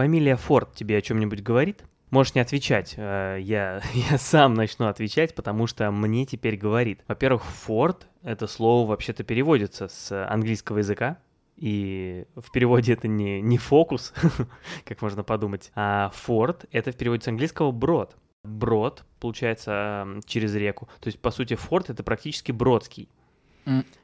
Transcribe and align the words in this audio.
Фамилия 0.00 0.36
Форд 0.36 0.72
тебе 0.72 0.96
о 0.96 1.02
чем-нибудь 1.02 1.42
говорит? 1.42 1.84
Можешь 2.08 2.34
не 2.34 2.40
отвечать, 2.40 2.94
э, 2.96 3.36
я, 3.42 3.82
я 4.10 4.16
сам 4.16 4.54
начну 4.54 4.86
отвечать, 4.86 5.34
потому 5.34 5.66
что 5.66 5.90
мне 5.90 6.24
теперь 6.24 6.56
говорит. 6.56 7.04
Во-первых, 7.06 7.44
Форд— 7.44 8.06
это 8.22 8.46
слово 8.46 8.88
вообще-то 8.88 9.24
переводится 9.24 9.88
с 9.88 10.26
английского 10.26 10.78
языка, 10.78 11.18
и 11.58 12.24
в 12.34 12.50
переводе 12.50 12.94
это 12.94 13.08
не, 13.08 13.42
не 13.42 13.58
фокус, 13.58 14.14
как 14.86 15.02
можно 15.02 15.22
подумать, 15.22 15.70
а 15.74 16.10
форт— 16.14 16.64
это 16.72 16.92
в 16.92 16.96
переводе 16.96 17.22
с 17.22 17.28
английского 17.28 17.70
брод. 17.70 18.16
Брод, 18.42 19.04
получается, 19.20 20.08
через 20.24 20.54
реку. 20.54 20.88
То 21.00 21.08
есть, 21.08 21.20
по 21.20 21.30
сути, 21.30 21.56
форт— 21.56 21.90
это 21.90 22.02
практически 22.02 22.52
бродский 22.52 23.10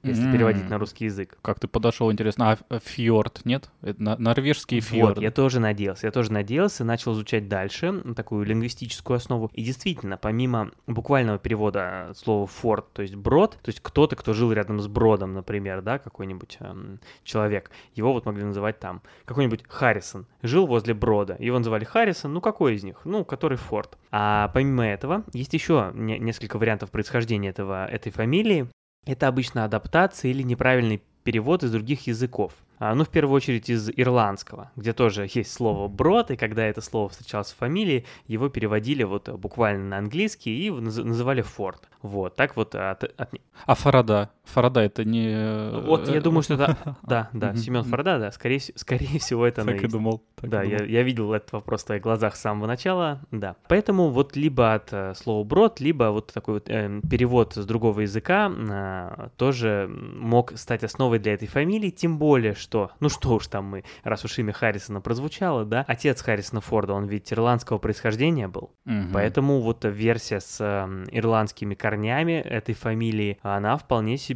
если 0.03 0.31
переводить 0.33 0.69
на 0.69 0.79
русский 0.79 1.07
язык. 1.07 1.39
Как 1.43 1.61
ты 1.61 1.69
подошел, 1.69 2.11
интересно, 2.13 2.59
а 2.69 2.79
фьорд, 2.79 3.45
нет? 3.45 3.71
Это 3.83 4.17
норвежский 4.21 4.81
фьорд. 4.81 5.17
Вот, 5.17 5.23
я 5.23 5.31
тоже 5.31 5.61
надеялся, 5.61 6.07
я 6.07 6.11
тоже 6.11 6.33
надеялся, 6.33 6.85
начал 6.85 7.13
изучать 7.15 7.49
дальше 7.49 8.03
такую 8.15 8.45
лингвистическую 8.45 9.17
основу. 9.17 9.51
И 9.55 9.63
действительно, 9.63 10.17
помимо 10.17 10.71
буквального 10.87 11.39
перевода 11.39 12.13
слова 12.15 12.47
форд, 12.47 12.93
то 12.93 13.03
есть 13.03 13.15
брод, 13.15 13.59
то 13.63 13.69
есть 13.69 13.81
кто-то, 13.81 14.17
кто 14.17 14.33
жил 14.33 14.53
рядом 14.53 14.81
с 14.81 14.87
бродом, 14.87 15.35
например, 15.35 15.83
да, 15.83 15.99
какой-нибудь 15.99 16.59
эм, 16.61 17.01
человек, 17.25 17.71
его 17.95 18.13
вот 18.13 18.27
могли 18.27 18.45
называть 18.45 18.79
там, 18.79 19.03
какой-нибудь 19.25 19.65
Харрисон, 19.69 20.27
жил 20.43 20.67
возле 20.67 20.95
брода, 20.95 21.37
его 21.39 21.59
называли 21.59 21.85
Харрисон, 21.85 22.33
ну 22.33 22.41
какой 22.41 22.75
из 22.75 22.85
них? 22.85 23.01
Ну, 23.05 23.25
который 23.25 23.59
Форд. 23.59 23.99
А 24.11 24.49
помимо 24.55 24.87
этого, 24.87 25.25
есть 25.33 25.53
еще 25.53 25.91
не- 25.95 26.19
несколько 26.19 26.59
вариантов 26.59 26.91
происхождения 26.91 27.51
этого, 27.51 27.87
этой 27.87 28.13
фамилии. 28.13 28.69
Это 29.07 29.29
обычно 29.29 29.65
адаптация 29.65 30.33
или 30.33 30.43
неправильный 30.43 31.01
перевод 31.23 31.63
из 31.63 31.73
других 31.73 32.07
языков. 32.09 32.53
А, 32.79 32.95
ну, 32.95 33.05
в 33.05 33.09
первую 33.09 33.35
очередь 33.35 33.71
из 33.71 33.89
ирландского, 33.89 34.71
где 34.77 34.93
тоже 34.93 35.29
есть 35.33 35.53
слово 35.53 35.89
«брод», 35.89 36.31
и 36.31 36.37
когда 36.37 36.67
это 36.67 36.81
слово 36.81 37.09
встречалось 37.09 37.53
в 37.53 37.57
фамилии, 37.57 38.05
его 38.27 38.49
переводили 38.49 39.03
вот 39.03 39.29
буквально 39.31 39.85
на 39.89 39.99
английский 39.99 40.67
и 40.67 40.71
называли 40.71 41.41
«форд». 41.41 41.89
Вот, 42.03 42.37
так 42.37 42.57
вот 42.57 42.75
от... 42.75 43.05
от... 43.05 43.35
А 43.65 43.75
Фарада? 43.75 44.31
Фарада 44.47 44.81
это 44.81 45.05
не... 45.05 45.83
Вот, 45.83 46.09
я 46.09 46.21
думаю, 46.21 46.43
что 46.43 46.55
это... 46.55 46.77
Да, 47.03 47.29
да, 47.33 47.55
Семен 47.57 47.85
Фарада, 47.85 48.19
да, 48.19 48.31
скорее, 48.31 48.61
скорее 48.61 49.19
всего 49.19 49.47
это 49.47 49.65
Так 49.65 49.83
и 49.83 49.89
думал. 49.89 50.23
Да, 50.43 50.63
я, 50.63 50.85
я 50.85 51.03
видел 51.03 51.33
этот 51.33 51.53
вопрос 51.53 51.83
в 51.83 51.87
твоих 51.87 52.03
глазах 52.03 52.37
с 52.37 52.41
самого 52.41 52.67
начала, 52.67 53.21
да. 53.31 53.57
Поэтому 53.69 54.11
вот 54.11 54.37
либо 54.37 54.75
от 54.75 54.93
э, 54.93 55.15
слова 55.15 55.45
«брод», 55.45 55.81
либо 55.81 56.05
вот 56.05 56.33
такой 56.33 56.55
вот 56.55 56.69
э, 56.69 57.01
перевод 57.11 57.55
с 57.55 57.67
другого 57.67 58.01
языка 58.01 58.51
э, 58.51 59.29
тоже 59.37 59.89
мог 59.89 60.53
стать 60.57 60.85
основой 60.85 61.19
для 61.19 61.35
этой 61.35 61.49
фамилии, 61.49 61.91
тем 61.91 62.19
более, 62.19 62.55
что, 62.55 62.91
ну 63.01 63.09
что 63.09 63.35
уж 63.35 63.47
там 63.49 63.65
мы, 63.65 63.85
раз 64.05 64.25
уж 64.25 64.39
имя 64.39 64.53
Харрисона 64.53 65.01
прозвучало, 65.01 65.65
да, 65.65 65.85
отец 65.89 66.23
Харрисона 66.23 66.61
Форда, 66.61 66.93
он 66.93 67.07
ведь 67.07 67.33
ирландского 67.33 67.79
происхождения 67.79 68.49
был, 68.49 68.71
поэтому 69.13 69.61
вот 69.61 69.85
версия 69.85 70.41
с 70.41 70.59
э, 70.61 71.05
ирландскими 71.11 71.75
корнями 71.75 72.33
этой 72.33 72.75
фамилии, 72.75 73.39
она 73.43 73.77
вполне 73.77 74.17
себе 74.17 74.36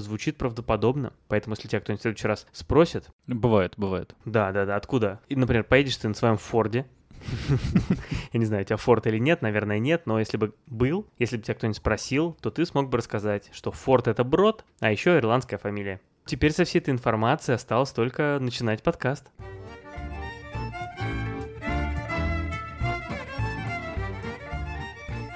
звучит 0.00 0.36
правдоподобно. 0.36 1.12
Поэтому, 1.28 1.54
если 1.54 1.68
тебя 1.68 1.80
кто-нибудь 1.80 2.00
в 2.00 2.02
следующий 2.02 2.28
раз 2.28 2.46
спросит, 2.52 3.08
Бывает, 3.26 3.74
бывает. 3.76 4.14
да, 4.24 4.52
да, 4.52 4.64
да, 4.66 4.76
откуда? 4.76 5.20
И, 5.28 5.36
например, 5.36 5.64
поедешь 5.64 5.96
ты 5.96 6.08
на 6.08 6.14
своем 6.14 6.36
Форде, 6.36 6.86
я 8.32 8.38
не 8.38 8.44
знаю, 8.44 8.62
у 8.62 8.66
тебя 8.66 8.76
Форд 8.76 9.06
или 9.06 9.18
нет, 9.18 9.42
наверное, 9.42 9.78
нет, 9.78 10.02
но 10.06 10.18
если 10.18 10.36
бы 10.36 10.54
был, 10.66 11.06
если 11.18 11.36
бы 11.36 11.42
тебя 11.42 11.54
кто-нибудь 11.54 11.76
спросил, 11.76 12.36
то 12.40 12.50
ты 12.50 12.66
смог 12.66 12.88
бы 12.90 12.98
рассказать, 12.98 13.50
что 13.52 13.70
Форд— 13.72 14.08
это 14.08 14.24
брод, 14.24 14.64
а 14.80 14.90
еще 14.90 15.16
ирландская 15.16 15.58
фамилия. 15.58 16.00
Теперь 16.26 16.52
со 16.52 16.64
всей 16.64 16.78
этой 16.78 16.90
информацией 16.90 17.54
осталось 17.56 17.90
только 17.90 18.38
начинать 18.40 18.82
подкаст. 18.82 19.30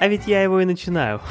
А 0.01 0.07
ведь 0.07 0.27
я 0.29 0.43
его 0.43 0.61
и 0.61 0.65
начинаю. 0.65 1.21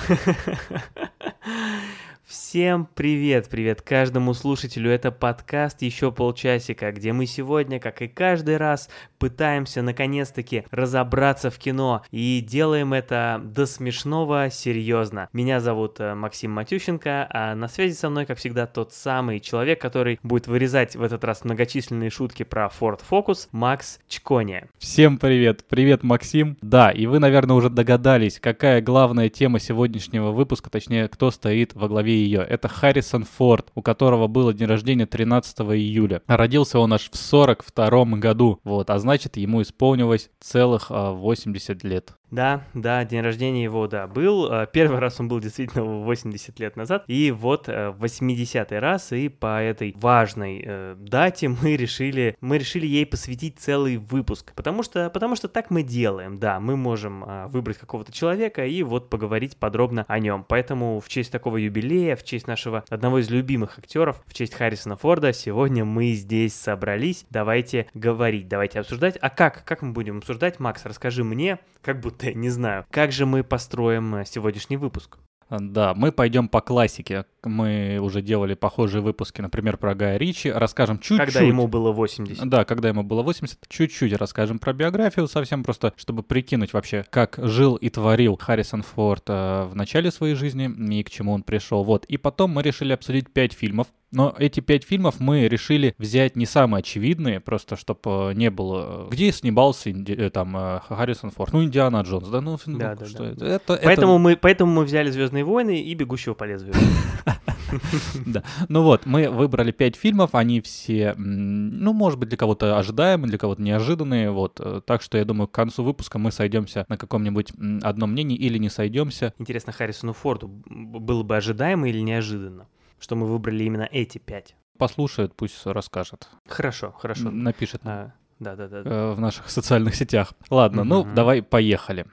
Всем 2.50 2.88
привет, 2.96 3.50
привет 3.50 3.82
каждому 3.82 4.34
слушателю. 4.34 4.90
Это 4.90 5.12
подкаст 5.12 5.82
«Еще 5.82 6.14
полчасика», 6.14 6.94
где 6.94 7.12
мы 7.12 7.26
сегодня, 7.26 7.78
как 7.78 8.02
и 8.02 8.08
каждый 8.08 8.56
раз, 8.56 8.88
пытаемся 9.20 9.82
наконец-таки 9.82 10.64
разобраться 10.72 11.52
в 11.52 11.58
кино 11.58 12.04
и 12.10 12.40
делаем 12.40 12.94
это 12.94 13.42
до 13.44 13.66
смешного 13.66 14.50
серьезно. 14.50 15.28
Меня 15.34 15.60
зовут 15.60 16.00
э, 16.00 16.16
Максим 16.16 16.52
Матющенко, 16.52 17.28
а 17.30 17.54
на 17.54 17.68
связи 17.68 17.96
со 17.96 18.10
мной, 18.10 18.26
как 18.26 18.38
всегда, 18.38 18.66
тот 18.66 18.94
самый 18.94 19.42
человек, 19.42 19.82
который 19.82 20.18
будет 20.24 20.48
вырезать 20.48 20.96
в 20.96 21.04
этот 21.04 21.26
раз 21.26 21.44
многочисленные 21.44 22.10
шутки 22.10 22.44
про 22.44 22.68
Ford 22.80 23.02
Focus, 23.12 23.50
Макс 23.52 24.00
Чкония. 24.08 24.70
Всем 24.78 25.18
привет. 25.18 25.66
Привет, 25.68 26.04
Максим. 26.04 26.56
Да, 26.62 26.92
и 26.92 27.08
вы, 27.08 27.20
наверное, 27.20 27.58
уже 27.58 27.70
догадались, 27.70 28.40
какая 28.40 28.82
главная 28.82 29.28
тема 29.28 29.60
сегодняшнего 29.60 30.32
выпуска, 30.32 30.70
точнее, 30.70 31.10
кто 31.10 31.30
стоит 31.30 31.74
во 31.74 31.90
главе 31.90 32.16
ее. 32.16 32.38
Это 32.48 32.70
Харрисон 32.70 33.26
Форд, 33.26 33.72
у 33.76 33.82
которого 33.82 34.28
было 34.28 34.54
день 34.54 34.68
рождения 34.68 35.06
13 35.06 35.60
июля. 35.60 36.22
Родился 36.28 36.80
он 36.80 36.94
аж 36.94 37.10
в 37.12 37.18
42 37.18 38.06
году, 38.18 38.60
вот, 38.64 38.90
а 38.90 38.98
значит, 39.00 39.36
ему 39.38 39.62
исполнилось 39.62 40.30
целых 40.40 40.88
а, 40.90 41.12
80 41.12 41.84
лет. 41.84 42.14
Да, 42.30 42.64
да, 42.74 43.06
день 43.06 43.22
рождения 43.22 43.64
его, 43.64 43.88
да, 43.88 44.06
был. 44.06 44.52
Э, 44.52 44.68
Первый 44.72 45.00
раз 45.00 45.20
он 45.20 45.30
был 45.30 45.40
действительно 45.40 45.84
80 45.84 46.60
лет 46.60 46.76
назад. 46.76 47.04
И 47.08 47.32
вот 47.32 47.70
э, 47.70 47.94
80-й 47.98 48.80
раз, 48.80 49.14
и 49.14 49.30
по 49.30 49.62
этой 49.62 49.94
важной 49.98 50.62
э, 50.66 50.96
дате 51.00 51.48
мы 51.48 51.78
решили, 51.78 52.36
мы 52.42 52.58
решили 52.58 52.86
ей 52.86 53.06
посвятить 53.06 53.60
целый 53.60 53.98
выпуск. 53.98 54.52
Потому 54.56 54.84
что, 54.84 55.10
потому 55.10 55.36
что 55.36 55.48
так 55.48 55.70
мы 55.70 55.84
делаем, 55.84 56.38
да, 56.38 56.60
мы 56.60 56.76
можем 56.76 57.24
э, 57.24 57.48
выбрать 57.48 57.78
какого-то 57.78 58.12
человека 58.12 58.66
и 58.66 58.84
вот 58.84 59.10
поговорить 59.10 59.56
подробно 59.56 60.04
о 60.08 60.20
нем. 60.20 60.46
Поэтому 60.48 61.00
в 61.00 61.08
честь 61.08 61.32
такого 61.32 61.58
юбилея, 61.58 62.18
в 62.18 62.24
честь 62.24 62.48
нашего 62.48 62.84
одного 62.90 63.20
из 63.20 63.30
любимых 63.30 63.80
актеров, 63.80 64.22
в 64.26 64.34
честь 64.34 64.54
Харрисона 64.54 64.98
Форда, 64.98 65.32
сегодня 65.32 65.86
мы 65.86 66.12
здесь 66.12 66.56
собрались. 66.56 67.26
Давайте 67.30 67.88
говорить, 67.94 68.50
давайте 68.50 68.82
обсуждать. 68.82 69.18
А 69.22 69.30
как? 69.30 69.64
Как 69.64 69.82
мы 69.82 69.94
будем 69.94 70.18
обсуждать? 70.18 70.60
Макс, 70.60 70.86
расскажи 70.86 71.24
мне, 71.24 71.60
как 71.82 72.02
будто 72.02 72.17
я 72.24 72.34
не 72.34 72.50
знаю, 72.50 72.86
как 72.92 73.12
же 73.12 73.26
мы 73.26 73.44
построим 73.44 74.16
э, 74.16 74.26
сегодняшний 74.26 74.78
выпуск. 74.78 75.18
Да, 75.50 75.94
мы 75.94 76.12
пойдем 76.12 76.50
по 76.50 76.62
классике. 76.62 77.26
Мы 77.48 78.00
уже 78.02 78.22
делали 78.22 78.54
похожие 78.54 79.02
выпуски, 79.02 79.42
например, 79.42 79.78
про 79.78 79.96
Гая 79.96 80.18
Ричи. 80.18 80.52
Расскажем 80.52 81.00
чуть-чуть. 81.00 81.18
Когда 81.34 81.42
ему 81.42 81.68
было 81.68 81.92
80. 81.92 82.48
Да, 82.50 82.66
когда 82.66 82.90
ему 82.90 83.04
было 83.04 83.24
80, 83.24 83.58
чуть-чуть 83.68 84.14
расскажем 84.14 84.60
про 84.60 84.74
биографию, 84.74 85.28
совсем 85.28 85.64
просто, 85.64 85.94
чтобы 85.98 86.24
прикинуть 86.24 86.74
вообще, 86.74 87.06
как 87.10 87.40
жил 87.42 87.76
и 87.76 87.90
творил 87.90 88.38
Харрисон 88.38 88.84
Форд 88.84 89.24
э, 89.28 89.64
в 89.72 89.76
начале 89.76 90.12
своей 90.12 90.36
жизни 90.36 90.70
и 91.00 91.04
к 91.04 91.10
чему 91.10 91.34
он 91.34 91.44
пришел. 91.44 91.84
Вот. 91.84 92.06
И 92.06 92.18
потом 92.18 92.52
мы 92.52 92.62
решили 92.62 92.94
обсудить 92.94 93.32
пять 93.32 93.54
фильмов. 93.54 93.88
Но 94.10 94.34
эти 94.40 94.62
пять 94.62 94.86
фильмов 94.86 95.16
мы 95.20 95.50
решили 95.50 95.94
взять 95.98 96.38
не 96.38 96.46
самые 96.46 96.80
очевидные, 96.80 97.42
просто 97.42 97.76
чтобы 97.76 98.32
не 98.36 98.50
было... 98.50 99.08
э, 99.08 99.10
Где 99.12 99.34
снимался 99.34 99.90
Инди- 99.92 100.16
э, 100.18 100.30
там 100.30 100.56
э, 100.56 100.80
Харрисон 100.88 101.32
Форд? 101.32 101.52
Ну, 101.52 101.62
Индиана 101.66 102.02
Джонс, 102.04 102.30
да? 102.30 102.40
Ну, 102.40 102.58
ну, 102.66 102.78
Да, 102.78 102.96
да, 102.96 103.06
что 103.06 103.24
да. 103.24 103.30
это? 103.32 103.46
Это- 103.46 103.74
это- 103.74 103.82
Поэтому, 103.84 104.18
мы, 104.18 104.38
поэтому 104.38 104.72
мы 104.72 104.86
взяли 104.86 105.10
Звездные 105.12 105.44
войны 105.44 105.82
и 105.82 105.94
Бегущего 105.94 106.36
по 106.36 106.46
лезвию. 106.46 106.74
Да. 108.26 108.44
Ну 108.70 108.84
вот, 108.84 109.06
мы 109.06 109.30
выбрали 109.30 109.72
пять 109.72 109.96
фильмов, 109.96 110.36
они 110.36 110.62
все, 110.62 111.14
ну, 111.18 111.94
может 111.94 112.20
быть, 112.20 112.30
для 112.30 112.38
кого-то 112.38 112.78
ожидаемые, 112.78 113.30
для 113.30 113.38
кого-то 113.38 113.62
неожиданные, 113.62 114.32
вот. 114.32 114.60
Э, 114.60 114.82
Так 114.86 115.02
что 115.02 115.18
я 115.18 115.26
думаю, 115.26 115.48
к 115.48 115.52
концу 115.52 115.84
выпуска 115.84 116.20
мы 116.20 116.32
сойдемся 116.32 116.86
на 116.90 116.98
каком-нибудь 116.98 117.54
одном 117.84 118.12
мнении 118.12 118.38
или 118.38 118.58
не 118.58 118.70
сойдемся. 118.70 119.34
Интересно, 119.40 119.74
Харрисону 119.74 120.14
Форду 120.14 120.48
было 120.48 121.24
бы 121.24 121.38
ожидаемо 121.38 121.90
или 121.90 122.00
неожиданно, 122.00 122.68
что 123.00 123.16
мы 123.16 123.26
выбрали 123.28 123.64
именно 123.64 123.88
эти 123.92 124.18
пять? 124.18 124.56
Послушает, 124.78 125.34
пусть 125.36 125.66
расскажет. 125.66 126.28
Хорошо, 126.48 126.92
хорошо. 126.92 127.32
Напишет 127.32 127.82
А, 127.84 128.14
Да, 128.40 128.56
да, 128.56 128.68
да. 128.68 128.82
э, 128.86 129.14
в 129.14 129.20
наших 129.20 129.50
социальных 129.50 129.96
сетях. 129.96 130.34
Ладно, 130.50 130.84
ну, 130.84 131.04
давай 131.16 131.42
поехали. 131.42 132.06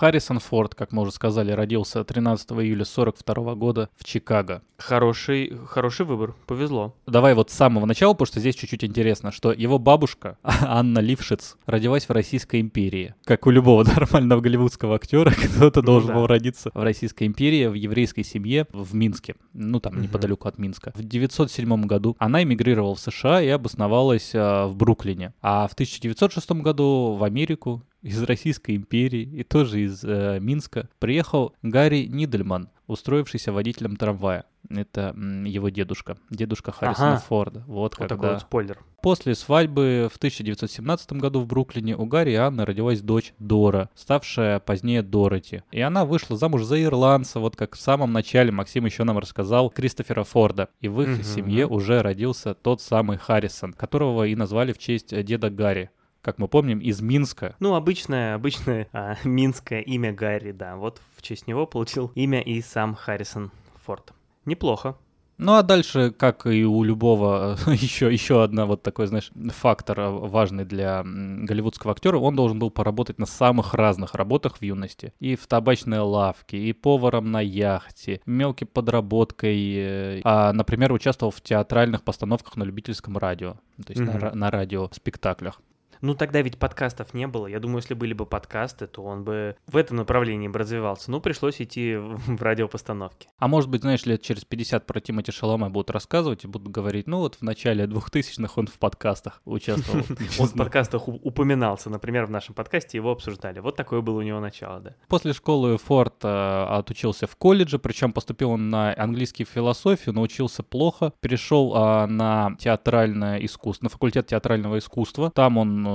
Харрисон 0.00 0.38
Форд, 0.38 0.74
как 0.74 0.92
мы 0.92 1.02
уже 1.02 1.12
сказали, 1.12 1.52
родился 1.52 2.02
13 2.04 2.52
июля 2.52 2.86
42 2.86 3.54
года 3.54 3.90
в 3.98 4.04
Чикаго. 4.04 4.62
Хороший, 4.78 5.52
хороший 5.66 6.06
выбор, 6.06 6.34
повезло. 6.46 6.94
Давай 7.06 7.34
вот 7.34 7.50
с 7.50 7.52
самого 7.52 7.84
начала, 7.84 8.14
потому 8.14 8.26
что 8.28 8.40
здесь 8.40 8.54
чуть-чуть 8.54 8.82
интересно, 8.82 9.30
что 9.30 9.52
его 9.52 9.78
бабушка, 9.78 10.38
Анна 10.42 11.00
Лившиц, 11.00 11.58
родилась 11.66 12.08
в 12.08 12.12
Российской 12.12 12.62
империи. 12.62 13.14
Как 13.24 13.46
у 13.46 13.50
любого 13.50 13.84
нормального 13.96 14.40
голливудского 14.40 14.94
актера, 14.94 15.32
кто-то 15.32 15.82
Ну 15.82 15.86
должен 15.86 16.08
да. 16.08 16.14
был 16.14 16.26
родиться 16.26 16.70
в 16.72 16.82
Российской 16.82 17.26
империи, 17.26 17.66
в 17.66 17.74
еврейской 17.74 18.22
семье 18.22 18.66
в 18.72 18.94
Минске. 18.94 19.34
Ну, 19.52 19.80
там, 19.80 19.92
Мгм. 19.96 20.02
неподалеку 20.04 20.48
от 20.48 20.56
Минска. 20.56 20.94
В 20.96 21.02
907 21.02 21.84
году 21.84 22.16
она 22.18 22.42
эмигрировала 22.42 22.94
в 22.94 23.00
США 23.00 23.42
и 23.42 23.48
обосновалась 23.48 24.30
а, 24.34 24.66
в 24.66 24.76
Бруклине. 24.76 25.34
А 25.42 25.68
в 25.68 25.74
1906 25.74 26.62
году 26.62 27.16
в 27.18 27.22
Америку 27.22 27.82
из 28.02 28.22
Российской 28.22 28.76
империи 28.76 29.22
и 29.22 29.42
тоже 29.42 29.80
из 29.82 30.02
э, 30.04 30.38
Минска 30.40 30.88
приехал 30.98 31.54
Гарри 31.62 32.06
Нидельман, 32.06 32.68
устроившийся 32.86 33.52
водителем 33.52 33.96
трамвая. 33.96 34.44
Это 34.68 35.14
его 35.44 35.68
дедушка, 35.70 36.16
дедушка 36.30 36.70
Харрисона 36.70 37.14
Ага. 37.14 37.24
Форда. 37.28 37.60
Вот, 37.66 37.74
Вот 37.76 37.94
когда... 37.96 38.14
такой 38.16 38.30
вот 38.34 38.40
спойлер. 38.42 38.78
После 39.02 39.34
свадьбы 39.34 40.08
в 40.12 40.16
1917 40.18 41.12
году 41.14 41.40
в 41.40 41.46
Бруклине 41.46 41.96
у 41.96 42.04
Гарри 42.04 42.32
и 42.32 42.34
Анны 42.34 42.64
родилась 42.66 43.00
дочь 43.00 43.32
Дора, 43.38 43.88
ставшая 43.94 44.60
позднее 44.60 45.02
Дороти. 45.02 45.62
И 45.70 45.80
она 45.80 46.04
вышла 46.04 46.36
замуж 46.36 46.64
за 46.64 46.82
ирландца, 46.82 47.40
вот 47.40 47.56
как 47.56 47.74
в 47.76 47.80
самом 47.80 48.12
начале 48.12 48.52
Максим 48.52 48.84
еще 48.84 49.04
нам 49.04 49.18
рассказал, 49.18 49.70
Кристофера 49.70 50.24
Форда. 50.24 50.68
И 50.80 50.88
в 50.88 51.00
их 51.02 51.08
Мгм. 51.08 51.22
семье 51.22 51.66
уже 51.66 52.02
родился 52.02 52.54
тот 52.54 52.80
самый 52.82 53.16
Харрисон, 53.16 53.72
которого 53.72 54.24
и 54.26 54.34
назвали 54.36 54.72
в 54.72 54.78
честь 54.78 55.12
э, 55.12 55.22
деда 55.22 55.48
Гарри. 55.50 55.90
Как 56.22 56.38
мы 56.38 56.48
помним, 56.48 56.80
из 56.80 57.00
Минска. 57.00 57.56
Ну, 57.60 57.74
обычное, 57.74 58.34
обычное 58.34 58.88
а, 58.92 59.16
минское 59.24 59.80
имя 59.80 60.12
Гарри, 60.12 60.52
да. 60.52 60.76
Вот 60.76 61.00
в 61.16 61.22
честь 61.22 61.46
него 61.46 61.66
получил 61.66 62.12
имя 62.14 62.40
и 62.40 62.60
сам 62.60 62.94
Харрисон 62.94 63.50
Форд. 63.86 64.12
Неплохо. 64.44 64.96
Ну 65.42 65.54
а 65.54 65.62
дальше, 65.62 66.10
как 66.10 66.44
и 66.46 66.66
у 66.66 66.82
любого, 66.84 67.56
еще, 67.66 68.12
еще 68.12 68.42
одна 68.44 68.66
вот 68.66 68.82
такой, 68.82 69.06
знаешь, 69.06 69.30
фактор 69.54 69.98
э, 70.00 70.10
важный 70.10 70.66
для 70.66 71.02
голливудского 71.02 71.92
актера, 71.94 72.18
он 72.18 72.36
должен 72.36 72.58
был 72.58 72.70
поработать 72.70 73.18
на 73.18 73.24
самых 73.24 73.72
разных 73.72 74.14
работах 74.14 74.58
в 74.58 74.62
юности. 74.62 75.14
И 75.18 75.36
в 75.36 75.46
табачной 75.46 76.00
лавке, 76.00 76.58
и 76.58 76.74
поваром 76.74 77.30
на 77.30 77.40
яхте, 77.40 78.20
мелкой 78.26 78.66
подработкой. 78.66 79.72
э, 79.76 80.20
А, 80.24 80.52
например, 80.52 80.92
участвовал 80.92 81.30
в 81.30 81.40
театральных 81.40 82.02
постановках 82.02 82.56
на 82.56 82.64
любительском 82.64 83.16
радио, 83.16 83.52
то 83.82 83.92
есть 83.92 84.02
на, 84.02 84.12
Мгм. 84.12 84.18
ра- 84.22 84.34
на 84.34 84.50
радиоспектаклях. 84.50 85.62
Ну, 86.00 86.14
тогда 86.14 86.42
ведь 86.42 86.58
подкастов 86.58 87.14
не 87.14 87.26
было. 87.26 87.46
Я 87.46 87.60
думаю, 87.60 87.78
если 87.78 87.94
были 87.94 88.12
бы 88.12 88.26
подкасты, 88.26 88.86
то 88.86 89.02
он 89.02 89.24
бы 89.24 89.56
в 89.66 89.76
этом 89.76 89.96
направлении 89.96 90.48
бы 90.48 90.58
развивался. 90.58 91.10
Ну, 91.10 91.20
пришлось 91.20 91.60
идти 91.60 91.96
в, 91.96 92.42
радиопостановки. 92.42 93.28
А 93.38 93.48
может 93.48 93.70
быть, 93.70 93.82
знаешь, 93.82 94.04
лет 94.06 94.22
через 94.22 94.44
50 94.44 94.86
про 94.86 95.00
Тимати 95.00 95.32
Шаломе 95.32 95.68
будут 95.68 95.90
рассказывать 95.90 96.44
и 96.44 96.46
будут 96.46 96.68
говорить, 96.68 97.06
ну 97.06 97.18
вот 97.18 97.36
в 97.36 97.42
начале 97.42 97.84
2000-х 97.84 98.54
он 98.56 98.66
в 98.66 98.78
подкастах 98.78 99.40
участвовал. 99.44 100.04
Он 100.38 100.46
в 100.46 100.54
подкастах 100.54 101.08
упоминался. 101.08 101.90
Например, 101.90 102.26
в 102.26 102.30
нашем 102.30 102.54
подкасте 102.54 102.98
его 102.98 103.10
обсуждали. 103.10 103.60
Вот 103.60 103.76
такое 103.76 104.00
было 104.00 104.18
у 104.18 104.22
него 104.22 104.40
начало, 104.40 104.80
да. 104.80 104.94
После 105.08 105.32
школы 105.32 105.76
Форд 105.78 106.24
э, 106.24 106.64
отучился 106.68 107.26
в 107.26 107.36
колледже, 107.36 107.78
причем 107.78 108.12
поступил 108.12 108.50
он 108.50 108.70
на 108.70 108.94
английский 108.96 109.44
философию, 109.44 110.14
научился 110.14 110.62
плохо, 110.62 111.12
перешел 111.20 111.72
а, 111.74 112.06
на 112.06 112.56
театральное 112.58 113.38
искусство, 113.44 113.84
на 113.84 113.90
факультет 113.90 114.26
театрального 114.26 114.78
искусства. 114.78 115.30
Там 115.30 115.58
он 115.58 115.86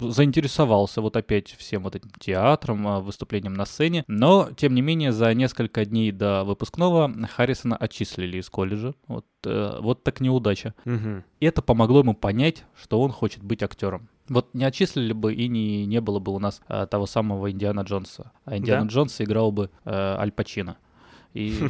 э, 0.00 0.10
заинтересовался 0.10 1.00
вот 1.00 1.16
опять 1.16 1.52
всем 1.52 1.82
вот 1.82 1.94
этим 1.96 2.10
театром, 2.18 2.86
а, 2.86 3.00
выступлением 3.00 3.54
на 3.54 3.64
сцене, 3.64 4.04
но 4.08 4.48
тем 4.56 4.74
не 4.74 4.82
менее 4.82 5.12
за 5.12 5.32
несколько 5.34 5.84
дней 5.84 6.12
до 6.12 6.44
выпускного 6.44 7.12
Харрисона 7.34 7.76
отчислили 7.76 8.38
из 8.38 8.48
колледжа. 8.50 8.94
Вот, 9.06 9.26
э, 9.44 9.78
вот 9.80 10.02
так 10.02 10.20
неудача. 10.20 10.74
И 10.84 11.46
это 11.46 11.62
помогло 11.62 12.00
ему 12.00 12.14
понять, 12.14 12.64
что 12.80 13.00
он 13.00 13.12
хочет 13.12 13.42
быть 13.42 13.62
актером. 13.62 14.08
Вот 14.28 14.54
не 14.54 14.64
отчислили 14.64 15.12
бы 15.12 15.34
и 15.34 15.48
не, 15.48 15.86
не 15.86 16.00
было 16.00 16.18
бы 16.18 16.32
у 16.32 16.38
нас 16.38 16.60
а, 16.66 16.86
того 16.86 17.06
самого 17.06 17.50
Индиана 17.50 17.80
Джонса. 17.80 18.32
А 18.44 18.56
Индиана 18.56 18.86
Да? 18.86 18.90
Джонса 18.90 19.24
играл 19.24 19.52
бы 19.52 19.70
э, 19.84 19.90
Аль 19.92 20.32
Пачино. 20.32 20.76
И, 21.32 21.50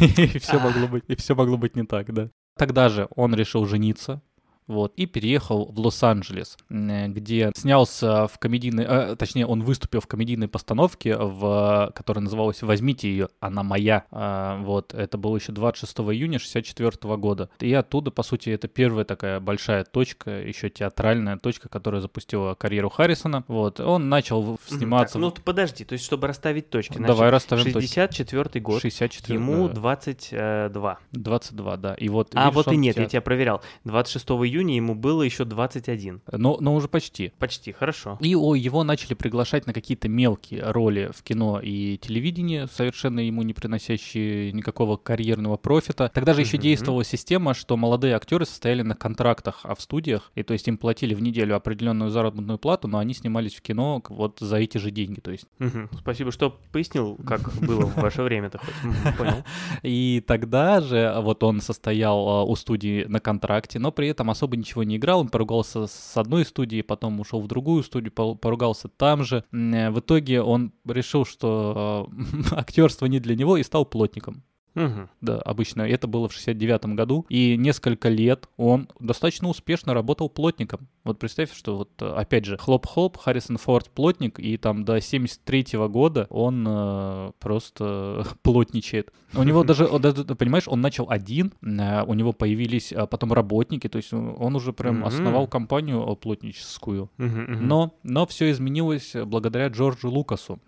все 0.40 0.58
могло 0.60 0.86
быть, 0.86 1.04
и 1.08 1.16
все 1.16 1.34
могло 1.34 1.56
быть 1.56 1.74
не 1.74 1.84
так, 1.84 2.12
да. 2.12 2.30
Тогда 2.56 2.88
же 2.88 3.08
он 3.14 3.34
решил 3.34 3.66
жениться. 3.66 4.22
Вот, 4.66 4.92
и 4.96 5.06
переехал 5.06 5.66
в 5.66 5.78
Лос-Анджелес, 5.78 6.56
где 6.68 7.52
снялся 7.54 8.26
в 8.26 8.38
комедийной, 8.38 8.84
э, 8.86 9.16
точнее, 9.16 9.46
он 9.46 9.62
выступил 9.62 10.00
в 10.00 10.08
комедийной 10.08 10.48
постановке, 10.48 11.16
в, 11.16 11.92
которая 11.94 12.24
называлась 12.24 12.62
«Возьмите 12.62 13.08
ее, 13.08 13.28
она 13.38 13.62
моя». 13.62 14.04
А, 14.10 14.58
вот, 14.62 14.92
это 14.92 15.18
было 15.18 15.36
еще 15.36 15.52
26 15.52 15.98
июня 15.98 16.38
64 16.40 17.16
года. 17.16 17.48
И 17.60 17.72
оттуда, 17.72 18.10
по 18.10 18.24
сути, 18.24 18.50
это 18.50 18.66
первая 18.66 19.04
такая 19.04 19.38
большая 19.38 19.84
точка, 19.84 20.30
еще 20.42 20.68
театральная 20.68 21.36
точка, 21.36 21.68
которая 21.68 22.00
запустила 22.00 22.54
карьеру 22.54 22.90
Харрисона. 22.90 23.44
Вот, 23.46 23.78
он 23.78 24.08
начал 24.08 24.58
сниматься... 24.66 25.14
Так, 25.14 25.22
ну, 25.22 25.30
подожди, 25.30 25.84
то 25.84 25.92
есть, 25.92 26.04
чтобы 26.04 26.26
расставить 26.26 26.70
точки. 26.70 26.98
Давай 26.98 27.30
расставим 27.30 27.72
точки. 27.72 27.86
64 27.86 28.60
год, 28.60 28.82
64, 28.82 29.38
ему 29.38 29.68
да, 29.68 29.74
22. 29.74 30.98
22, 31.12 31.76
да. 31.76 31.94
И 31.94 32.08
вот, 32.08 32.32
А 32.34 32.46
видишь, 32.46 32.54
вот 32.54 32.72
и 32.72 32.76
нет, 32.76 32.94
театр- 32.96 33.02
я 33.02 33.08
тебя 33.08 33.20
проверял. 33.20 33.62
26 33.84 34.26
июня 34.26 34.55
ему 34.60 34.94
было 34.94 35.22
еще 35.22 35.44
21. 35.44 36.22
Но, 36.32 36.56
но 36.60 36.74
уже 36.74 36.88
почти. 36.88 37.32
Почти, 37.38 37.72
хорошо. 37.72 38.18
И 38.20 38.34
о, 38.34 38.54
его 38.54 38.84
начали 38.84 39.14
приглашать 39.14 39.66
на 39.66 39.72
какие-то 39.72 40.08
мелкие 40.08 40.62
роли 40.70 41.10
в 41.14 41.22
кино 41.22 41.60
и 41.62 41.98
телевидении, 41.98 42.66
совершенно 42.72 43.20
ему 43.20 43.42
не 43.42 43.52
приносящие 43.54 44.52
никакого 44.52 44.96
карьерного 44.96 45.56
профита. 45.56 46.10
Тогда 46.12 46.34
же 46.34 46.40
еще 46.42 46.56
Мгм. 46.56 46.62
действовала 46.62 47.04
система, 47.04 47.54
что 47.54 47.76
молодые 47.76 48.14
актеры 48.14 48.46
состояли 48.46 48.82
на 48.82 48.94
контрактах, 48.94 49.60
а 49.64 49.74
в 49.74 49.80
студиях, 49.80 50.30
и 50.34 50.42
то 50.42 50.52
есть 50.52 50.68
им 50.68 50.78
платили 50.78 51.14
в 51.14 51.22
неделю 51.22 51.56
определенную 51.56 52.10
заработную 52.10 52.58
плату, 52.58 52.88
но 52.88 52.98
они 52.98 53.14
снимались 53.14 53.54
в 53.54 53.62
кино 53.62 54.02
вот 54.08 54.38
за 54.40 54.56
эти 54.58 54.78
же 54.78 54.90
деньги, 54.90 55.20
то 55.20 55.30
есть. 55.30 55.46
Мгм. 55.58 55.88
Спасибо, 55.98 56.30
что 56.32 56.58
пояснил, 56.72 57.16
как 57.26 57.52
было 57.54 57.86
в 57.86 57.96
ваше 57.96 58.22
время-то 58.22 58.58
хоть. 58.58 58.74
Мгм, 58.84 59.16
Понял. 59.16 59.44
И 59.82 60.22
тогда 60.26 60.80
же 60.80 61.14
вот 61.20 61.42
он 61.42 61.60
состоял 61.60 62.28
а, 62.28 62.44
у 62.44 62.54
студии 62.56 63.04
на 63.04 63.20
контракте, 63.20 63.78
но 63.78 63.90
при 63.92 64.08
этом 64.08 64.30
особо 64.30 64.45
ничего 64.54 64.84
не 64.84 64.96
играл. 64.96 65.20
Он 65.20 65.28
поругался 65.28 65.86
с 65.86 66.16
одной 66.16 66.44
студией, 66.44 66.82
потом 66.82 67.18
ушел 67.20 67.40
в 67.40 67.48
другую 67.48 67.82
студию, 67.82 68.12
поругался 68.12 68.88
там 68.88 69.24
же. 69.24 69.44
Э, 69.52 69.90
В 69.90 70.00
итоге 70.00 70.42
он 70.42 70.72
решил, 70.86 71.24
что 71.24 72.08
а, 72.52 72.58
актерство 72.58 73.06
не 73.06 73.18
для 73.18 73.34
него 73.34 73.56
и 73.56 73.62
стал 73.62 73.84
плотником. 73.84 74.44
Мгм. 74.76 75.08
Да, 75.22 75.38
обычно 75.38 75.82
это 75.82 76.06
было 76.06 76.28
в 76.28 76.32
69 76.34 76.94
году. 76.94 77.24
И 77.28 77.56
несколько 77.56 78.08
лет 78.08 78.48
он 78.56 78.88
достаточно 79.00 79.48
успешно 79.48 79.94
работал 79.94 80.28
плотником. 80.28 80.88
Вот 81.02 81.18
представь, 81.18 81.52
что 81.52 81.78
вот 81.78 81.90
э, 82.00 82.06
опять 82.06 82.44
же 82.44 82.58
хлоп-хлоп, 82.58 83.16
Харрисон 83.16 83.56
Форд 83.56 83.88
плотник, 83.90 84.38
и 84.38 84.56
там 84.58 84.84
до 84.84 85.00
73 85.00 85.66
года 85.88 86.26
он 86.30 86.64
э, 86.68 87.32
просто 87.40 88.26
плотничает. 88.42 89.12
У 89.34 89.42
него 89.42 89.64
даже, 89.64 89.86
понимаешь, 90.38 90.68
он 90.68 90.82
начал 90.82 91.06
один, 91.08 91.52
э, 91.62 92.02
у 92.04 92.12
него 92.12 92.32
появились 92.32 92.92
э, 92.92 93.06
потом 93.06 93.32
работники, 93.32 93.88
то 93.88 93.96
есть 93.96 94.12
он 94.12 94.54
уже 94.54 94.72
прям 94.72 95.04
основал 95.04 95.46
компанию 95.48 96.04
э, 96.06 96.16
плотническую. 96.16 97.10
Но, 97.16 97.94
но 98.02 98.26
все 98.26 98.50
изменилось 98.50 99.14
благодаря 99.24 99.68
Джорджу 99.68 100.10
Лукасу, 100.10 100.60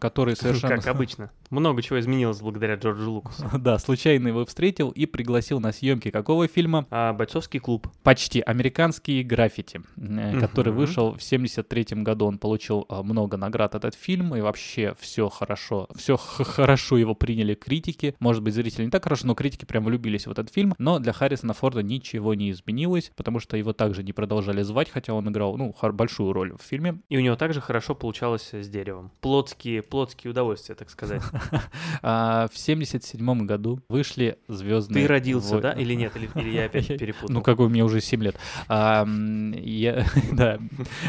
который 0.00 0.36
совершенно... 0.36 0.76
Как 0.76 0.86
обычно. 0.94 1.30
Много 1.50 1.82
чего 1.82 2.00
изменилось 2.00 2.40
благодаря 2.40 2.74
Джорджу 2.74 3.10
Лукасу. 3.10 3.44
Да, 3.58 3.78
случайно 3.78 4.28
его 4.28 4.44
встретил 4.44 4.90
и 4.90 5.06
пригласил 5.06 5.60
на 5.60 5.72
съемки 5.72 6.10
какого 6.10 6.48
фильма? 6.48 6.86
А 6.90 7.12
бойцовский 7.12 7.60
клуб. 7.60 7.88
Почти 8.02 8.40
«Американские 8.40 9.22
граффити», 9.22 9.80
э, 9.96 10.40
который 10.40 10.72
вышел 10.72 11.14
в 11.14 11.22
73 11.22 12.02
году. 12.02 12.26
Он 12.26 12.38
получил 12.38 12.84
а, 12.88 13.02
много 13.02 13.36
наград 13.36 13.74
этот 13.74 13.94
фильм, 13.94 14.34
и 14.34 14.40
вообще 14.40 14.94
все 14.98 15.28
хорошо. 15.28 15.88
Все 15.94 16.16
хорошо 16.16 16.98
его 16.98 17.14
приняли 17.14 17.54
критики. 17.54 18.14
Может 18.18 18.42
быть, 18.42 18.54
зрители 18.54 18.84
не 18.84 18.90
так 18.90 19.04
хорошо, 19.04 19.26
но 19.26 19.34
критики 19.34 19.64
прям 19.64 19.84
влюбились 19.84 20.26
в 20.26 20.30
этот 20.30 20.50
фильм. 20.50 20.74
Но 20.78 20.98
для 20.98 21.12
Харрисона 21.12 21.54
Форда 21.54 21.82
ничего 21.82 22.34
не 22.34 22.50
изменилось, 22.50 23.12
потому 23.16 23.40
что 23.40 23.56
его 23.56 23.72
также 23.72 24.02
не 24.02 24.12
продолжали 24.12 24.62
звать, 24.62 24.90
хотя 24.90 25.14
он 25.14 25.28
играл, 25.28 25.56
ну, 25.56 25.74
большую 25.92 26.32
роль 26.32 26.52
в 26.56 26.62
фильме. 26.62 27.00
И 27.08 27.16
у 27.16 27.20
него 27.20 27.36
также 27.36 27.60
хорошо 27.60 27.94
получалось 27.94 28.52
с 28.52 28.68
деревом. 28.68 29.10
Плотские, 29.54 29.82
плотские 29.82 30.30
удовольствия, 30.32 30.74
так 30.74 30.90
сказать. 30.90 31.22
А 32.02 32.48
в 32.52 32.58
77 32.58 33.46
году 33.46 33.80
вышли 33.88 34.36
«Звездные 34.48 35.04
Ты 35.04 35.08
родился, 35.08 35.60
да? 35.60 35.72
Или 35.72 35.94
нет? 35.94 36.12
Или, 36.16 36.50
я 36.50 36.64
опять 36.66 36.88
перепутал? 36.88 37.28
Ну, 37.30 37.40
какой 37.40 37.68
мне 37.68 37.84
уже 37.84 38.00
7 38.00 38.22
лет. 38.22 38.36
А, 38.68 39.06
да, 40.32 40.58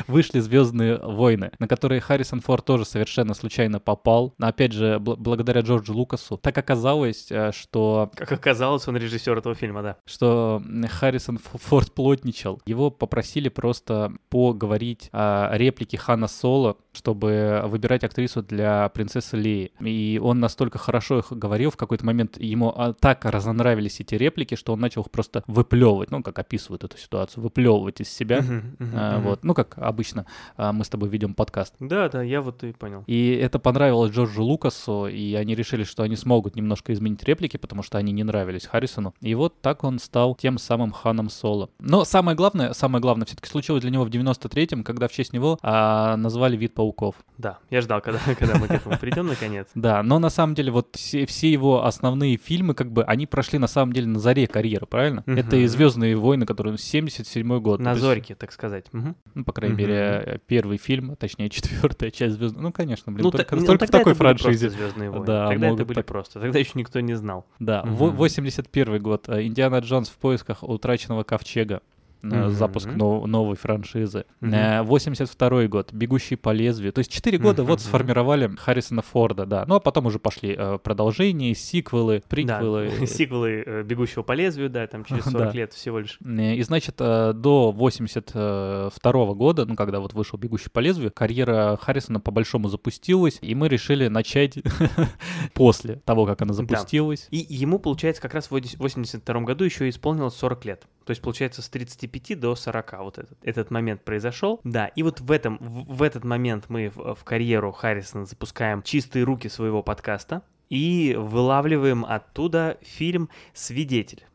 вышли 0.07 0.39
«Звездные 0.39 0.97
войны», 0.97 1.51
на 1.59 1.67
которые 1.67 2.01
Харрисон 2.01 2.39
Форд 2.41 2.65
тоже 2.65 2.85
совершенно 2.85 3.33
случайно 3.33 3.79
попал. 3.79 4.33
Опять 4.39 4.73
же, 4.73 4.97
бл- 4.99 5.15
благодаря 5.17 5.61
Джорджу 5.61 5.93
Лукасу. 5.93 6.37
Так 6.37 6.57
оказалось, 6.57 7.31
э, 7.31 7.51
что 7.51 8.11
Как 8.15 8.31
оказалось, 8.31 8.87
он 8.87 8.95
режиссер 8.97 9.37
этого 9.37 9.55
фильма, 9.55 9.81
да. 9.81 9.97
что 10.05 10.61
Харрисон 10.91 11.39
Форд 11.39 11.91
плотничал. 11.93 12.61
Его 12.65 12.91
попросили 12.91 13.49
просто 13.49 14.13
поговорить 14.29 15.09
о 15.11 15.49
реплике 15.57 15.97
Хана 15.97 16.27
Соло, 16.27 16.77
чтобы 16.93 17.63
выбирать 17.65 18.03
актрису 18.03 18.34
актрису 18.35 18.41
для 18.43 18.89
принцессы 18.89 19.37
Леи. 19.37 19.71
И 19.79 20.19
он 20.21 20.39
настолько 20.39 20.77
хорошо 20.77 21.19
их 21.19 21.31
говорил, 21.31 21.71
в 21.71 21.77
какой-то 21.77 22.05
момент 22.05 22.37
ему 22.37 22.73
а, 22.75 22.93
так 22.93 23.25
разонравились 23.25 23.99
эти 23.99 24.15
реплики, 24.15 24.55
что 24.55 24.73
он 24.73 24.79
начал 24.79 25.01
их 25.01 25.11
просто 25.11 25.43
выплевывать, 25.47 26.11
ну, 26.11 26.21
как 26.23 26.39
описывают 26.39 26.83
эту 26.83 26.97
ситуацию, 26.97 27.43
выплевывать 27.43 28.01
из 28.01 28.09
себя. 28.09 28.41
Мгм, 28.41 28.77
А, 28.93 29.17
мгм. 29.17 29.23
Вот, 29.25 29.43
ну, 29.43 29.53
как 29.53 29.77
обычно 29.77 30.25
а, 30.57 30.71
мы 30.73 30.83
с 30.83 30.89
тобой 30.89 31.09
ведем 31.09 31.33
подкаст. 31.33 31.73
Да, 31.79 32.09
да, 32.09 32.23
я 32.23 32.41
вот 32.41 32.63
и 32.63 32.71
понял. 32.73 33.03
И 33.07 33.31
это 33.31 33.59
понравилось 33.59 34.11
Джорджу 34.11 34.43
Лукасу, 34.43 35.07
и 35.07 35.33
они 35.35 35.55
решили, 35.55 35.83
что 35.83 36.03
они 36.03 36.15
смогут 36.15 36.55
немножко 36.55 36.93
изменить 36.93 37.23
реплики, 37.23 37.57
потому 37.57 37.83
что 37.83 37.97
они 37.97 38.11
не 38.11 38.23
нравились 38.23 38.65
Харрисону. 38.65 39.13
И 39.21 39.35
вот 39.35 39.61
так 39.61 39.83
он 39.83 39.99
стал 39.99 40.35
тем 40.35 40.57
самым 40.57 40.91
Ханом 40.91 41.29
Соло. 41.29 41.69
Но 41.79 42.05
самое 42.05 42.35
главное, 42.35 42.73
самое 42.73 43.01
главное 43.01 43.25
все-таки 43.25 43.49
случилось 43.49 43.81
для 43.81 43.91
него 43.91 44.03
в 44.03 44.09
93-м, 44.09 44.83
когда 44.83 45.07
в 45.07 45.11
честь 45.11 45.33
него 45.33 45.57
а, 45.61 46.15
назвали 46.17 46.57
вид 46.57 46.73
пауков. 46.73 47.15
Да, 47.37 47.59
я 47.69 47.81
ждал, 47.81 48.01
когда, 48.01 48.19
когда 48.39 48.57
мы 48.57 48.67
к 48.67 48.71
этому 48.71 48.97
придем 48.97 49.27
наконец. 49.27 49.67
Да, 49.75 50.01
но 50.03 50.19
на 50.19 50.29
самом 50.29 50.55
деле 50.55 50.71
вот 50.71 50.95
все, 50.95 51.25
все 51.25 51.51
его 51.51 51.85
основные 51.85 52.37
фильмы, 52.37 52.73
как 52.73 52.91
бы, 52.91 53.03
они 53.03 53.25
прошли 53.25 53.59
на 53.59 53.67
самом 53.67 53.93
деле 53.93 54.07
на 54.07 54.19
заре 54.19 54.47
карьеры, 54.47 54.85
правильно? 54.85 55.23
Мгм. 55.25 55.37
Это 55.37 55.55
и 55.57 55.67
«Звездные 55.67 56.15
войны», 56.15 56.45
которые 56.45 56.77
77 56.77 57.59
год. 57.59 57.79
На 57.79 57.85
То 57.85 57.89
есть, 57.91 58.01
зорьке, 58.01 58.35
так 58.35 58.51
сказать. 58.51 58.85
Мгм. 58.91 59.15
Ну, 59.33 59.43
по 59.43 59.53
крайней 59.53 59.73
Мгм. 59.75 59.81
мере, 59.83 59.95
э, 60.25 60.37
первый 60.47 60.77
фильм, 60.77 61.11
а 61.11 61.15
точнее, 61.15 61.49
четвертая 61.49 62.11
часть 62.11 62.35
«Звездных». 62.35 62.61
Ну, 62.63 62.71
конечно, 62.71 63.11
блин, 63.11 63.25
Ну, 63.25 63.31
только, 63.31 63.55
ну, 63.55 63.65
только 63.65 63.85
в 63.85 63.89
такой 63.91 64.13
франшизе. 64.13 64.69
«Звездные 64.69 65.09
войны». 65.09 65.25
Да, 65.25 65.47
Тогда 65.47 65.67
это 65.67 65.85
были 65.85 65.95
так. 65.95 66.05
просто. 66.05 66.39
Тогда 66.39 66.59
еще 66.59 66.71
никто 66.75 66.99
не 66.99 67.13
знал. 67.15 67.45
Да, 67.59 67.83
во- 67.85 68.09
81 68.09 68.99
год. 69.01 69.29
э, 69.29 69.43
Индиана 69.43 69.79
Джонс 69.79 70.09
в 70.09 70.17
поисках 70.17 70.63
утраченного 70.63 71.23
ковчега. 71.23 71.81
Э, 72.23 72.27
Мгм. 72.27 72.49
Запуск 72.51 72.87
нов- 72.89 73.25
новой 73.27 73.55
франшизы. 73.55 74.25
Э, 74.41 74.81
82 74.83 75.67
год. 75.67 75.93
Бегущий 75.93 76.35
по 76.35 76.51
лезвию. 76.51 76.91
То 76.93 76.99
есть 76.99 77.11
4 77.11 77.37
года 77.37 77.63
вот 77.63 77.79
Мгм. 77.79 77.79
сформировали 77.79 78.47
Харрисона 78.57 79.01
Форда, 79.01 79.45
да. 79.45 79.65
Ну 79.67 79.75
а 79.75 79.79
потом 79.79 80.05
уже 80.07 80.19
пошли 80.19 80.55
э, 80.57 80.77
продолжения, 80.83 81.53
сиквелы, 81.55 82.23
приквелы. 82.27 82.91
Да, 82.99 83.05
сиквелы 83.05 83.63
э, 83.65 83.83
«Бегущего 83.83 84.23
по 84.23 84.33
лезвию», 84.33 84.69
да, 84.69 84.87
там 84.87 85.03
через 85.05 85.23
40 85.25 85.37
Да. 85.51 85.51
лет 85.51 85.73
всего 85.73 85.99
лишь. 85.99 86.17
Э, 86.25 86.55
И, 86.55 86.63
значит, 86.63 86.95
э, 86.99 87.33
до 87.33 87.71
82 87.71 89.33
года, 89.33 89.65
ну, 89.65 89.75
когда 89.75 89.99
вот 89.99 90.13
вышел 90.13 90.37
«Бегущий 90.39 90.69
по 90.69 90.79
лезвию», 90.79 91.11
карьера 91.11 91.77
Харрисона 91.81 92.19
по-большому 92.19 92.67
запустилась, 92.69 93.37
и 93.41 93.55
мы 93.55 93.67
решили 93.67 94.07
начать 94.07 94.57
после 95.53 95.95
того, 96.05 96.25
как 96.25 96.41
она 96.41 96.53
запустилась. 96.53 97.27
И 97.31 97.45
ему, 97.49 97.79
получается, 97.79 98.21
как 98.21 98.33
раз 98.33 98.47
в 98.47 98.51
82 98.51 99.41
году 99.41 99.63
еще 99.65 99.89
исполнилось 99.89 100.35
40 100.35 100.65
лет. 100.65 100.83
То 101.05 101.11
есть, 101.11 101.21
получается, 101.21 101.61
с 101.61 101.69
35 101.69 102.39
до 102.39 102.55
40 102.55 102.93
вот 102.99 103.17
этот, 103.19 103.37
этот 103.43 103.71
момент 103.71 104.03
произошел. 104.03 104.59
Да, 104.63 104.87
и 104.87 105.03
вот 105.03 105.21
в, 105.21 105.31
этом, 105.31 105.57
в, 105.59 105.97
в 105.97 106.01
этот 106.03 106.23
момент 106.23 106.65
мы 106.67 106.89
в, 106.89 107.15
в 107.15 107.23
карьеру 107.23 107.71
Харрисона 107.71 108.25
запускаем 108.25 108.81
чистые 108.81 109.23
руки 109.23 109.47
своего 109.47 109.83
подкаста 109.83 110.41
и 110.69 111.15
вылавливаем 111.17 112.05
оттуда 112.05 112.79
фильм 112.81 113.29
«Свидетель». 113.53 114.25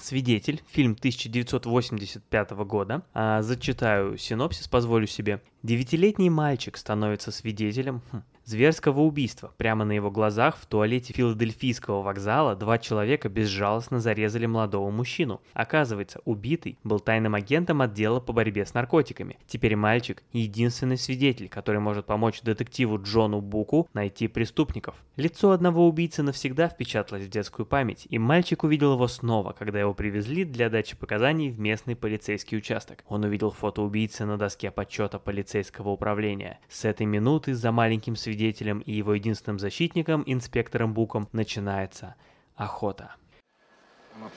«Свидетель», 0.00 0.62
фильм 0.70 0.92
1985 0.92 2.50
года. 2.52 3.02
А, 3.12 3.42
зачитаю 3.42 4.16
синопсис, 4.16 4.66
позволю 4.66 5.06
себе. 5.06 5.42
Девятилетний 5.62 6.30
мальчик 6.30 6.78
становится 6.78 7.30
свидетелем 7.32 8.00
хм, 8.10 8.22
зверского 8.50 9.00
убийства. 9.00 9.54
Прямо 9.56 9.84
на 9.84 9.92
его 9.92 10.10
глазах 10.10 10.56
в 10.56 10.66
туалете 10.66 11.12
филадельфийского 11.12 12.02
вокзала 12.02 12.56
два 12.56 12.78
человека 12.78 13.28
безжалостно 13.28 14.00
зарезали 14.00 14.46
молодого 14.46 14.90
мужчину. 14.90 15.40
Оказывается, 15.54 16.20
убитый 16.24 16.78
был 16.84 16.98
тайным 16.98 17.34
агентом 17.34 17.80
отдела 17.80 18.20
по 18.20 18.32
борьбе 18.32 18.66
с 18.66 18.74
наркотиками. 18.74 19.38
Теперь 19.46 19.76
мальчик— 19.76 20.22
единственный 20.32 20.98
свидетель, 20.98 21.48
который 21.48 21.80
может 21.80 22.06
помочь 22.06 22.42
детективу 22.42 23.00
Джону 23.00 23.40
Буку 23.40 23.88
найти 23.94 24.26
преступников. 24.26 24.96
Лицо 25.16 25.52
одного 25.52 25.86
убийцы 25.88 26.22
навсегда 26.22 26.68
впечаталось 26.68 27.24
в 27.24 27.30
детскую 27.30 27.66
память, 27.66 28.06
и 28.10 28.18
мальчик 28.18 28.64
увидел 28.64 28.94
его 28.94 29.06
снова, 29.06 29.52
когда 29.52 29.78
его 29.78 29.94
привезли 29.94 30.44
для 30.44 30.68
дачи 30.68 30.96
показаний 30.96 31.50
в 31.50 31.60
местный 31.60 31.94
полицейский 31.94 32.58
участок. 32.58 33.04
Он 33.08 33.24
увидел 33.24 33.50
фото 33.52 33.82
убийцы 33.82 34.24
на 34.24 34.36
доске 34.36 34.70
подсчета 34.72 35.18
полицейского 35.20 35.90
управления. 35.90 36.58
С 36.68 36.84
этой 36.84 37.06
минуты 37.06 37.54
за 37.54 37.70
маленьким 37.70 38.16
свидетелем 38.16 38.39
и 38.42 38.92
его 38.92 39.14
единственным 39.14 39.58
защитником, 39.58 40.22
инспектором 40.26 40.94
Буком, 40.94 41.28
начинается 41.32 42.14
охота. 42.56 43.14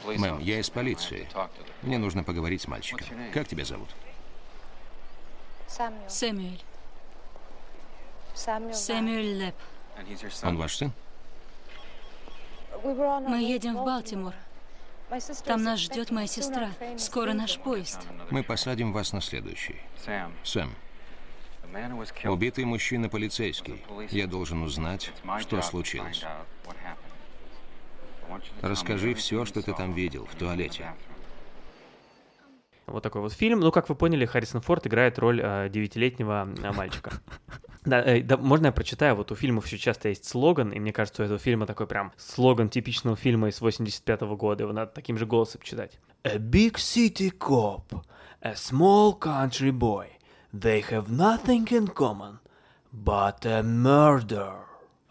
Мэм, 0.06 0.40
я 0.40 0.60
из 0.60 0.70
полиции. 0.70 1.28
Мне 1.82 1.98
нужно 1.98 2.24
поговорить 2.24 2.62
с 2.62 2.68
мальчиком. 2.68 3.08
Как 3.34 3.48
тебя 3.48 3.66
зовут? 3.66 3.90
Сэмюэль. 6.08 6.62
Сэмюэль 8.36 9.44
Лэп. 9.44 9.56
Он 10.44 10.58
ваш 10.58 10.78
сын? 10.78 10.92
Мы 12.84 13.44
едем 13.44 13.78
в 13.78 13.86
Балтимор. 13.86 14.34
Там 15.46 15.64
нас 15.64 15.80
ждет 15.80 16.12
моя 16.12 16.28
сестра. 16.28 16.72
Скоро 16.98 17.34
наш 17.34 17.60
поезд. 17.60 18.00
Мы 18.32 18.44
посадим 18.44 18.94
вас 18.94 19.14
на 19.14 19.22
следующий. 19.22 19.80
Сэм, 20.44 20.74
убитый 22.26 22.66
мужчина 22.66 23.10
полицейский. 23.10 23.82
Я 24.10 24.28
должен 24.28 24.62
узнать, 24.62 25.12
что 25.40 25.62
случилось. 25.62 26.24
Расскажи 28.62 29.14
все, 29.14 29.46
что 29.46 29.62
ты 29.62 29.74
там 29.74 29.94
видел 29.94 30.26
в 30.26 30.36
туалете. 30.36 30.94
Вот 32.86 33.02
такой 33.02 33.22
вот 33.22 33.34
фильм. 33.34 33.60
Ну, 33.60 33.72
как 33.72 33.90
вы 33.90 33.96
поняли, 33.96 34.26
Харрисон 34.26 34.62
Форд 34.62 34.88
играет 34.88 35.18
роль 35.18 35.40
э, 35.42 35.70
девятилетнего 35.70 36.48
э, 36.62 36.72
мальчика. 36.72 37.12
Да, 37.86 38.02
э, 38.02 38.22
да, 38.22 38.38
можно 38.38 38.68
я 38.68 38.72
прочитаю? 38.72 39.14
Вот 39.16 39.34
у 39.34 39.36
фильмов 39.36 39.66
еще 39.66 39.78
часто 39.78 40.08
есть 40.08 40.24
слоган, 40.24 40.72
и 40.72 40.80
мне 40.80 40.94
кажется, 40.94 41.22
у 41.22 41.26
этого 41.26 41.38
фильма 41.38 41.66
такой 41.66 41.86
прям 41.86 42.14
слоган 42.16 42.70
типичного 42.70 43.18
фильма 43.18 43.50
из 43.50 43.60
85 43.60 44.22
года. 44.38 44.64
Его 44.64 44.72
надо 44.72 44.92
таким 44.94 45.18
же 45.18 45.26
голосом 45.26 45.60
читать. 45.62 46.00
A 46.24 46.38
big 46.38 46.76
city 46.76 47.30
cop, 47.38 48.02
a 48.40 48.54
small 48.54 49.20
country 49.20 49.72
boy. 49.72 50.08
They 50.54 50.82
have 50.92 51.10
nothing 51.10 51.66
in 51.72 51.88
common 51.88 52.38
but 52.92 53.46
a 53.46 53.64
murder. 53.64 54.54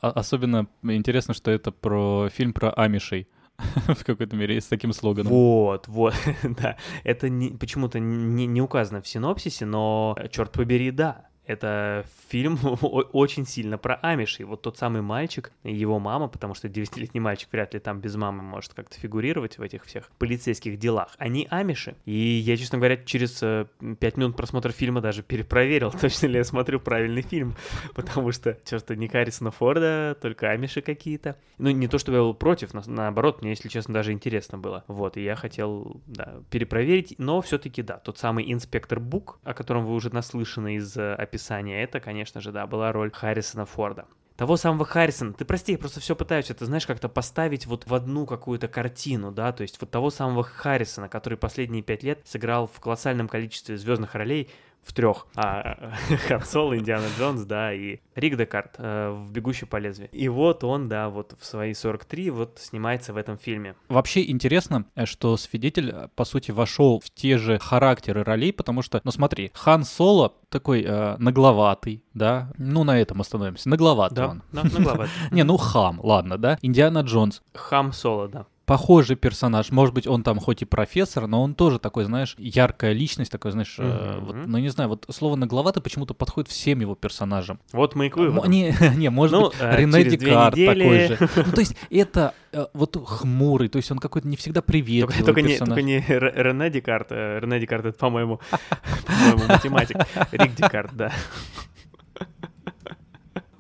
А- 0.01 0.11
особенно 0.11 0.69
интересно, 0.83 1.35
что 1.35 1.51
это 1.51 1.73
про 1.73 2.29
фильм 2.33 2.53
про 2.53 2.71
амишей. 2.71 3.27
В 3.89 4.05
какой-то 4.05 4.37
мере 4.37 4.61
с 4.61 4.67
таким 4.67 4.93
слоганом. 4.93 5.33
Вот, 5.33 5.89
вот, 5.89 6.15
да. 6.43 6.77
Это 7.05 7.29
не- 7.29 7.51
почему-то 7.51 7.99
не, 7.99 8.47
не 8.47 8.63
указано 8.63 9.03
в 9.03 9.09
синопсисе, 9.09 9.67
но, 9.67 10.17
черт 10.31 10.53
побери, 10.53 10.91
да. 10.91 11.27
Это 11.53 12.07
фильм 12.31 12.59
очень 13.13 13.47
сильно 13.47 13.77
про 13.77 13.97
Амишей. 13.97 14.47
Вот 14.47 14.63
тот 14.63 14.79
самый 14.79 15.03
мальчик, 15.03 15.53
его 15.65 15.99
мама, 15.99 16.29
потому 16.29 16.55
что 16.55 16.69
9-летний 16.69 17.21
мальчик 17.21 17.49
вряд 17.53 17.75
ли 17.75 17.81
там 17.81 18.01
без 18.01 18.17
мамы 18.17 18.43
может 18.43 18.73
как-то 18.73 18.99
фигурировать 18.99 19.59
в 19.59 19.63
этих 19.63 19.85
всех 19.85 20.11
полицейских 20.19 20.79
делах. 20.79 21.15
Они 21.19 21.47
Амиши. 21.51 21.95
И 22.07 22.13
я, 22.13 22.57
честно 22.57 22.79
говоря, 22.79 22.97
через 22.97 23.41
5 23.41 24.17
минут 24.17 24.37
просмотра 24.37 24.73
фильма 24.73 25.01
даже 25.01 25.23
перепроверил, 25.23 25.91
точно 26.01 26.29
ли 26.29 26.37
я 26.39 26.45
смотрю 26.45 26.81
правильный 26.81 27.23
фильм. 27.23 27.55
Потому 27.95 28.33
что, 28.33 28.57
черт, 28.65 28.89
не 28.91 29.09
Харрисона 29.09 29.51
Форда, 29.51 30.17
только 30.21 30.51
Амиши 30.51 30.81
какие-то. 30.81 31.37
Ну, 31.59 31.71
не 31.71 31.87
то, 31.87 31.99
чтобы 31.99 32.17
я 32.17 32.23
был 32.23 32.35
против, 32.35 32.73
на- 32.73 32.83
наоборот, 32.87 33.43
мне, 33.43 33.51
если 33.51 33.69
честно, 33.69 33.95
даже 33.95 34.13
интересно 34.13 34.59
было. 34.59 34.85
Вот, 34.89 35.17
и 35.17 35.23
я 35.23 35.37
хотел, 35.37 36.01
да, 36.07 36.41
перепроверить, 36.51 37.15
но 37.19 37.41
все-таки, 37.43 37.83
да, 37.83 37.99
тот 37.99 38.19
самый 38.19 38.51
инспектор 38.53 39.01
Бук, 39.01 39.39
о 39.45 39.55
котором 39.55 39.85
вы 39.85 39.95
уже 39.95 40.13
наслышаны 40.15 40.77
из 40.77 40.97
э, 40.97 41.15
описания, 41.43 41.83
это, 41.83 42.01
конечно 42.01 42.41
же, 42.41 42.53
да, 42.53 42.67
была 42.67 42.93
роль 42.93 43.11
Харрисона 43.11 43.67
Форда. 43.67 44.07
Того 44.37 44.57
самого 44.57 44.85
Харрисона, 44.85 45.35
ты 45.35 45.45
прости, 45.45 45.73
я 45.73 45.79
просто 45.79 46.01
все 46.01 46.17
пытаюсь 46.17 46.51
это, 46.51 46.65
знаешь, 46.65 46.87
как-то 46.87 47.09
поставить 47.09 47.67
вот 47.67 47.87
в 47.87 47.95
одну 47.95 48.27
какую-то 48.27 48.67
картину, 48.67 49.31
да, 49.31 49.53
то 49.53 49.63
есть 49.63 49.79
вот 49.81 49.91
того 49.91 50.11
самого 50.11 50.43
Харрисона, 50.43 51.09
который 51.09 51.37
последние 51.37 51.83
пять 51.83 52.03
лет 52.03 52.21
сыграл 52.25 52.67
в 52.67 52.81
колоссальном 52.81 53.29
количестве 53.29 53.77
звездных 53.77 54.15
ролей, 54.15 54.49
в 54.83 54.93
трех. 54.93 55.27
А, 55.37 55.91
Хан 56.29 56.43
Соло, 56.43 56.77
Индиана 56.77 57.07
Джонс, 57.19 57.43
да, 57.45 57.73
и 57.73 57.99
Рик 58.15 58.37
Декарт 58.37 58.75
э, 58.79 59.11
в 59.11 59.31
«Бегущей 59.33 59.67
по 59.67 59.77
лезвию». 59.77 60.09
И 60.13 60.29
вот 60.29 60.65
он, 60.65 60.89
да, 60.89 61.09
вот 61.09 61.35
в 61.39 61.45
свои 61.45 61.73
43 61.75 62.31
вот 62.31 62.59
снимается 62.61 63.13
в 63.13 63.17
этом 63.17 63.39
фильме. 63.39 63.75
Вообще 63.89 64.29
интересно, 64.29 64.85
э, 64.95 65.07
что 65.07 65.37
свидетель, 65.37 65.91
э, 65.91 66.09
по 66.15 66.25
сути, 66.25 66.51
вошел 66.51 67.01
в 67.01 67.11
те 67.11 67.39
же 67.39 67.59
характеры 67.59 68.25
ролей, 68.25 68.53
потому 68.53 68.83
что, 68.83 69.01
ну 69.05 69.11
смотри, 69.11 69.51
Хан 69.55 69.85
Соло 69.85 70.35
такой 70.49 70.83
э, 70.87 71.17
нагловатый, 71.19 72.03
да, 72.15 72.51
ну 72.59 72.85
на 72.85 72.99
этом 73.01 73.21
остановимся, 73.21 73.69
нагловатый 73.69 74.17
Да, 74.17 74.29
он. 74.29 74.43
на- 74.53 74.65
нагловат. 74.65 75.09
Не, 75.31 75.45
ну 75.45 75.57
хам, 75.57 76.01
ладно, 76.03 76.39
да. 76.39 76.59
Индиана 76.63 77.01
Джонс, 77.01 77.43
Хам 77.55 77.93
Соло, 77.93 78.29
да. 78.29 78.47
Похожий 78.73 79.17
персонаж. 79.17 79.71
Может 79.71 79.95
быть, 79.95 80.07
он 80.07 80.23
там 80.23 80.39
хоть 80.41 80.63
и 80.63 80.65
профессор, 80.65 81.27
но 81.27 81.43
он 81.43 81.55
тоже 81.55 81.79
такой, 81.79 82.05
знаешь, 82.05 82.35
яркая 82.39 82.93
личность, 82.95 83.31
такой, 83.31 83.53
знаешь, 83.53 83.75
э, 83.79 84.17
Мгм. 84.17 84.25
вот, 84.25 84.37
ну 84.47 84.57
не 84.57 84.71
знаю, 84.71 84.89
вот 84.89 85.05
слово 85.11 85.37
нагловатый 85.37 85.83
почему-то 85.83 86.15
подходит 86.15 86.49
всем 86.51 86.81
его 86.81 86.95
персонажам. 86.95 87.61
Вот 87.75 87.95
мы 87.95 88.07
и 88.07 88.11
выводу. 88.11 88.49
Не, 88.49 88.75
не, 88.97 89.11
может 89.11 89.39
Ну, 89.39 89.49
быть, 89.51 89.57
э, 89.61 89.77
Рене 89.77 90.05
Декарт 90.05 90.55
такой 90.57 91.07
же. 91.07 91.19
Ну, 91.47 91.53
то 91.53 91.61
есть 91.61 91.77
это 91.91 92.33
э, 92.53 92.65
вот 92.73 92.97
хмурый, 93.07 93.69
то 93.69 93.77
есть 93.77 93.91
он 93.91 93.99
какой-то 93.99 94.27
не 94.27 94.37
всегда 94.37 94.63
приветливый 94.63 95.13
Только, 95.17 95.27
только 95.27 95.43
не, 95.43 95.49
персонаж. 95.49 95.69
только 95.69 95.83
не 95.83 95.99
Рене 96.09 96.71
Декарт. 96.71 97.09
э, 97.11 97.41
Рене 97.41 97.61
Декарт 97.61 97.85
это, 97.85 97.99
по-моему, 97.99 98.41
по-моему, 99.07 99.43
математик. 99.49 99.99
Рик 100.31 100.55
Декарт, 100.55 100.93
да. 100.97 101.13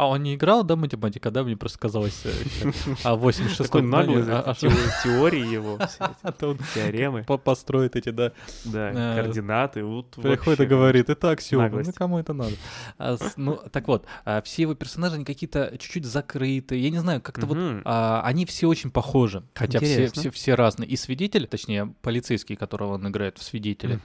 А 0.02 0.06
он 0.08 0.22
не 0.24 0.34
играл, 0.34 0.64
да, 0.64 0.74
математика, 0.74 1.30
да? 1.30 1.44
Мне 1.44 1.56
просто 1.56 1.78
казалось, 1.78 2.22
э, 2.24 2.72
а 3.04 3.14
86 3.14 3.62
Такой 3.70 3.82
наглый, 3.82 4.24
а- 4.28 4.40
а- 4.40 4.54
тео- 4.54 4.70
теории 5.04 5.46
его, 5.46 5.78
теоремы, 6.74 7.22
по- 7.22 7.38
построит 7.38 7.94
эти, 7.94 8.08
да. 8.08 8.32
да, 8.64 8.90
э, 8.90 9.22
координаты. 9.22 9.84
Приходит 10.20 10.60
и 10.60 10.66
говорит, 10.66 11.08
это 11.08 11.30
аксиома, 11.30 11.68
ну 11.68 11.92
кому 11.92 12.18
это 12.18 12.32
надо? 12.32 12.52
А, 12.98 13.16
ну, 13.36 13.60
так 13.70 13.86
вот, 13.86 14.06
все 14.44 14.62
его 14.62 14.74
персонажи, 14.74 15.14
они 15.14 15.24
какие-то 15.24 15.76
чуть-чуть 15.78 16.04
закрыты, 16.04 16.76
я 16.76 16.90
не 16.90 16.98
знаю, 16.98 17.20
как-то 17.20 17.46
вот, 17.46 17.56
они 17.84 18.44
все 18.46 18.66
очень 18.66 18.90
похожи, 18.90 19.44
хотя 19.54 19.78
все, 19.78 20.54
разные. 20.54 20.88
И 20.88 20.96
свидетель, 20.96 21.46
точнее, 21.46 21.94
полицейский, 22.02 22.56
которого 22.56 22.94
он 22.94 23.06
играет 23.08 23.38
в 23.38 23.42
свидетеле, 23.42 24.00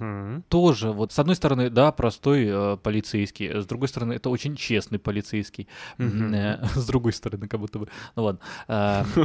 тоже 0.50 0.92
вот 0.92 1.12
с 1.12 1.20
одной 1.20 1.36
стороны, 1.36 1.70
да, 1.70 1.92
простой 1.92 2.46
э, 2.48 2.78
полицейский, 2.78 3.62
с 3.62 3.66
другой 3.66 3.88
стороны, 3.88 4.14
это 4.14 4.30
очень 4.30 4.56
честный 4.56 5.00
полицейский, 5.00 5.68
с 5.98 6.88
другой 6.88 7.14
стороны, 7.14 7.48
как 7.48 7.60
будто 7.60 7.80
бы, 7.80 7.88
ну 8.16 8.24
ладно. 8.24 8.40
А, 8.68 9.06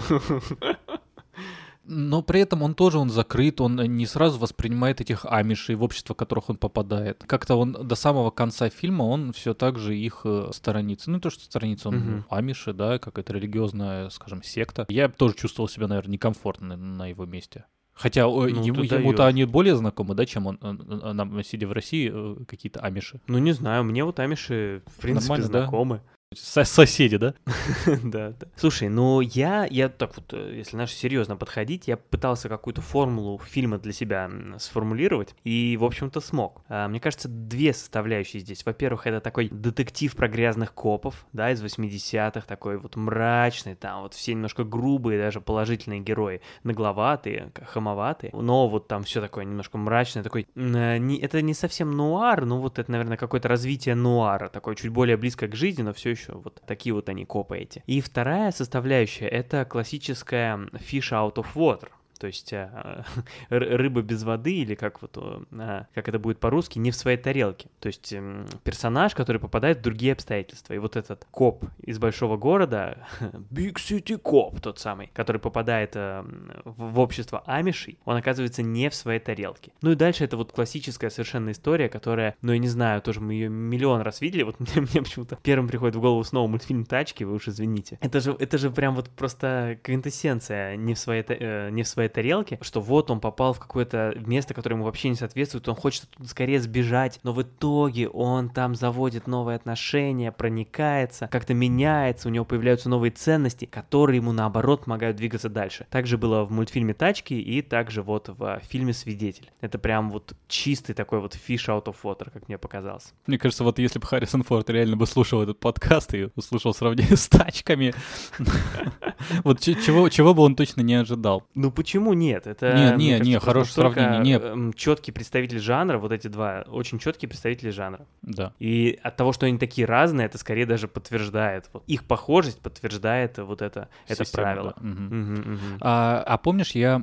Но 1.85 2.23
при 2.23 2.41
этом 2.41 2.63
он 2.63 2.75
тоже 2.75 2.99
он 2.99 3.11
закрыт, 3.11 3.61
он 3.61 3.75
не 3.77 4.07
сразу 4.07 4.39
воспринимает 4.39 5.01
этих 5.01 5.27
амишей 5.27 5.75
в 5.75 5.83
общество, 5.83 6.15
в 6.15 6.17
которых 6.17 6.49
он 6.49 6.57
попадает. 6.57 7.25
Как-то 7.27 7.57
он 7.57 7.73
до 7.73 7.95
самого 7.97 8.31
конца 8.31 8.69
фильма 8.71 9.03
он 9.03 9.33
все 9.33 9.53
так 9.53 9.79
же 9.79 9.97
их 9.97 10.21
э, 10.25 10.51
сторонится. 10.53 11.11
Ну, 11.11 11.17
не 11.17 11.21
то, 11.21 11.31
что 11.31 11.43
сторонится, 11.45 11.89
он 11.89 11.97
Мгм. 11.97 12.25
амиши, 12.31 12.73
да, 12.73 13.01
какая-то 13.01 13.33
религиозная, 13.33 14.11
скажем, 14.11 14.45
секта. 14.45 14.87
Я 14.89 15.09
тоже 15.09 15.35
чувствовал 15.35 15.69
себя, 15.69 15.89
наверное, 15.89 16.13
некомфортно 16.13 16.77
на, 16.77 17.09
его 17.09 17.27
месте. 17.27 17.65
Хотя 17.95 18.23
Ну, 18.23 18.47
ему, 18.47 18.83
ему-то 18.83 19.27
они 19.27 19.45
более 19.45 19.75
знакомы, 19.75 20.15
да, 20.15 20.25
чем 20.25 20.47
он, 20.47 20.59
э, 20.63 20.77
э, 21.03 21.13
нам, 21.13 21.43
сидя 21.43 21.67
в 21.67 21.73
России, 21.73 22.11
э, 22.15 22.45
какие-то 22.45 22.79
амиши. 22.79 23.21
Ну, 23.27 23.39
не 23.39 23.53
знаю, 23.53 23.83
мне 23.83 24.05
вот 24.05 24.21
амиши, 24.21 24.83
в 24.87 25.01
принципе, 25.01 25.29
Нормально, 25.31 25.49
да? 25.53 25.63
знакомы. 25.63 25.97
Со- 25.97 26.03
соседи, 26.35 27.17
да? 27.17 27.35
Да, 28.05 28.31
да. 28.31 28.47
Слушай, 28.57 28.89
ну 28.89 29.21
я, 29.21 29.67
я 29.71 29.89
так 29.89 30.17
вот, 30.17 30.33
э, 30.33 30.55
если 30.57 30.77
наш 30.77 30.93
серьезно 30.93 31.37
подходить, 31.37 31.89
я 31.89 31.97
пытался 31.97 32.49
какую-то 32.49 32.81
формулу 32.81 33.39
фильма 33.39 33.79
для 33.79 33.93
себя 33.93 34.31
сформулировать, 34.59 35.35
и, 35.45 35.77
в 35.79 35.85
общем-то, 35.85 36.21
смог. 36.21 36.63
А, 36.69 36.89
Мне 36.89 37.01
кажется, 37.01 37.29
две 37.29 37.73
составляющие 37.73 38.41
здесь. 38.41 38.65
Во-первых, 38.65 39.07
это 39.07 39.21
такой 39.21 39.49
детектив 39.51 40.15
про 40.15 40.29
грязных 40.29 40.75
копов, 40.75 41.27
да, 41.33 41.51
из 41.51 41.63
80-х, 41.63 42.47
такой 42.47 42.79
вот 42.79 42.97
мрачный, 42.97 43.75
там 43.75 44.03
вот 44.03 44.15
все 44.15 44.33
немножко 44.35 44.65
грубые, 44.65 45.19
даже 45.21 45.41
положительные 45.41 46.01
герои, 46.01 46.41
нагловатые, 46.65 47.53
хамоватые, 47.67 48.31
но 48.35 48.69
вот 48.69 48.89
там 48.89 49.03
все 49.05 49.21
такое 49.21 49.45
немножко 49.45 49.79
мрачное, 49.79 50.23
такой, 50.23 50.47
э, 50.55 50.99
не- 50.99 51.19
это 51.21 51.43
не 51.43 51.55
совсем 51.55 51.91
нуар, 51.91 52.45
но 52.45 52.61
вот 52.61 52.79
это, 52.79 52.91
наверное, 52.91 53.17
какое-то 53.17 53.49
развитие 53.49 53.95
нуара, 53.95 54.49
такое 54.49 54.75
чуть 54.75 54.91
более 54.91 55.17
близко 55.17 55.49
к 55.49 55.55
жизни, 55.55 55.83
но 55.83 55.93
все 55.93 56.11
еще 56.11 56.22
вот 56.29 56.63
такие 56.67 56.95
вот 56.95 57.09
они 57.09 57.25
копы 57.25 57.59
эти. 57.59 57.83
И 57.87 58.01
вторая 58.01 58.53
составляющая— 58.53 59.27
это 59.29 59.65
классическая 59.65 60.57
fish 60.75 61.11
out 61.11 61.35
of 61.35 61.47
water. 61.55 61.89
То 62.23 62.29
есть 62.29 62.53
р- 62.53 63.05
рыба 63.51 64.01
без 64.03 64.23
воды, 64.23 64.59
или 64.59 64.77
как 64.77 65.03
вот, 65.03 65.19
э, 65.51 65.85
как 65.93 66.09
это 66.09 66.21
будет 66.21 66.39
по-русски, 66.39 66.79
не 66.79 66.93
в 66.93 66.95
своей 66.95 67.17
тарелке. 67.19 67.69
То 67.81 67.89
есть 67.89 68.15
персонаж, 68.63 69.17
который 69.17 69.41
попадает 69.41 69.79
в 69.79 69.83
другие 69.83 70.13
обстоятельства. 70.13 70.75
И 70.75 70.79
вот 70.79 70.95
этот 70.95 71.27
коп 71.33 71.65
из 71.83 71.99
большого 71.99 72.37
города, 72.37 73.09
Big 73.51 73.75
City 73.75 74.17
Коп 74.17 74.61
тот 74.61 74.79
самый, 74.79 75.11
который 75.15 75.39
попадает 75.39 75.97
э, 75.97 76.25
в 76.65 77.01
общество 77.01 77.43
амишей, 77.45 77.99
он 78.05 78.17
оказывается 78.19 78.63
не 78.63 78.89
в 78.89 78.95
своей 78.95 79.19
тарелке. 79.19 79.73
Ну 79.83 79.91
и 79.91 79.97
дальше 79.97 80.23
это 80.23 80.37
вот 80.37 80.53
классическая 80.53 81.11
совершенно 81.11 81.51
история, 81.51 81.89
которая, 81.89 82.37
ну 82.41 82.53
я 82.53 82.59
не 82.59 82.69
знаю, 82.69 83.03
тоже 83.03 83.21
мы 83.21 83.35
ее 83.35 83.49
миллион 83.49 84.03
раз 84.03 84.21
видели, 84.21 84.45
вот 84.45 84.61
мне, 84.61 84.71
мне 84.77 85.03
почему-то 85.03 85.37
первым 85.43 85.67
приходит 85.67 85.97
в 85.97 86.01
голову 86.01 86.23
снова 86.23 86.47
мультфильм 86.47 86.85
«Тачки», 86.85 87.25
вы 87.25 87.35
уж 87.35 87.49
извините. 87.49 87.99
Это 88.01 88.21
же, 88.21 88.37
это 88.39 88.59
же 88.59 88.71
прям 88.71 88.95
вот 88.95 89.11
просто 89.11 89.81
квинтэссенция 89.83 90.77
не 90.77 90.95
в 90.95 90.99
своей, 91.01 91.25
э, 91.27 91.71
не 91.71 91.83
в 91.83 91.89
своей 91.89 92.12
тарелке, 92.13 92.59
что 92.61 92.81
вот 92.81 93.11
он 93.11 93.21
попал 93.21 93.53
в 93.53 93.59
какое-то 93.59 94.15
место, 94.17 94.55
которое 94.55 94.77
ему 94.77 94.85
вообще 94.85 95.09
не 95.09 95.17
соответствует, 95.17 95.69
он 95.69 95.75
хочет 95.75 96.05
оттуда 96.05 96.29
скорее 96.29 96.61
сбежать, 96.61 97.21
но 97.23 97.33
в 97.33 97.43
итоге 97.43 98.09
он 98.09 98.51
там 98.51 98.75
заводит 98.75 99.27
новые 99.27 99.57
отношения, 99.57 100.33
проникается, 100.33 101.29
как-то 101.29 101.55
меняется, 101.55 102.29
у 102.29 102.31
него 102.31 102.45
появляются 102.45 102.89
новые 102.89 103.11
ценности, 103.11 103.65
которые 103.65 104.19
ему 104.19 104.33
наоборот 104.33 104.85
помогают 104.85 105.17
двигаться 105.17 105.49
дальше. 105.49 105.87
Также 105.91 106.19
было 106.19 106.45
в 106.45 106.51
мультфильме 106.51 106.95
«Тачки» 106.95 107.35
и 107.35 107.63
также 107.63 108.03
вот 108.03 108.29
в 108.29 108.61
фильме 108.69 108.93
«Свидетель». 108.93 109.51
Это 109.61 109.79
прям 109.79 110.11
вот 110.11 110.35
чистый 110.49 110.95
такой 110.95 111.21
вот 111.21 111.35
fish 111.35 111.67
out 111.69 111.85
of 111.85 111.97
water, 112.03 112.31
как 112.31 112.49
мне 112.49 112.59
показалось. 112.59 113.13
Мне 113.27 113.39
кажется, 113.39 113.65
вот 113.65 113.79
если 113.79 113.99
бы 113.99 114.07
Харрисон 114.07 114.43
Форд 114.43 114.71
реально 114.71 114.97
бы 114.97 115.07
слушал 115.07 115.43
этот 115.43 115.59
подкаст 115.59 116.15
и 116.15 116.29
услышал 116.37 116.75
сравнение 116.75 117.17
с 117.17 117.29
тачками, 117.29 117.95
вот 119.45 119.61
чего 119.61 120.35
бы 120.35 120.43
он 120.43 120.57
точно 120.57 120.83
не 120.83 120.95
ожидал. 120.95 121.45
Ну 121.55 121.71
почему 121.71 122.02
нет? 122.13 122.47
Это 122.47 122.73
Не, 122.75 122.81
не, 122.97 123.11
кажется, 123.13 123.25
не, 123.25 123.33
просто 123.41 123.47
хорошее 123.51 123.75
сравнение, 123.95 124.39
не. 124.39 124.45
эм, 124.45 124.73
четкий 124.73 125.13
представитель 125.13 125.59
жанра, 125.61 125.99
вот 125.99 126.11
эти 126.13 126.27
два, 126.29 126.65
очень 126.67 126.99
четкие 126.99 127.29
представители 127.29 127.71
жанра. 127.71 128.07
Да. 128.23 128.53
И 128.59 128.99
от 129.03 129.17
того, 129.17 129.33
что 129.33 129.47
они 129.47 129.59
такие 129.59 129.87
разные, 129.87 130.27
это 130.27 130.39
скорее 130.39 130.67
даже 130.67 130.89
подтверждает. 130.89 131.71
Вот 131.73 131.85
их 131.87 132.05
похожесть 132.05 132.61
подтверждает 132.61 133.39
вот 133.39 133.63
это, 133.63 133.89
это 134.09 134.25
Система, 134.25 134.43
правило. 134.45 134.75
да. 134.77 134.83
Мгм. 134.89 135.05
Мгм, 135.07 135.35
мгм. 135.53 135.79
А, 135.81 136.23
а 136.27 136.39
помнишь, 136.39 136.73
я 136.73 137.01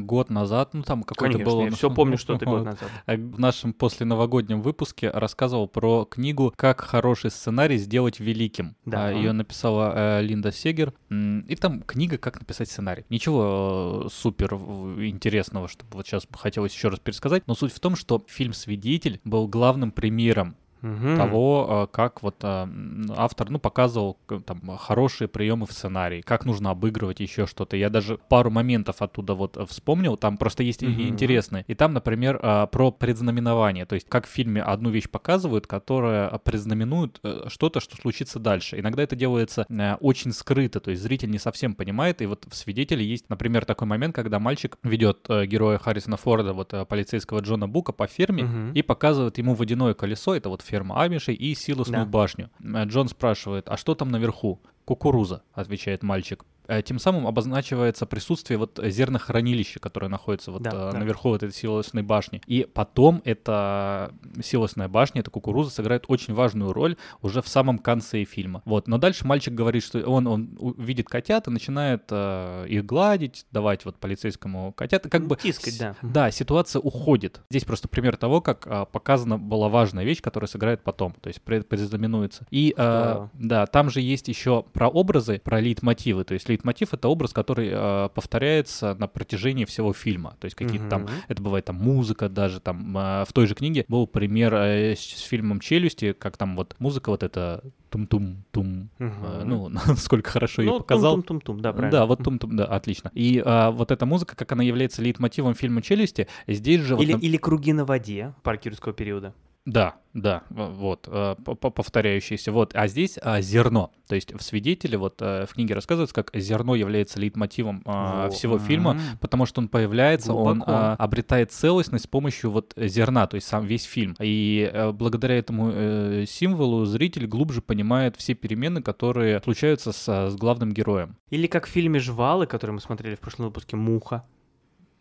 год 0.00 0.30
назад, 0.30 0.74
ну 0.74 0.82
там 0.82 1.02
какой-то 1.02 1.38
был... 1.38 1.62
я 1.64 1.70
все 1.70 1.90
помню, 1.90 2.18
что 2.18 2.36
ты 2.38 2.44
год 2.44 2.64
назад. 2.64 2.90
э, 3.06 3.16
В 3.16 3.38
нашем 3.40 3.72
посленовогоднем 3.72 4.60
выпуске 4.62 5.10
рассказывал 5.10 5.68
про 5.68 6.04
книгу 6.04 6.52
«Как 6.56 6.80
хороший 6.80 7.30
сценарий 7.30 7.78
сделать 7.78 8.20
великим». 8.20 8.76
Да. 8.84 9.10
Ее 9.10 9.32
написала 9.32 9.92
э, 9.94 10.22
Линда 10.22 10.52
Сегер. 10.52 10.92
И 11.10 11.56
там 11.56 11.82
книга 11.82 12.18
«Как 12.18 12.38
написать 12.40 12.68
сценарий». 12.68 13.04
Ничего 13.08 14.02
э, 14.06 14.08
супер 14.16 14.54
интересного, 14.54 15.68
чтобы 15.68 15.96
вот 15.96 16.06
сейчас 16.06 16.26
хотелось 16.32 16.74
еще 16.74 16.88
раз 16.88 16.98
пересказать. 16.98 17.46
Но 17.46 17.54
суть 17.54 17.72
в 17.72 17.80
том, 17.80 17.96
что 17.96 18.24
фильм 18.28 18.52
«Свидетель» 18.52 19.20
был 19.24 19.48
главным 19.48 19.90
примером 19.92 20.56
Мгм. 20.86 21.16
того, 21.16 21.86
э, 21.90 21.94
как 21.94 22.22
вот 22.22 22.36
м, 22.44 23.06
автор, 23.16 23.50
ну, 23.50 23.58
показывал 23.58 24.16
там 24.46 24.76
хорошие 24.76 25.28
приемы 25.28 25.66
в 25.66 25.72
сценарии, 25.72 26.20
как 26.20 26.44
нужно 26.44 26.70
обыгрывать 26.70 27.20
еще 27.20 27.46
что-то. 27.46 27.76
Я 27.76 27.90
даже 27.90 28.18
пару 28.28 28.50
моментов 28.50 29.02
оттуда 29.02 29.34
вот 29.34 29.56
э, 29.56 29.64
вспомнил, 29.66 30.16
там 30.16 30.36
просто 30.36 30.62
есть 30.62 30.82
Мгм. 30.82 31.00
интересные. 31.08 31.64
И 31.66 31.74
там, 31.74 31.92
например, 31.92 32.38
э, 32.42 32.66
про 32.70 32.90
предзнаменование, 32.92 33.84
то 33.86 33.94
есть 33.94 34.08
как 34.08 34.26
в 34.26 34.30
фильме 34.30 34.62
одну 34.62 34.90
вещь 34.90 35.08
показывают, 35.10 35.66
которая 35.66 36.28
предзнаменует 36.38 37.18
э, 37.24 37.44
что-то, 37.48 37.80
что 37.80 37.96
случится 37.96 38.38
дальше. 38.38 38.78
Иногда 38.78 39.02
это 39.02 39.16
делается 39.16 39.66
э, 39.68 39.94
очень 40.00 40.32
скрыто, 40.32 40.78
то 40.80 40.90
есть 40.90 41.02
зритель 41.02 41.30
не 41.30 41.38
совсем 41.38 41.74
понимает, 41.74 42.22
и 42.22 42.26
вот 42.26 42.46
в 42.48 42.54
«Свидетеле» 42.54 43.04
есть, 43.04 43.28
например, 43.28 43.64
такой 43.64 43.88
момент, 43.88 44.14
когда 44.14 44.38
мальчик 44.38 44.78
ведет 44.82 45.26
героя 45.28 45.78
Харрисона 45.78 46.16
Форда, 46.16 46.52
вот 46.52 46.72
полицейского 46.88 47.40
Джона 47.40 47.66
Бука 47.68 47.92
по 47.92 48.06
ферме, 48.06 48.44
Мгм. 48.44 48.72
и 48.72 48.82
показывает 48.82 49.38
ему 49.38 49.54
водяное 49.54 49.94
колесо, 49.94 50.34
это 50.34 50.48
вот 50.48 50.62
ферма 50.62 50.75
Амишей, 50.92 51.34
и 51.34 51.54
силосную 51.54 52.04
Да. 52.04 52.10
башню. 52.10 52.50
Э, 52.60 52.84
Джон 52.84 53.08
спрашивает, 53.08 53.68
а 53.68 53.76
что 53.76 53.94
там 53.94 54.10
наверху? 54.10 54.60
Кукуруза, 54.86 55.42
отвечает 55.52 56.02
мальчик. 56.02 56.44
Э, 56.68 56.82
Тем 56.82 56.98
самым 56.98 57.26
обозначивается 57.28 58.06
присутствие 58.06 58.58
вот 58.58 58.80
зернохранилища, 58.82 59.78
которое 59.78 60.08
находится 60.08 60.50
вот 60.50 60.62
Да, 60.62 60.70
э, 60.70 60.92
да. 60.92 60.98
наверху 60.98 61.28
вот 61.28 61.42
этой 61.42 61.52
силосной 61.52 62.02
башни. 62.02 62.40
И 62.46 62.66
потом 62.72 63.22
эта 63.24 64.12
силосная 64.42 64.88
башня, 64.88 65.20
эта 65.20 65.30
кукуруза 65.30 65.70
сыграет 65.70 66.04
очень 66.08 66.34
важную 66.34 66.72
роль 66.72 66.96
уже 67.22 67.40
в 67.42 67.46
самом 67.48 67.78
конце 67.78 68.24
фильма. 68.24 68.62
Вот. 68.64 68.88
Но 68.88 68.98
дальше 68.98 69.26
мальчик 69.26 69.54
говорит, 69.54 69.84
что 69.84 70.00
он, 70.08 70.26
он 70.26 70.56
видит 70.78 71.08
котят 71.08 71.46
и 71.46 71.50
начинает 71.50 72.04
э, 72.10 72.66
их 72.68 72.84
гладить, 72.84 73.46
давать 73.52 73.84
вот 73.84 73.96
полицейскому 73.98 74.72
котят. 74.72 75.04
Как 75.08 75.20
Ну, 75.22 75.28
бы 75.28 75.36
тискать, 75.36 75.74
с- 75.74 75.78
да. 75.78 75.94
Да, 76.02 76.30
ситуация 76.32 76.80
уходит. 76.80 77.42
Здесь 77.50 77.64
просто 77.64 77.86
пример 77.88 78.16
того, 78.16 78.40
как 78.40 78.66
а, 78.66 78.84
показана 78.86 79.38
была 79.38 79.68
важная 79.68 80.04
вещь, 80.04 80.20
которая 80.20 80.48
сыграет 80.48 80.82
потом, 80.82 81.12
то 81.20 81.28
есть 81.28 81.40
пред- 81.42 81.68
предзнаменуется. 81.68 82.46
И 82.50 82.72
Здорово. 82.76 83.30
да, 83.34 83.66
там 83.66 83.90
же 83.90 84.00
есть 84.00 84.26
еще 84.28 84.64
про 84.76 84.88
образы, 84.88 85.40
про 85.42 85.60
лейтмотивы. 85.60 86.24
То 86.24 86.34
есть 86.34 86.48
лейтмотив 86.48 86.94
это 86.94 87.08
образ, 87.08 87.32
который 87.32 87.70
а, 87.72 88.08
повторяется 88.08 88.94
на 88.94 89.06
протяжении 89.08 89.64
всего 89.64 89.92
фильма. 89.92 90.36
То 90.40 90.44
есть 90.46 90.54
какие-то 90.56 90.88
там 90.88 91.02
Мгм. 91.02 91.10
это 91.28 91.42
бывает 91.42 91.64
там 91.64 91.76
музыка 91.76 92.28
даже 92.28 92.60
там 92.60 92.94
а, 92.96 93.24
в 93.24 93.32
той 93.32 93.46
же 93.46 93.54
книге 93.54 93.84
был 93.88 94.06
пример 94.06 94.54
э, 94.54 94.94
с, 94.94 95.00
с 95.00 95.22
фильмом 95.22 95.60
Челюсти, 95.60 96.12
как 96.12 96.36
там 96.36 96.56
вот 96.56 96.74
музыка 96.78 97.10
вот 97.10 97.22
это 97.22 97.62
тум-тум-тум. 97.90 98.88
А, 98.98 99.40
Мгм. 99.44 99.48
ну, 99.48 99.68
насколько 99.86 100.30
хорошо 100.30 100.62
ее 100.62 100.70
Ну, 100.72 100.78
показал. 100.80 101.14
тум-тум-тум-тум, 101.14 101.60
да, 101.60 101.72
правильно. 101.72 101.90
Да, 102.00 102.06
вот 102.06 102.22
тум-тум, 102.22 102.56
да, 102.56 102.64
отлично. 102.66 103.10
И 103.14 103.42
а, 103.44 103.70
вот 103.70 103.90
эта 103.90 104.06
музыка, 104.06 104.36
как 104.36 104.52
она 104.52 104.62
является 104.62 105.02
лейтмотивом 105.02 105.54
фильма 105.54 105.82
«Челюсти», 105.82 106.28
здесь 106.46 106.80
же... 106.80 106.96
вот 106.96 107.02
Или, 107.02 107.12
на- 107.14 107.18
или 107.18 107.36
«Круги 107.36 107.72
на 107.72 107.84
воде» 107.84 108.34
парк 108.42 108.64
юрского 108.66 108.92
периода. 108.92 109.34
Да, 109.66 109.96
да, 110.14 110.44
вот, 110.48 111.08
э, 111.10 111.34
повторяющиеся. 111.44 112.52
Вот, 112.52 112.70
а 112.74 112.86
здесь 112.86 113.18
а, 113.20 113.40
зерно. 113.40 113.90
То 114.08 114.14
есть 114.14 114.32
в 114.32 114.40
свидетеле, 114.40 114.96
вот 114.96 115.20
э, 115.20 115.44
в 115.44 115.54
книге 115.54 115.74
рассказывается, 115.74 116.14
как 116.14 116.30
зерно 116.34 116.76
является 116.76 117.18
лейтмотивом 117.18 117.82
а, 117.84 118.30
всего 118.30 118.60
фильма, 118.60 118.98
потому 119.20 119.44
что 119.44 119.60
он 119.60 119.68
появляется, 119.68 120.30
Глубоко. 120.30 120.50
он 120.50 120.64
а, 120.66 120.94
обретает 120.94 121.50
целостность 121.50 122.04
с 122.04 122.08
помощью 122.08 122.52
вот 122.52 122.74
зерна, 122.76 123.26
то 123.26 123.34
есть 123.34 123.48
сам 123.48 123.66
весь 123.66 123.82
фильм. 123.82 124.14
И 124.20 124.70
э, 124.72 124.92
благодаря 124.92 125.36
этому 125.36 126.24
символу 126.26 126.84
зритель 126.84 127.26
глубже 127.26 127.60
понимает 127.60 128.14
все 128.16 128.34
перемены, 128.34 128.82
которые 128.82 129.42
случаются 129.42 129.90
с, 129.90 130.30
с 130.30 130.36
главным 130.36 130.72
героем. 130.72 131.16
Или 131.30 131.48
как 131.48 131.66
в 131.66 131.70
фильме 131.70 131.98
«Жвалы», 131.98 132.46
который 132.46 132.70
мы 132.70 132.80
смотрели 132.80 133.16
в 133.16 133.20
прошлом 133.20 133.46
выпуске 133.46 133.74
«Муха». 133.74 134.24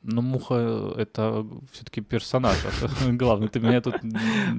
Ну, 0.08 0.22
Муха— 0.22 0.94
это 0.98 1.46
все-таки 1.72 2.02
персонаж. 2.02 2.56
Главное, 3.08 3.48
ты 3.48 3.60
меня 3.60 3.82
тут 3.82 3.96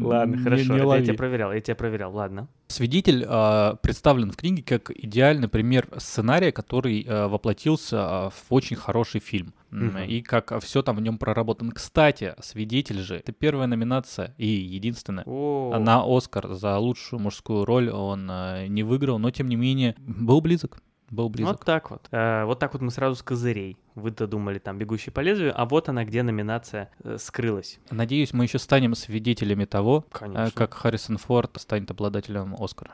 Ладно, 0.00 0.38
хорошо, 0.38 0.96
я 0.96 1.02
тебя 1.02 1.14
проверял, 1.14 1.52
я 1.52 1.61
тебя 1.61 1.76
проверял, 1.76 2.12
ладно. 2.12 2.48
Свидетель 2.66 3.24
а, 3.28 3.76
представлен 3.76 4.32
в 4.32 4.37
книге 4.37 4.64
как 4.64 4.90
идеальный 4.90 5.48
пример 5.48 5.87
сценария, 5.98 6.50
который 6.50 7.06
а, 7.09 7.28
воплотился 7.28 7.98
а, 8.00 8.30
в 8.30 8.46
очень 8.50 8.76
хороший 8.76 9.20
фильм. 9.20 9.54
И 10.09 10.22
как 10.22 10.59
все 10.62 10.82
там 10.82 10.96
в 10.96 11.00
нем 11.02 11.18
проработано. 11.18 11.70
Кстати, 11.72 12.35
свидетель 12.40 13.00
же 13.00 13.16
это 13.16 13.32
первая 13.32 13.66
номинация 13.66 14.35
и 14.38 14.46
единственная 14.46 15.24
на 15.26 16.02
Оскар 16.06 16.54
за 16.54 16.78
лучшую 16.78 17.20
мужскую 17.20 17.66
роль. 17.66 17.90
Он 17.90 18.26
не 18.68 18.82
выиграл, 18.82 19.18
но 19.18 19.30
тем 19.30 19.48
не 19.48 19.56
менее 19.56 19.94
был 19.98 20.40
близок 20.40 20.78
был 21.10 21.28
близок. 21.28 21.58
Вот 21.58 21.64
так 21.64 21.90
вот. 21.90 22.08
Э, 22.10 22.44
вот 22.44 22.58
так 22.58 22.72
вот 22.72 22.82
мы 22.82 22.90
сразу 22.90 23.16
с 23.16 23.22
козырей. 23.22 23.76
Вы-то 23.94 24.26
думали 24.26 24.58
там 24.58 24.78
«Бегущий 24.78 25.10
по 25.10 25.20
лезвию», 25.20 25.52
а 25.54 25.64
вот 25.64 25.88
она, 25.88 26.04
где 26.04 26.22
номинация 26.22 26.90
э, 27.02 27.16
скрылась. 27.18 27.78
Надеюсь, 27.90 28.32
мы 28.32 28.44
еще 28.44 28.58
станем 28.58 28.94
свидетелями 28.94 29.64
того, 29.64 30.04
э, 30.20 30.50
как 30.54 30.74
Харрисон 30.74 31.18
Форд 31.18 31.58
станет 31.60 31.90
обладателем 31.90 32.54
Оскара. 32.58 32.92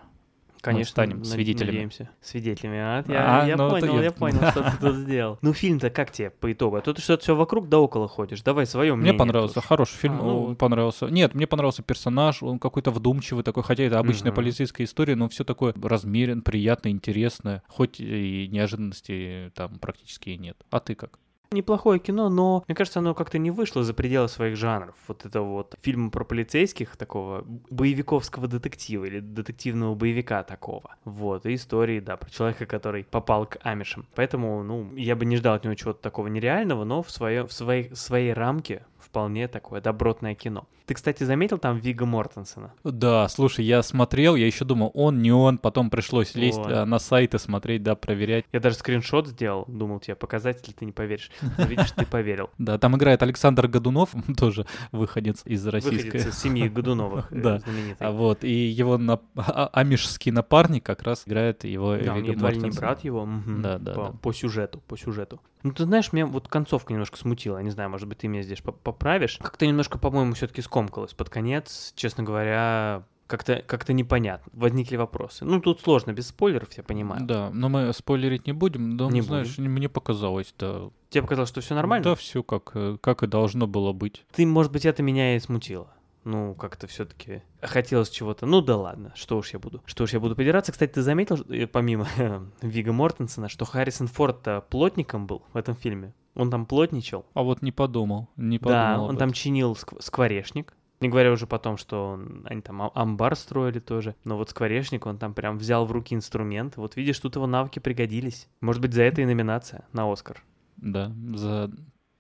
Конечно, 0.62 0.80
мы 0.80 0.84
станем 1.08 1.24
свидетелями. 1.24 1.70
Надеемся. 1.72 2.10
Свидетелями. 2.20 2.78
А, 2.78 3.04
я, 3.08 3.42
а, 3.42 3.46
я 3.46 3.56
ну, 3.56 3.68
понял, 3.68 3.96
я... 3.96 4.04
я 4.04 4.12
понял, 4.12 4.38
что 4.52 4.62
ты 4.62 4.76
тут 4.80 4.94
сделал. 4.94 5.38
Ну, 5.42 5.52
фильм-то 5.52 5.90
как 5.90 6.12
тебе 6.12 6.30
по 6.30 6.52
итогу? 6.52 6.76
А 6.76 6.80
то 6.80 6.94
ты 6.94 7.02
что-то 7.02 7.24
все 7.24 7.34
вокруг 7.34 7.68
да 7.68 7.80
около 7.80 8.06
ходишь. 8.06 8.42
Давай 8.42 8.64
свое 8.64 8.94
мнение. 8.94 9.12
Мне 9.12 9.18
понравился, 9.18 9.56
тоже. 9.56 9.66
хороший 9.66 9.96
фильм, 9.96 10.20
а, 10.20 10.22
ну... 10.22 10.54
понравился. 10.54 11.06
Нет, 11.06 11.34
мне 11.34 11.48
понравился 11.48 11.82
персонаж, 11.82 12.44
он 12.44 12.60
какой-то 12.60 12.92
вдумчивый 12.92 13.42
такой, 13.42 13.64
хотя 13.64 13.82
это 13.82 13.98
обычная 13.98 14.30
угу. 14.30 14.36
полицейская 14.36 14.86
история, 14.86 15.16
но 15.16 15.28
все 15.28 15.42
такое 15.42 15.74
размерен, 15.82 16.42
приятно, 16.42 16.90
интересное, 16.90 17.64
хоть 17.66 17.98
и 17.98 18.46
неожиданностей 18.46 19.50
там 19.50 19.80
практически 19.80 20.30
и 20.30 20.38
нет. 20.38 20.56
А 20.70 20.78
ты 20.78 20.94
как? 20.94 21.18
Неплохое 21.52 21.98
кино, 21.98 22.28
но 22.28 22.64
мне 22.66 22.74
кажется, 22.74 23.00
оно 23.00 23.14
как-то 23.14 23.38
не 23.38 23.50
вышло 23.50 23.82
за 23.82 23.94
пределы 23.94 24.28
своих 24.28 24.56
жанров. 24.56 24.94
Вот 25.08 25.24
это 25.24 25.40
вот 25.40 25.74
фильм 25.82 26.10
про 26.10 26.24
полицейских, 26.24 26.96
такого 26.96 27.44
боевиковского 27.70 28.48
детектива 28.48 29.04
или 29.04 29.20
детективного 29.20 29.94
боевика 29.94 30.42
такого. 30.42 30.96
Вот, 31.04 31.46
и 31.46 31.54
истории, 31.54 32.00
да, 32.00 32.16
про 32.16 32.30
человека, 32.30 32.66
который 32.66 33.04
попал 33.04 33.46
к 33.46 33.58
амишам. 33.62 34.06
Поэтому, 34.14 34.62
ну, 34.62 34.94
я 34.96 35.16
бы 35.16 35.24
не 35.24 35.36
ждал 35.36 35.54
от 35.54 35.64
него 35.64 35.74
чего-то 35.74 36.00
такого 36.00 36.26
нереального, 36.28 36.84
но 36.84 37.02
в, 37.02 37.10
свое, 37.10 37.46
в 37.46 37.52
своей, 37.52 37.88
в 37.88 37.96
своей 37.96 38.32
рамке 38.32 38.84
вполне 39.12 39.46
такое 39.46 39.82
добротное 39.82 40.34
кино. 40.34 40.66
Ты, 40.86 40.94
кстати, 40.94 41.22
заметил 41.22 41.58
там 41.58 41.78
Вига 41.78 42.06
Мортенсона? 42.06 42.72
Да, 42.82 43.28
слушай, 43.28 43.62
я 43.62 43.82
смотрел, 43.82 44.36
я 44.36 44.46
еще 44.46 44.64
думал, 44.64 44.90
он, 44.94 45.20
не 45.20 45.30
он, 45.30 45.58
потом 45.58 45.90
пришлось 45.90 46.34
лезть 46.34 46.56
вот. 46.56 46.86
на 46.86 46.98
сайты 46.98 47.38
смотреть, 47.38 47.82
да, 47.82 47.94
проверять. 47.94 48.46
Я 48.52 48.60
даже 48.60 48.76
скриншот 48.76 49.28
сделал, 49.28 49.66
думал 49.68 50.00
тебе 50.00 50.14
показать, 50.16 50.60
если 50.60 50.72
ты 50.72 50.86
не 50.86 50.92
поверишь. 50.92 51.30
Но 51.58 51.64
видишь, 51.64 51.92
ты 51.92 52.06
поверил. 52.06 52.48
Да, 52.62 52.78
там 52.78 52.96
играет 52.96 53.22
Александр 53.22 53.66
Годунов, 53.66 54.10
тоже 54.36 54.66
выходец 54.92 55.42
из 55.44 55.66
российской... 55.66 56.06
Выходец 56.06 56.26
из 56.28 56.38
семьи 56.38 56.68
Годуновых, 56.70 57.30
э, 57.32 57.42
да. 57.42 57.60
А 57.98 58.12
вот, 58.12 58.44
и 58.44 58.52
его 58.52 58.96
на... 58.98 59.20
А, 59.36 59.68
амишский 59.72 60.30
напарник 60.30 60.86
как 60.86 61.02
раз 61.02 61.24
играет 61.26 61.64
его 61.64 61.94
ли 61.96 62.08
не 62.08 62.70
брат 62.70 63.04
его. 63.04 63.28
Да, 63.46 63.78
да, 63.78 63.92
по, 63.92 64.12
по 64.12 64.32
сюжету, 64.32 64.80
по 64.86 64.96
сюжету. 64.96 65.40
Ну, 65.62 65.72
ты 65.72 65.84
знаешь, 65.84 66.12
меня 66.12 66.26
вот 66.26 66.48
концовка 66.48 66.92
немножко 66.92 67.16
смутила. 67.16 67.58
Я 67.58 67.62
не 67.62 67.70
знаю, 67.70 67.90
может 67.90 68.08
быть, 68.08 68.18
ты 68.18 68.28
меня 68.28 68.42
здесь 68.42 68.60
поправишь. 68.60 69.38
Как-то 69.40 69.66
немножко, 69.66 69.98
по-моему, 69.98 70.34
все-таки 70.34 70.62
скомкалось 70.62 71.14
под 71.14 71.30
конец. 71.30 71.92
Честно 71.94 72.24
говоря, 72.24 73.04
как-то 73.26 73.62
как 73.66 73.88
непонятно. 73.88 74.50
Возникли 74.52 74.96
вопросы. 74.96 75.44
Ну, 75.44 75.60
тут 75.60 75.80
сложно, 75.80 76.12
без 76.12 76.28
спойлеров, 76.28 76.72
я 76.76 76.82
понимаю. 76.82 77.24
Да, 77.24 77.50
но 77.52 77.68
мы 77.68 77.92
спойлерить 77.92 78.46
не 78.46 78.52
будем. 78.52 78.90
Но, 78.90 79.10
не 79.10 79.20
знаешь, 79.22 79.56
будем. 79.56 79.72
мне 79.72 79.88
показалось, 79.88 80.54
да. 80.58 80.90
Тебе 81.10 81.22
показалось, 81.22 81.50
что 81.50 81.60
все 81.60 81.74
нормально? 81.74 82.04
Да, 82.04 82.14
все 82.14 82.42
как, 82.42 82.72
э, 82.74 82.96
как 83.00 83.22
и 83.22 83.26
должно 83.26 83.66
было 83.66 83.92
быть. 83.92 84.24
Ты, 84.32 84.46
может 84.46 84.72
быть, 84.72 84.84
это 84.84 85.02
меня 85.02 85.36
и 85.36 85.40
смутило 85.40 85.88
ну, 86.24 86.54
как-то 86.54 86.86
все-таки 86.86 87.42
хотелось 87.60 88.10
чего-то. 88.10 88.46
Ну 88.46 88.60
да 88.60 88.76
ладно, 88.76 89.12
что 89.14 89.38
уж 89.38 89.52
я 89.52 89.58
буду. 89.58 89.82
Что 89.86 90.04
уж 90.04 90.12
я 90.12 90.20
буду 90.20 90.36
подираться. 90.36 90.72
Кстати, 90.72 90.92
ты 90.92 91.02
заметил, 91.02 91.44
э, 91.48 91.66
помимо 91.66 92.06
Вига 92.62 92.92
Мортенсона, 92.92 93.48
что 93.48 93.64
Харрисон 93.64 94.06
Форд 94.08 94.68
плотником 94.68 95.26
был 95.26 95.42
в 95.52 95.56
этом 95.56 95.74
фильме? 95.74 96.14
Он 96.34 96.50
там 96.50 96.66
плотничал. 96.66 97.26
А 97.34 97.42
вот 97.42 97.62
не 97.62 97.72
подумал, 97.72 98.28
не 98.36 98.58
подумал. 98.58 98.78
Да, 98.78 99.02
он 99.02 99.16
там 99.16 99.32
чинил 99.32 99.72
ск- 99.72 100.00
скворечник. 100.00 100.74
Не 101.00 101.08
говоря 101.08 101.32
уже 101.32 101.48
потом, 101.48 101.76
что 101.76 102.10
он, 102.12 102.46
они 102.48 102.62
там 102.62 102.80
амбар 102.94 103.34
строили 103.34 103.80
тоже. 103.80 104.14
Но 104.22 104.36
вот 104.36 104.50
скворечник, 104.50 105.04
он 105.04 105.18
там 105.18 105.34
прям 105.34 105.58
взял 105.58 105.84
в 105.84 105.90
руки 105.90 106.14
инструмент. 106.14 106.76
Вот 106.76 106.94
видишь, 106.94 107.18
тут 107.18 107.34
его 107.34 107.48
навыки 107.48 107.80
пригодились. 107.80 108.48
Может 108.60 108.80
быть, 108.80 108.94
за 108.94 109.02
это 109.02 109.20
и 109.20 109.24
номинация 109.24 109.84
на 109.92 110.10
Оскар. 110.10 110.42
Да, 110.76 111.12
за 111.34 111.72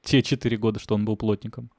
те 0.02 0.20
четыре 0.20 0.56
года, 0.56 0.80
что 0.80 0.96
он 0.96 1.04
был 1.04 1.16
плотником. 1.16 1.70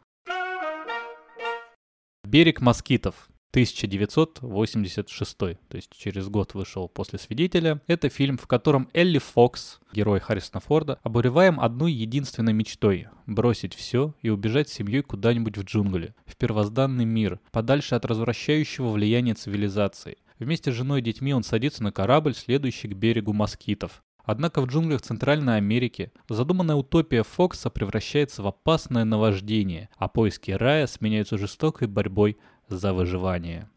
«Берег 2.23 2.61
москитов». 2.61 3.29
1986, 3.53 5.37
то 5.37 5.57
есть 5.73 5.91
через 5.95 6.27
год 6.27 6.55
вышел 6.55 6.87
после 6.87 7.19
«Свидетеля». 7.19 7.81
Это 7.85 8.09
фильм, 8.09 8.39
в 8.39 8.47
котором 8.47 8.89
Элли 8.93 9.19
Фокс, 9.19 9.79
герой 9.93 10.19
Харрисона 10.19 10.59
Форда, 10.59 10.97
обуреваем 11.03 11.59
одной 11.59 11.93
единственной 11.93 12.53
мечтой— 12.53 13.09
бросить 13.27 13.75
все 13.75 14.15
и 14.23 14.29
убежать 14.29 14.69
с 14.69 14.73
семьей 14.73 15.03
куда-нибудь 15.03 15.59
в 15.59 15.63
джунгли, 15.65 16.15
в 16.25 16.35
первозданный 16.35 17.05
мир, 17.05 17.39
подальше 17.51 17.93
от 17.93 18.05
развращающего 18.05 18.89
влияния 18.89 19.35
цивилизации. 19.35 20.17
Вместе 20.39 20.71
с 20.71 20.75
женой 20.75 21.01
и 21.01 21.03
детьми 21.03 21.31
он 21.31 21.43
садится 21.43 21.83
на 21.83 21.91
корабль, 21.91 22.33
следующий 22.33 22.87
к 22.87 22.95
берегу 22.95 23.33
москитов. 23.33 24.03
Однако 24.23 24.61
в 24.61 24.67
джунглях 24.67 25.01
Центральной 25.01 25.57
Америки 25.57 26.11
задуманная 26.29 26.75
утопия 26.75 27.23
Фокса 27.23 27.69
превращается 27.69 28.41
в 28.41 28.47
опасное 28.47 29.03
наваждение, 29.03 29.89
а 29.97 30.07
поиски 30.07 30.51
рая 30.51 30.87
сменяются 30.87 31.37
жестокой 31.37 31.87
борьбой 31.87 32.37
за 32.69 32.93
выживание. 32.93 33.69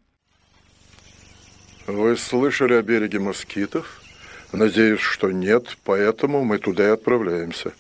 Вы 1.87 2.17
слышали 2.17 2.75
о 2.75 2.83
береге 2.83 3.19
москитов? 3.19 4.03
Надеюсь, 4.53 5.01
что 5.01 5.31
нет, 5.33 5.77
поэтому 5.85 6.45
мы 6.45 6.59
туда 6.59 6.85
и 6.85 6.93
отправляемся. 6.93 7.73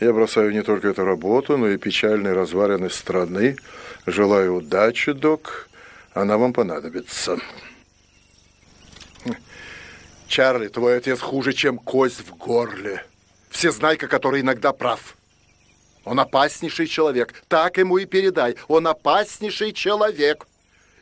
Я 0.00 0.12
бросаю 0.12 0.52
не 0.52 0.62
только 0.62 0.88
эту 0.88 1.04
работу, 1.04 1.56
но 1.56 1.68
и 1.68 1.76
печальные 1.76 2.32
развалины 2.32 2.90
страны. 2.90 3.56
Желаю 4.06 4.56
удачи, 4.56 5.12
док. 5.12 5.68
Она 6.14 6.38
вам 6.38 6.52
понадобится. 6.52 7.38
Чарли, 10.32 10.68
твой 10.68 10.96
отец 10.96 11.20
хуже, 11.20 11.52
чем 11.52 11.76
кость 11.76 12.26
в 12.26 12.34
горле. 12.38 13.04
Всезнайка, 13.50 14.08
который 14.08 14.40
иногда 14.40 14.72
прав. 14.72 15.14
Он 16.06 16.18
опаснейший 16.18 16.86
человек. 16.86 17.34
Так 17.48 17.76
ему 17.76 17.98
и 17.98 18.06
передай. 18.06 18.56
Он 18.66 18.86
опаснейший 18.86 19.72
человек. 19.72 20.46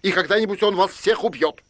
И 0.02 0.10
когда-нибудь 0.10 0.64
он 0.64 0.74
вас 0.74 0.90
всех 0.90 1.22
убьет. 1.22 1.62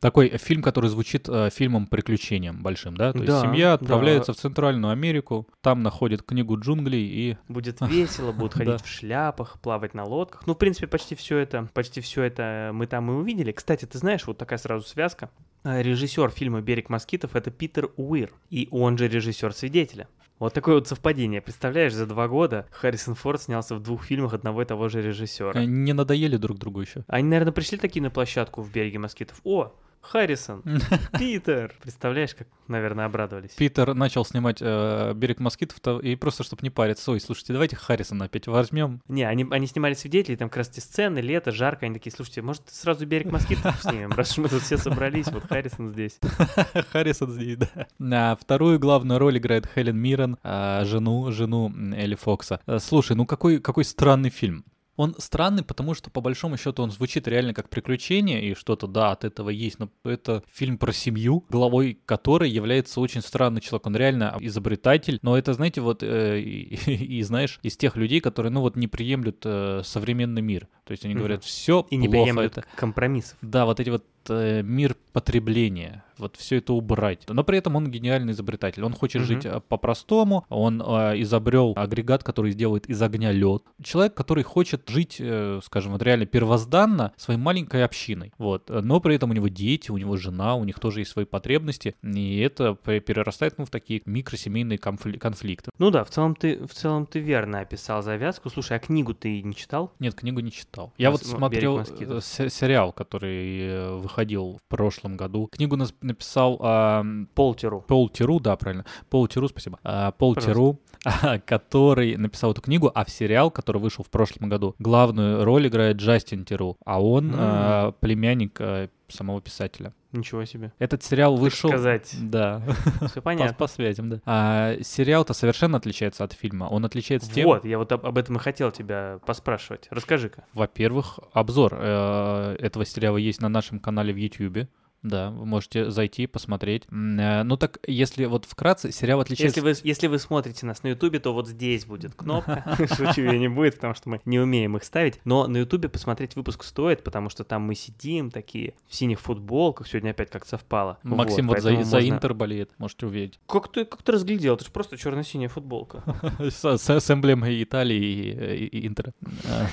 Такой 0.00 0.28
фильм, 0.38 0.62
который 0.62 0.90
звучит 0.90 1.28
э, 1.28 1.50
фильмом 1.50 1.86
приключением 1.86 2.62
большим, 2.62 2.96
да? 2.96 3.12
То 3.12 3.20
да, 3.20 3.24
есть 3.24 3.40
семья 3.40 3.72
отправляется 3.74 4.32
да. 4.32 4.38
в 4.38 4.40
Центральную 4.40 4.92
Америку, 4.92 5.48
там 5.62 5.82
находит 5.82 6.22
книгу 6.22 6.58
джунглей 6.58 7.06
и... 7.06 7.36
Будет 7.48 7.80
весело, 7.88 8.32
будут 8.32 8.54
ходить 8.54 8.82
в 8.82 8.88
шляпах, 8.88 9.58
плавать 9.60 9.94
на 9.94 10.04
лодках. 10.04 10.46
Ну, 10.46 10.54
в 10.54 10.58
принципе, 10.58 10.86
почти 10.86 11.14
все 11.14 11.38
это, 11.38 11.68
почти 11.72 12.00
все 12.00 12.22
это 12.22 12.70
мы 12.72 12.86
там 12.86 13.10
и 13.10 13.14
увидели. 13.14 13.52
Кстати, 13.52 13.84
ты 13.84 13.98
знаешь, 13.98 14.26
вот 14.26 14.38
такая 14.38 14.58
сразу 14.58 14.86
связка. 14.86 15.30
Э, 15.64 15.82
режиссер 15.82 16.30
фильма 16.30 16.60
«Берег 16.60 16.88
москитов»— 16.88 17.34
это 17.34 17.50
Питер 17.50 17.90
Уир, 17.96 18.32
и 18.50 18.68
он 18.70 18.98
же 18.98 19.08
режиссер 19.08 19.52
«Свидетеля». 19.52 20.08
Вот 20.38 20.52
такое 20.52 20.74
вот 20.74 20.86
совпадение. 20.86 21.40
Представляешь, 21.40 21.94
за 21.94 22.06
два 22.06 22.28
года 22.28 22.66
Харрисон 22.70 23.14
Форд 23.14 23.40
снялся 23.40 23.74
в 23.74 23.82
двух 23.82 24.04
фильмах 24.04 24.34
одного 24.34 24.62
и 24.62 24.64
того 24.66 24.88
же 24.90 25.00
режиссера. 25.00 25.64
Не 25.64 25.94
надоели 25.94 26.36
друг 26.36 26.58
другу 26.58 26.82
еще. 26.82 27.04
Они, 27.08 27.26
наверное, 27.26 27.52
пришли 27.52 27.78
такие 27.78 28.02
на 28.02 28.10
площадку 28.10 28.60
в 28.60 28.70
«Береге 28.70 28.98
москитов». 28.98 29.40
О, 29.44 29.72
Харрисон, 30.10 30.62
Питер. 31.18 31.74
Представляешь, 31.82 32.34
как, 32.34 32.46
наверное, 32.68 33.06
обрадовались. 33.06 33.50
Питер 33.52 33.94
начал 33.94 34.24
снимать 34.24 34.58
э, 34.60 35.12
«Берег 35.14 35.40
москитов» 35.40 35.78
и 36.02 36.16
просто, 36.16 36.44
чтобы 36.44 36.62
не 36.62 36.70
париться. 36.70 37.10
Ой, 37.10 37.20
слушайте, 37.20 37.52
давайте 37.52 37.76
Харрисона 37.76 38.26
опять 38.26 38.46
возьмем. 38.46 39.02
Не, 39.08 39.24
они, 39.24 39.46
они 39.50 39.66
снимали 39.66 39.94
свидетелей, 39.94 40.36
там 40.36 40.48
как 40.48 40.58
раз 40.58 40.70
эти 40.70 40.80
сцены, 40.80 41.18
лето, 41.18 41.50
жарко. 41.50 41.86
Они 41.86 41.94
такие, 41.94 42.12
слушайте, 42.12 42.42
может, 42.42 42.62
сразу 42.70 43.04
«Берег 43.06 43.32
москитов» 43.32 43.78
снимем, 43.82 44.10
раз 44.12 44.32
уж 44.32 44.38
мы 44.38 44.48
тут 44.48 44.62
все 44.62 44.78
собрались, 44.78 45.26
вот 45.28 45.44
Харрисон 45.48 45.92
здесь. 45.92 46.18
Харрисон 46.92 47.32
здесь, 47.32 47.56
да. 47.56 47.86
А 48.12 48.36
вторую 48.36 48.78
главную 48.78 49.18
роль 49.18 49.38
играет 49.38 49.66
Хелен 49.74 49.96
Миррен, 49.96 50.38
а 50.42 50.84
жену, 50.84 51.32
жену 51.32 51.72
Элли 51.94 52.14
Фокса. 52.14 52.60
Э, 52.66 52.78
слушай, 52.78 53.16
ну 53.16 53.26
какой, 53.26 53.60
какой 53.60 53.84
странный 53.84 54.30
фильм. 54.30 54.64
Он 54.96 55.14
странный, 55.18 55.62
потому 55.62 55.94
что, 55.94 56.10
по 56.10 56.20
большому 56.20 56.56
счету, 56.56 56.82
он 56.82 56.90
звучит 56.90 57.28
реально 57.28 57.54
как 57.54 57.68
приключение, 57.68 58.42
и 58.50 58.54
что-то, 58.54 58.86
да, 58.86 59.12
от 59.12 59.24
этого 59.24 59.50
есть, 59.50 59.78
но 59.78 59.90
это 60.04 60.42
фильм 60.52 60.78
про 60.78 60.92
семью, 60.92 61.44
главой 61.50 61.98
которой 62.06 62.50
является 62.50 63.00
очень 63.00 63.20
странный 63.20 63.60
человек. 63.60 63.86
Он 63.86 63.96
реально 63.96 64.36
изобретатель, 64.40 65.18
но 65.22 65.36
это, 65.36 65.52
знаете, 65.54 65.80
вот, 65.80 66.02
э, 66.02 66.40
и, 66.40 66.74
и, 67.18 67.22
знаешь, 67.22 67.58
из 67.62 67.76
тех 67.76 67.96
людей, 67.96 68.20
которые, 68.20 68.50
ну 68.52 68.60
вот, 68.60 68.76
не 68.76 68.88
приемлют 68.88 69.42
э, 69.44 69.82
современный 69.84 70.42
мир. 70.42 70.68
То 70.84 70.92
есть 70.92 71.04
они 71.04 71.14
говорят, 71.14 71.44
все 71.44 71.86
И 71.90 71.96
не 71.96 72.08
плохо. 72.08 72.24
приемлют 72.24 72.58
Это... 72.58 72.66
компромиссов. 72.76 73.36
Да, 73.42 73.66
вот 73.66 73.80
эти 73.80 73.90
вот 73.90 74.04
мир 74.30 74.96
потребления, 75.12 76.04
вот 76.18 76.36
все 76.36 76.56
это 76.56 76.72
убрать. 76.72 77.24
Но 77.28 77.44
при 77.44 77.58
этом 77.58 77.76
он 77.76 77.90
гениальный 77.90 78.32
изобретатель. 78.32 78.82
Он 78.84 78.92
хочет 78.94 79.20
Мгм. 79.22 79.26
жить 79.26 79.44
э, 79.44 79.60
по-простому. 79.68 80.46
Он 80.48 80.80
э, 80.80 81.20
изобрел 81.20 81.74
агрегат, 81.76 82.22
который 82.24 82.52
сделает 82.52 82.86
из 82.86 83.00
огня 83.02 83.32
лед. 83.32 83.62
Человек, 83.82 84.14
который 84.14 84.44
хочет 84.44 84.88
жить, 84.88 85.16
э, 85.20 85.60
скажем, 85.62 85.92
вот 85.92 86.02
реально 86.02 86.24
первозданно 86.26 87.12
своей 87.16 87.38
маленькой 87.38 87.84
общиной. 87.84 88.32
Вот. 88.38 88.70
Но 88.70 89.00
при 89.00 89.14
этом 89.16 89.30
у 89.30 89.34
него 89.34 89.48
дети, 89.48 89.90
у 89.90 89.98
него 89.98 90.16
жена, 90.16 90.54
у 90.54 90.64
них 90.64 90.78
тоже 90.80 91.00
есть 91.00 91.10
свои 91.10 91.24
потребности. 91.26 91.94
И 92.02 92.38
это 92.38 92.74
пе- 92.74 93.00
перерастает 93.00 93.58
ну, 93.58 93.64
в 93.66 93.70
такие 93.70 94.00
микросемейные 94.06 94.78
конфли- 94.78 95.18
конфликты. 95.18 95.70
Ну 95.78 95.90
да, 95.90 96.04
в 96.04 96.10
целом 96.10 96.34
ты, 96.34 96.64
в 96.66 96.72
целом 96.72 97.04
ты 97.06 97.18
верно 97.20 97.60
описал 97.60 98.02
завязку. 98.02 98.48
Слушай, 98.48 98.78
а 98.78 98.80
книгу 98.80 99.12
ты 99.12 99.42
не 99.42 99.54
читал? 99.54 99.92
Нет, 99.98 100.14
книгу 100.14 100.40
не 100.40 100.50
читал. 100.52 100.92
Я 100.96 101.08
Мос- 101.08 101.12
вот 101.12 101.22
м, 101.22 101.28
смотрел 101.38 101.78
э, 101.80 102.20
се- 102.22 102.48
сериал, 102.48 102.92
который 102.92 103.58
э, 103.60 104.00
выходил 104.16 104.58
в 104.64 104.68
прошлом 104.68 105.16
году. 105.16 105.48
Книгу 105.52 105.76
нас- 105.76 105.94
написал 106.00 106.58
а, 106.60 107.04
Полтеру. 107.34 107.82
Пол 107.86 108.08
Тиру, 108.08 108.40
да, 108.40 108.56
правильно. 108.56 108.84
Пол 109.10 109.28
Тиру, 109.28 109.48
спасибо. 109.48 109.78
А, 109.84 110.12
Пол 110.12 110.34
Тиру, 110.36 110.80
который 111.44 112.16
написал 112.16 112.52
эту 112.52 112.62
книгу, 112.62 112.90
а 112.94 113.04
в 113.04 113.10
сериал, 113.10 113.50
который 113.50 113.80
вышел 113.80 114.04
в 114.04 114.08
прошлом 114.10 114.48
году, 114.48 114.74
главную 114.78 115.44
роль 115.44 115.68
играет 115.68 115.96
Джастин 115.98 116.44
Тиру, 116.44 116.76
а 116.84 117.02
он 117.02 117.30
М. 117.32 117.36
а, 117.38 117.92
племянник 118.00 118.58
а, 118.60 118.88
самого 119.08 119.40
писателя. 119.40 119.92
Ничего 120.16 120.44
себе. 120.44 120.72
Этот 120.78 121.02
сериал 121.02 121.36
вышел... 121.36 121.68
сказать. 121.70 122.14
Да, 122.20 122.62
Все 123.06 123.14
по, 123.14 123.20
понятно. 123.22 123.54
по 123.54 123.66
связям, 123.66 124.10
да. 124.10 124.20
А 124.24 124.76
сериал-то 124.82 125.34
совершенно 125.34 125.78
отличается 125.78 126.24
от 126.24 126.32
фильма. 126.32 126.64
Он 126.64 126.84
отличается 126.84 127.30
тем, 127.32 127.46
Вот, 127.46 127.64
я 127.64 127.78
вот 127.78 127.92
об, 127.92 128.06
об 128.06 128.18
этом 128.18 128.36
и 128.36 128.38
хотел 128.38 128.70
тебя 128.70 129.20
поспрашивать. 129.26 129.88
Расскажи-ка. 129.90 130.44
Во-первых, 130.54 131.18
обзор 131.32 131.74
э, 131.78 132.56
этого 132.58 132.84
сериала 132.84 133.16
есть 133.18 133.40
на 133.40 133.48
нашем 133.48 133.78
канале 133.78 134.12
в 134.12 134.16
YouTube. 134.16 134.68
Да, 135.02 135.30
вы 135.30 135.46
можете 135.46 135.90
зайти, 135.90 136.26
посмотреть. 136.26 136.84
М, 136.90 137.18
э, 137.20 137.42
Ну 137.44 137.56
так, 137.56 137.78
если 137.86 138.24
вот 138.24 138.44
вкратце, 138.44 138.90
сериал 138.92 139.20
отличается... 139.20 139.60
Если 139.60 139.82
вы, 139.82 139.88
если 139.88 140.06
вы 140.08 140.18
смотрите 140.18 140.66
нас 140.66 140.82
на 140.82 140.88
Ютубе, 140.88 141.20
то 141.20 141.32
вот 141.32 141.46
здесь 141.48 141.84
будет 141.86 142.14
кнопка. 142.14 142.64
Шучу, 142.96 143.22
ее 143.22 143.38
не 143.38 143.48
будет, 143.48 143.76
потому 143.76 143.94
что 143.94 144.08
мы 144.08 144.20
не 144.24 144.38
умеем 144.40 144.76
их 144.76 144.84
ставить. 144.84 145.20
Но 145.24 145.46
на 145.46 145.58
Ютубе 145.58 145.88
посмотреть 145.88 146.34
выпуск 146.36 146.64
стоит, 146.64 147.04
потому 147.04 147.30
что 147.30 147.44
там 147.44 147.62
мы 147.62 147.74
сидим 147.74 148.30
такие 148.30 148.74
в 148.88 148.94
синих 148.94 149.20
футболках. 149.20 149.86
Сегодня 149.86 150.10
опять 150.10 150.30
как 150.30 150.44
совпало. 150.46 150.98
Максим 151.02 151.46
вот, 151.48 151.60
за, 151.60 151.68
поэтому 151.68 151.84
за 151.84 151.96
можно- 151.98 152.14
Интер 152.14 152.34
болеет, 152.34 152.70
можете 152.78 153.06
увидеть. 153.06 153.38
Как 153.46 153.70
ты, 153.70 153.84
как 153.84 154.02
ты 154.02 154.12
разглядел? 154.12 154.54
Это 154.54 154.64
же 154.64 154.70
просто 154.70 154.96
черно-синяя 154.96 155.48
футболка. 155.48 156.02
С, 156.50 157.10
эмблемой 157.10 157.62
Италии 157.62 157.96
и, 158.02 158.64
и- 158.64 158.66
и 158.80 158.86
Интера. 158.86 159.12
А. 159.48 159.66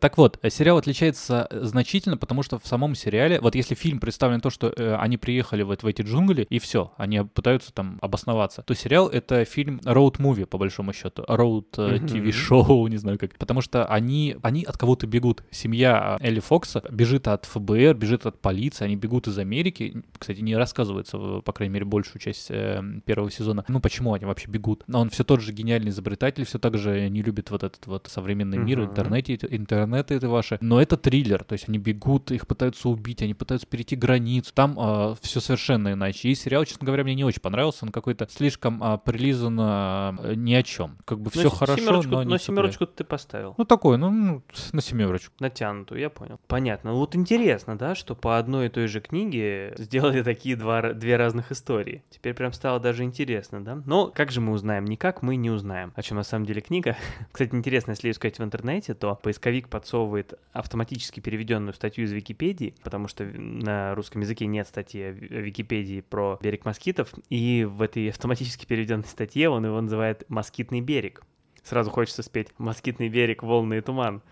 Так 0.00 0.16
вот, 0.18 0.38
сериал 0.50 0.78
отличается 0.78 1.46
э, 1.50 1.60
значительно, 1.64 2.16
потому 2.16 2.42
что 2.42 2.58
в 2.58 2.66
самом 2.66 2.94
сериале, 2.94 3.40
вот 3.40 3.54
если 3.54 3.74
фильм 3.74 4.00
представлен 4.00 4.35
то, 4.40 4.50
что 4.50 4.72
э, 4.76 4.96
они 4.96 5.16
приехали 5.16 5.62
вот 5.62 5.82
в 5.82 5.86
эти 5.86 6.02
джунгли, 6.02 6.46
и 6.48 6.58
все, 6.58 6.92
они 6.96 7.22
пытаются 7.22 7.72
там 7.72 7.98
обосноваться, 8.00 8.62
то 8.62 8.74
сериал— 8.74 9.08
это 9.12 9.44
фильм 9.44 9.80
роуд-муви, 9.84 10.46
по 10.46 10.58
большому 10.58 10.92
счету, 10.92 11.24
роуд-тв-шоу, 11.26 12.86
не 12.88 12.96
знаю 12.96 13.18
как, 13.18 13.36
потому 13.38 13.60
что 13.60 13.86
они, 13.86 14.36
они 14.42 14.64
от 14.64 14.76
кого-то 14.76 15.06
бегут. 15.06 15.44
Семья 15.50 16.16
э, 16.20 16.28
Элли 16.28 16.40
Фокса 16.40 16.82
бежит 16.90 17.28
от 17.28 17.46
ФБР, 17.46 17.94
бежит 17.94 18.26
от 18.26 18.40
полиции, 18.40 18.84
они 18.84 18.96
бегут 18.96 19.28
из 19.28 19.38
Америки. 19.38 20.02
Кстати, 20.18 20.40
не 20.40 20.56
рассказывается, 20.56 21.18
по 21.44 21.52
крайней 21.52 21.74
мере, 21.74 21.84
большую 21.84 22.20
часть 22.20 22.50
э, 22.50 22.82
первого 23.04 23.30
сезона. 23.30 23.64
Ну, 23.68 23.80
почему 23.80 24.14
они 24.14 24.24
вообще 24.24 24.48
бегут? 24.48 24.84
Но 24.86 25.00
он 25.00 25.10
все 25.10 25.24
тот 25.24 25.40
же 25.40 25.52
гениальный 25.52 25.90
изобретатель, 25.90 26.44
все 26.44 26.58
так 26.58 26.78
же 26.78 27.08
не 27.08 27.22
любит 27.22 27.50
вот 27.50 27.62
этот 27.62 27.86
вот 27.86 28.08
современный 28.10 28.58
мир, 28.58 28.80
интернете, 28.80 29.38
интернеты 29.50 30.14
это 30.14 30.28
ваши. 30.28 30.58
Но 30.60 30.80
это 30.80 30.96
триллер, 30.96 31.44
то 31.44 31.54
есть 31.54 31.68
они 31.68 31.78
бегут, 31.78 32.30
их 32.30 32.46
пытаются 32.46 32.88
убить, 32.88 33.22
они 33.22 33.34
пытаются 33.34 33.66
перейти 33.66 33.96
границу. 33.96 34.25
Там 34.54 35.14
все 35.20 35.40
совершенно 35.40 35.92
иначе. 35.92 36.28
И 36.28 36.34
сериал, 36.34 36.64
честно 36.64 36.84
говоря, 36.86 37.04
мне 37.04 37.14
не 37.14 37.24
очень 37.24 37.40
понравился. 37.40 37.84
Он 37.84 37.90
какой-то 37.90 38.26
слишком 38.30 38.82
а, 38.82 38.96
прилизан 38.98 39.56
а, 39.60 40.34
ни 40.34 40.54
о 40.54 40.62
чем. 40.62 40.96
Как 41.04 41.20
бы 41.20 41.30
все 41.30 41.44
Ну, 41.44 41.50
хорошо, 41.50 41.80
семерочку- 41.82 42.10
но 42.10 42.22
не 42.22 42.28
но 42.30 42.38
цепляет. 42.38 42.42
семерочку 42.42 42.86
ты 42.86 43.04
поставил. 43.04 43.54
Ну, 43.58 43.64
такой, 43.64 43.98
ну, 43.98 44.10
ну, 44.10 44.42
на 44.72 44.80
семерочку. 44.80 45.32
Натянутую, 45.40 46.00
я 46.00 46.10
понял. 46.10 46.38
Понятно. 46.46 46.92
Вот 46.92 47.14
интересно, 47.16 47.76
да, 47.78 47.94
что 47.94 48.14
по 48.14 48.38
одной 48.38 48.66
и 48.66 48.68
той 48.68 48.86
же 48.86 49.00
книге 49.00 49.74
сделали 49.78 50.22
такие 50.22 50.56
два, 50.56 50.92
две 50.92 51.16
разных 51.16 51.52
истории. 51.52 52.02
Теперь 52.10 52.34
прям 52.34 52.52
стало 52.52 52.80
даже 52.80 53.02
интересно, 53.04 53.62
да? 53.64 53.82
Но 53.86 54.08
как 54.08 54.30
же 54.32 54.40
мы 54.40 54.52
узнаем? 54.52 54.84
Никак 54.84 55.22
мы 55.22 55.36
не 55.36 55.50
узнаем. 55.50 55.92
О 55.96 56.02
чем 56.02 56.16
на 56.16 56.22
самом 56.24 56.46
деле 56.46 56.60
книга. 56.60 56.96
Кстати, 57.32 57.54
интересно, 57.54 57.92
если 57.92 58.10
искать 58.10 58.38
в 58.38 58.42
интернете, 58.42 58.94
то 58.94 59.14
поисковик 59.22 59.68
подсовывает 59.68 60.34
автоматически 60.52 61.20
переведенную 61.20 61.74
статью 61.74 62.04
из 62.04 62.12
Википедии, 62.12 62.74
потому 62.82 63.08
что 63.08 63.24
на 63.24 63.94
русском 63.94 64.15
языке 64.20 64.46
нет 64.46 64.66
статьи 64.68 65.02
о 65.02 65.10
Википедии 65.12 66.00
про 66.00 66.38
берег 66.42 66.64
москитов, 66.64 67.12
и 67.28 67.64
в 67.64 67.82
этой 67.82 68.08
автоматически 68.10 68.66
переведенной 68.66 69.04
статье 69.04 69.48
он 69.48 69.66
его 69.66 69.80
называет 69.80 70.24
«Москитный 70.28 70.80
берег». 70.80 71.22
Сразу 71.62 71.90
хочется 71.90 72.22
спеть 72.22 72.48
«Москитный 72.58 73.08
берег, 73.08 73.42
волны 73.42 73.78
и 73.78 73.80
туман». 73.80 74.22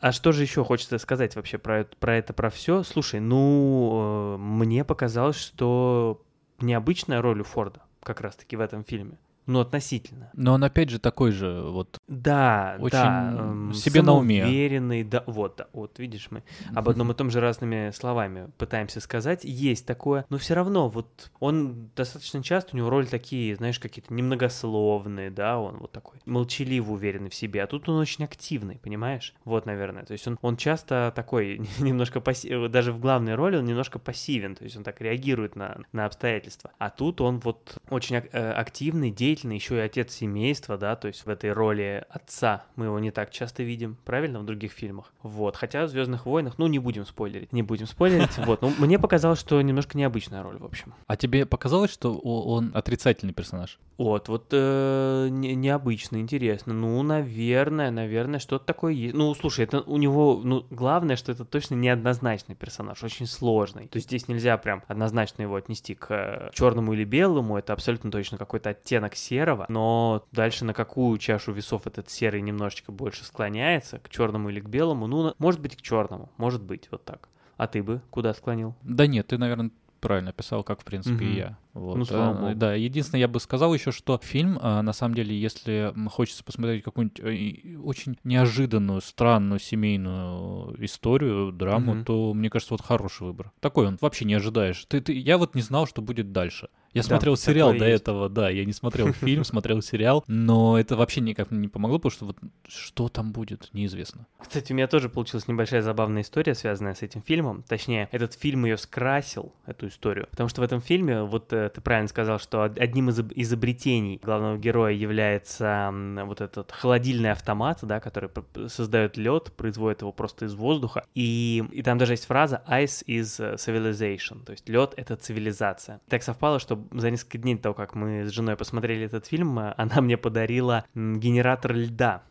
А 0.00 0.10
что 0.10 0.32
же 0.32 0.42
еще 0.42 0.64
хочется 0.64 0.98
сказать 0.98 1.36
вообще 1.36 1.58
про, 1.58 1.84
про 2.00 2.16
это, 2.16 2.32
про 2.32 2.50
все? 2.50 2.82
Слушай, 2.82 3.20
ну, 3.20 4.34
э, 4.34 4.36
мне 4.38 4.84
показалось, 4.84 5.36
что 5.36 6.20
необычная 6.60 7.22
роль 7.22 7.42
у 7.42 7.44
Форда 7.44 7.82
как 8.02 8.20
раз-таки 8.20 8.56
в 8.56 8.60
этом 8.60 8.84
фильме. 8.84 9.18
Ну, 9.46 9.60
относительно. 9.60 10.30
Но 10.34 10.54
он 10.54 10.64
опять 10.64 10.90
же 10.90 10.98
такой 10.98 11.32
же, 11.32 11.62
вот, 11.62 11.98
Да, 12.12 12.76
Очень 12.78 12.90
да. 12.90 13.34
эм, 13.38 13.72
себе 13.72 14.02
на 14.02 14.12
уме. 14.12 14.42
самоуверенный, 14.42 15.02
да, 15.02 15.24
вот, 15.26 15.54
да, 15.56 15.68
вот, 15.72 15.98
видишь, 15.98 16.28
мы 16.30 16.42
об 16.74 16.90
одном 16.90 17.10
и 17.10 17.14
том 17.14 17.30
же 17.30 17.40
разными 17.40 17.90
словами 17.90 18.50
пытаемся 18.58 19.00
сказать. 19.00 19.44
Есть 19.44 19.86
такое, 19.86 20.26
но 20.28 20.36
все 20.36 20.52
равно, 20.52 20.90
вот, 20.90 21.30
он 21.40 21.88
достаточно 21.96 22.42
часто, 22.42 22.74
у 22.74 22.76
него 22.76 22.90
роли 22.90 23.06
такие, 23.06 23.56
знаешь, 23.56 23.78
какие-то 23.78 24.12
немногословные, 24.12 25.30
да, 25.30 25.58
он 25.58 25.78
вот 25.78 25.92
такой 25.92 26.18
молчаливо 26.26 26.92
уверенный 26.92 27.30
в 27.30 27.34
себе, 27.34 27.62
а 27.62 27.66
тут 27.66 27.88
он 27.88 27.96
очень 27.96 28.24
активный, 28.24 28.78
понимаешь? 28.78 29.34
Вот, 29.46 29.64
наверное, 29.64 30.04
то 30.04 30.12
есть 30.12 30.28
он, 30.28 30.38
он 30.42 30.58
часто 30.58 31.14
такой, 31.16 31.62
немножко 31.78 32.20
пассивный, 32.20 32.68
даже 32.68 32.92
в 32.92 33.00
главной 33.00 33.36
роли 33.36 33.56
он 33.56 33.64
немножко 33.64 33.98
пассивен, 33.98 34.54
то 34.54 34.64
есть 34.64 34.76
он 34.76 34.84
так 34.84 35.00
реагирует 35.00 35.56
на, 35.56 35.78
на 35.92 36.04
обстоятельства. 36.04 36.72
А 36.76 36.90
тут 36.90 37.22
он 37.22 37.40
вот 37.40 37.78
очень 37.88 38.16
э, 38.16 38.52
активный, 38.52 39.10
деятельный, 39.10 39.56
еще 39.56 39.76
и 39.76 39.80
отец 39.80 40.12
семейства, 40.12 40.76
да, 40.76 40.94
то 40.94 41.08
есть 41.08 41.24
в 41.24 41.30
этой 41.30 41.52
роли 41.52 42.01
отца 42.10 42.64
мы 42.76 42.86
его 42.86 42.98
не 42.98 43.10
так 43.10 43.30
часто 43.30 43.62
видим, 43.62 43.96
правильно, 44.04 44.40
в 44.40 44.44
других 44.44 44.72
фильмах. 44.72 45.12
Вот, 45.22 45.56
хотя 45.56 45.84
в 45.84 45.88
Звездных 45.88 46.26
войнах, 46.26 46.54
ну, 46.58 46.66
не 46.66 46.78
будем 46.78 47.04
спойлерить, 47.04 47.52
не 47.52 47.62
будем 47.62 47.86
спойлерить, 47.86 48.36
вот, 48.38 48.62
ну, 48.62 48.72
мне 48.78 48.98
показалось, 48.98 49.40
что 49.40 49.60
немножко 49.60 49.96
необычная 49.96 50.42
роль, 50.42 50.58
в 50.58 50.64
общем. 50.64 50.94
А 51.06 51.16
тебе 51.16 51.46
показалось, 51.46 51.90
что 51.90 52.14
он 52.18 52.70
отрицательный 52.74 53.32
персонаж? 53.32 53.78
Вот, 53.98 54.28
вот 54.28 54.48
э, 54.50 55.28
не- 55.30 55.54
необычно, 55.54 56.16
интересно. 56.16 56.72
Ну, 56.72 57.02
наверное, 57.02 57.90
наверное, 57.90 58.40
что-то 58.40 58.64
такое 58.64 58.92
есть. 58.92 59.14
Ну, 59.14 59.34
слушай, 59.34 59.64
это 59.64 59.80
у 59.82 59.96
него, 59.96 60.40
ну, 60.42 60.66
главное, 60.70 61.16
что 61.16 61.30
это 61.30 61.44
точно 61.44 61.74
неоднозначный 61.74 62.54
персонаж, 62.54 63.02
очень 63.04 63.26
сложный. 63.26 63.86
То 63.88 63.98
есть 63.98 64.08
здесь 64.08 64.28
нельзя 64.28 64.56
прям 64.56 64.82
однозначно 64.88 65.42
его 65.42 65.54
отнести 65.56 65.94
к 65.94 66.50
черному 66.52 66.94
или 66.94 67.04
белому, 67.04 67.58
это 67.58 67.72
абсолютно 67.72 68.10
точно 68.10 68.38
какой-то 68.38 68.70
оттенок 68.70 69.14
серого, 69.14 69.66
но 69.68 70.24
дальше 70.32 70.64
на 70.64 70.74
какую 70.74 71.18
чашу 71.18 71.52
весов 71.52 71.86
этот 71.92 72.10
серый 72.10 72.40
немножечко 72.40 72.92
больше 72.92 73.24
склоняется, 73.24 73.98
к 73.98 74.08
черному 74.08 74.48
или 74.50 74.60
к 74.60 74.68
белому, 74.68 75.06
ну, 75.06 75.34
может 75.38 75.60
быть, 75.60 75.76
к 75.76 75.82
черному, 75.82 76.30
может 76.36 76.62
быть, 76.62 76.88
вот 76.90 77.04
так. 77.04 77.28
А 77.56 77.66
ты 77.66 77.82
бы 77.82 78.00
куда 78.10 78.34
склонил? 78.34 78.74
Да 78.82 79.06
нет, 79.06 79.28
ты, 79.28 79.38
наверное, 79.38 79.70
правильно 80.00 80.30
описал, 80.30 80.64
как, 80.64 80.80
в 80.80 80.84
принципе, 80.84 81.24
и 81.24 81.28
Мгм. 81.28 81.36
я. 81.36 81.58
Вот, 81.74 81.96
Ну, 81.96 82.04
слава 82.04 82.36
э, 82.36 82.40
богу. 82.40 82.54
Да, 82.54 82.74
единственное, 82.74 83.20
я 83.20 83.28
бы 83.28 83.40
сказал 83.40 83.72
еще, 83.72 83.92
что 83.92 84.18
фильм, 84.22 84.58
э, 84.60 84.82
на 84.82 84.92
самом 84.92 85.14
деле, 85.14 85.34
если 85.38 85.92
хочется 86.10 86.44
посмотреть 86.44 86.82
какую-нибудь 86.84 87.20
э, 87.20 87.76
очень 87.78 88.18
неожиданную, 88.24 89.00
странную 89.00 89.58
семейную 89.58 90.74
историю, 90.84 91.52
драму, 91.52 91.94
Мгм. 91.94 92.04
то, 92.04 92.34
мне 92.34 92.50
кажется, 92.50 92.74
вот 92.74 92.82
хороший 92.82 93.26
выбор. 93.26 93.52
Такой 93.60 93.86
он 93.86 93.96
вообще 94.00 94.24
не 94.24 94.34
ожидаешь. 94.34 94.84
Ты, 94.86 95.00
ты, 95.00 95.12
я 95.12 95.38
вот 95.38 95.54
не 95.54 95.62
знал, 95.62 95.86
что 95.86 96.02
будет 96.02 96.32
дальше. 96.32 96.68
Я 96.92 97.00
Да, 97.00 97.08
смотрел 97.08 97.36
сериал 97.38 97.70
до 97.70 97.88
есть. 97.88 98.02
этого, 98.02 98.28
да, 98.28 98.50
я 98.50 98.66
не 98.66 98.72
смотрел 98.74 99.14
фильм, 99.14 99.44
смотрел 99.44 99.80
сериал, 99.80 100.24
но 100.26 100.78
это 100.78 100.94
вообще 100.94 101.22
никак 101.22 101.50
не 101.50 101.68
помогло, 101.68 101.98
потому 101.98 102.10
что 102.10 102.26
вот 102.26 102.36
что 102.68 103.08
там 103.08 103.32
будет, 103.32 103.70
неизвестно. 103.72 104.26
Кстати, 104.38 104.72
у 104.72 104.76
меня 104.76 104.86
тоже 104.88 105.08
получилась 105.08 105.48
небольшая 105.48 105.80
забавная 105.80 106.20
история, 106.20 106.54
связанная 106.54 106.94
с 106.94 107.00
этим 107.00 107.22
фильмом. 107.22 107.62
Точнее, 107.66 108.10
этот 108.12 108.34
фильм 108.34 108.66
ее 108.66 108.76
скрасил, 108.76 109.54
эту 109.64 109.88
историю. 109.88 110.28
Потому 110.32 110.50
что 110.50 110.60
в 110.60 110.64
этом 110.64 110.82
фильме 110.82 111.22
вот 111.22 111.50
ты 111.68 111.80
правильно 111.80 112.08
сказал, 112.08 112.38
что 112.38 112.62
одним 112.62 113.10
из 113.10 113.20
изобретений 113.20 114.20
главного 114.22 114.58
героя 114.58 114.92
является 114.92 115.92
вот 116.24 116.40
этот 116.40 116.72
холодильный 116.72 117.32
автомат, 117.32 117.78
да, 117.82 118.00
который 118.00 118.30
создает 118.68 119.16
лед, 119.16 119.52
производит 119.56 120.02
его 120.02 120.12
просто 120.12 120.46
из 120.46 120.54
воздуха. 120.54 121.04
И, 121.14 121.64
и 121.72 121.82
там 121.82 121.98
даже 121.98 122.14
есть 122.14 122.26
фраза 122.26 122.62
«ice 122.68 123.04
is 123.06 123.56
civilization», 123.56 124.44
то 124.44 124.52
есть 124.52 124.68
лед— 124.68 124.94
это 124.96 125.16
цивилизация. 125.16 126.00
Так 126.08 126.22
совпало, 126.22 126.58
что 126.58 126.84
за 126.92 127.10
несколько 127.10 127.38
дней 127.38 127.54
до 127.56 127.62
того, 127.62 127.74
как 127.74 127.94
мы 127.94 128.24
с 128.24 128.30
женой 128.30 128.56
посмотрели 128.56 129.04
этот 129.04 129.26
фильм, 129.26 129.58
э, 129.58 129.74
она 129.76 130.00
мне 130.00 130.16
подарила 130.16 130.84
генератор 130.94 131.74
льда. 131.74 132.22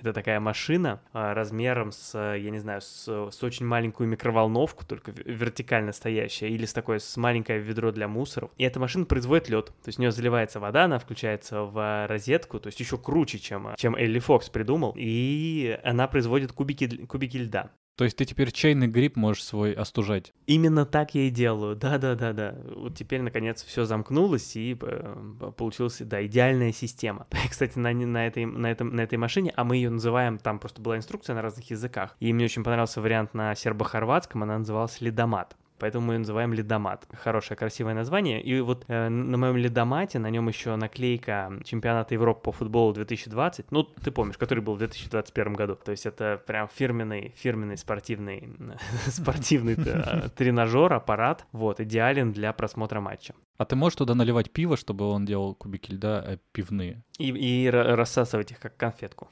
Это 0.00 0.12
такая 0.12 0.40
машина 0.40 1.02
а, 1.12 1.34
размером 1.34 1.92
с, 1.92 2.18
я 2.18 2.50
не 2.50 2.58
знаю, 2.58 2.80
с, 2.80 3.30
с 3.30 3.42
очень 3.42 3.66
маленькую 3.66 4.08
микроволновку, 4.08 4.84
только 4.86 5.12
вертикально 5.24 5.92
стоящая, 5.92 6.48
или 6.48 6.64
с 6.64 6.72
такой, 6.72 7.00
с 7.00 7.16
маленькое 7.16 7.58
ведро 7.58 7.92
для 7.92 8.08
мусоров. 8.08 8.50
И 8.56 8.64
эта 8.64 8.80
машина 8.80 9.04
производит 9.04 9.48
лед. 9.50 9.66
То 9.66 9.88
есть 9.88 9.98
в 9.98 10.00
нее 10.00 10.10
заливается 10.10 10.58
вода, 10.58 10.84
она 10.84 10.98
включается 10.98 11.62
в 11.62 12.06
розетку, 12.06 12.58
то 12.58 12.68
есть 12.68 12.80
еще 12.80 12.96
круче, 12.96 13.38
чем, 13.38 13.74
чем 13.76 13.94
Элли 13.94 14.18
Фокс 14.18 14.48
придумал. 14.48 14.94
И 14.96 15.78
она 15.84 16.08
производит 16.08 16.52
кубики, 16.52 17.04
кубики 17.06 17.36
льда. 17.36 17.70
То 17.96 18.04
есть 18.04 18.16
ты 18.16 18.24
теперь 18.24 18.50
чайный 18.50 18.86
гриб 18.86 19.16
можешь 19.16 19.44
свой 19.44 19.72
остужать? 19.72 20.32
Именно 20.46 20.86
так 20.86 21.14
я 21.14 21.22
и 21.22 21.30
делаю, 21.30 21.76
да-да-да-да. 21.76 22.56
Вот 22.74 22.96
теперь, 22.96 23.20
наконец, 23.20 23.62
все 23.62 23.84
замкнулось, 23.84 24.56
и 24.56 24.76
э, 24.80 25.52
получилась, 25.56 25.98
да, 26.00 26.24
идеальная 26.24 26.72
система. 26.72 27.26
Кстати, 27.50 27.78
на, 27.78 27.92
на, 27.92 28.26
этой, 28.26 28.46
на, 28.46 28.70
этом, 28.70 28.96
на 28.96 29.02
этой 29.02 29.18
машине, 29.18 29.52
а 29.54 29.64
мы 29.64 29.76
ее 29.76 29.90
называем, 29.90 30.38
там 30.38 30.58
просто 30.58 30.80
была 30.80 30.96
инструкция 30.96 31.34
на 31.34 31.42
разных 31.42 31.70
языках, 31.70 32.16
и 32.20 32.32
мне 32.32 32.46
очень 32.46 32.64
понравился 32.64 33.00
вариант 33.00 33.34
на 33.34 33.54
сербо-хорватском, 33.54 34.42
она 34.42 34.58
называлась 34.58 35.00
«Ледомат» 35.00 35.56
поэтому 35.80 36.06
мы 36.06 36.14
ее 36.14 36.18
называем 36.18 36.52
ледомат. 36.52 37.06
Хорошее, 37.12 37.56
красивое 37.56 37.94
название. 37.94 38.40
И 38.42 38.60
вот 38.60 38.84
э, 38.88 39.08
на 39.08 39.36
моем 39.36 39.56
ледомате, 39.56 40.18
на 40.18 40.30
нем 40.30 40.48
еще 40.48 40.76
наклейка 40.76 41.52
чемпионата 41.64 42.14
Европы 42.14 42.42
по 42.44 42.52
футболу 42.52 42.92
2020, 42.92 43.72
ну, 43.72 43.82
ты 43.82 44.10
помнишь, 44.10 44.38
который 44.38 44.60
был 44.60 44.74
в 44.74 44.78
2021 44.78 45.54
году. 45.54 45.76
То 45.76 45.90
есть 45.90 46.06
это 46.06 46.40
прям 46.46 46.68
фирменный, 46.68 47.34
фирменный 47.36 47.76
спортивный, 47.76 48.50
спортивный 49.06 49.74
э, 49.76 50.28
тренажер, 50.36 50.92
аппарат, 50.92 51.46
вот, 51.52 51.80
идеален 51.80 52.32
для 52.32 52.52
просмотра 52.52 53.00
матча. 53.00 53.34
А 53.56 53.64
ты 53.64 53.76
можешь 53.76 53.96
туда 53.96 54.14
наливать 54.14 54.50
пиво, 54.50 54.76
чтобы 54.76 55.06
он 55.06 55.24
делал 55.24 55.54
кубики 55.54 55.92
льда 55.92 56.22
э, 56.26 56.38
пивные? 56.52 57.02
И, 57.18 57.28
и 57.30 57.70
рассасывать 57.70 58.52
их 58.52 58.60
как 58.60 58.76
конфетку. 58.76 59.28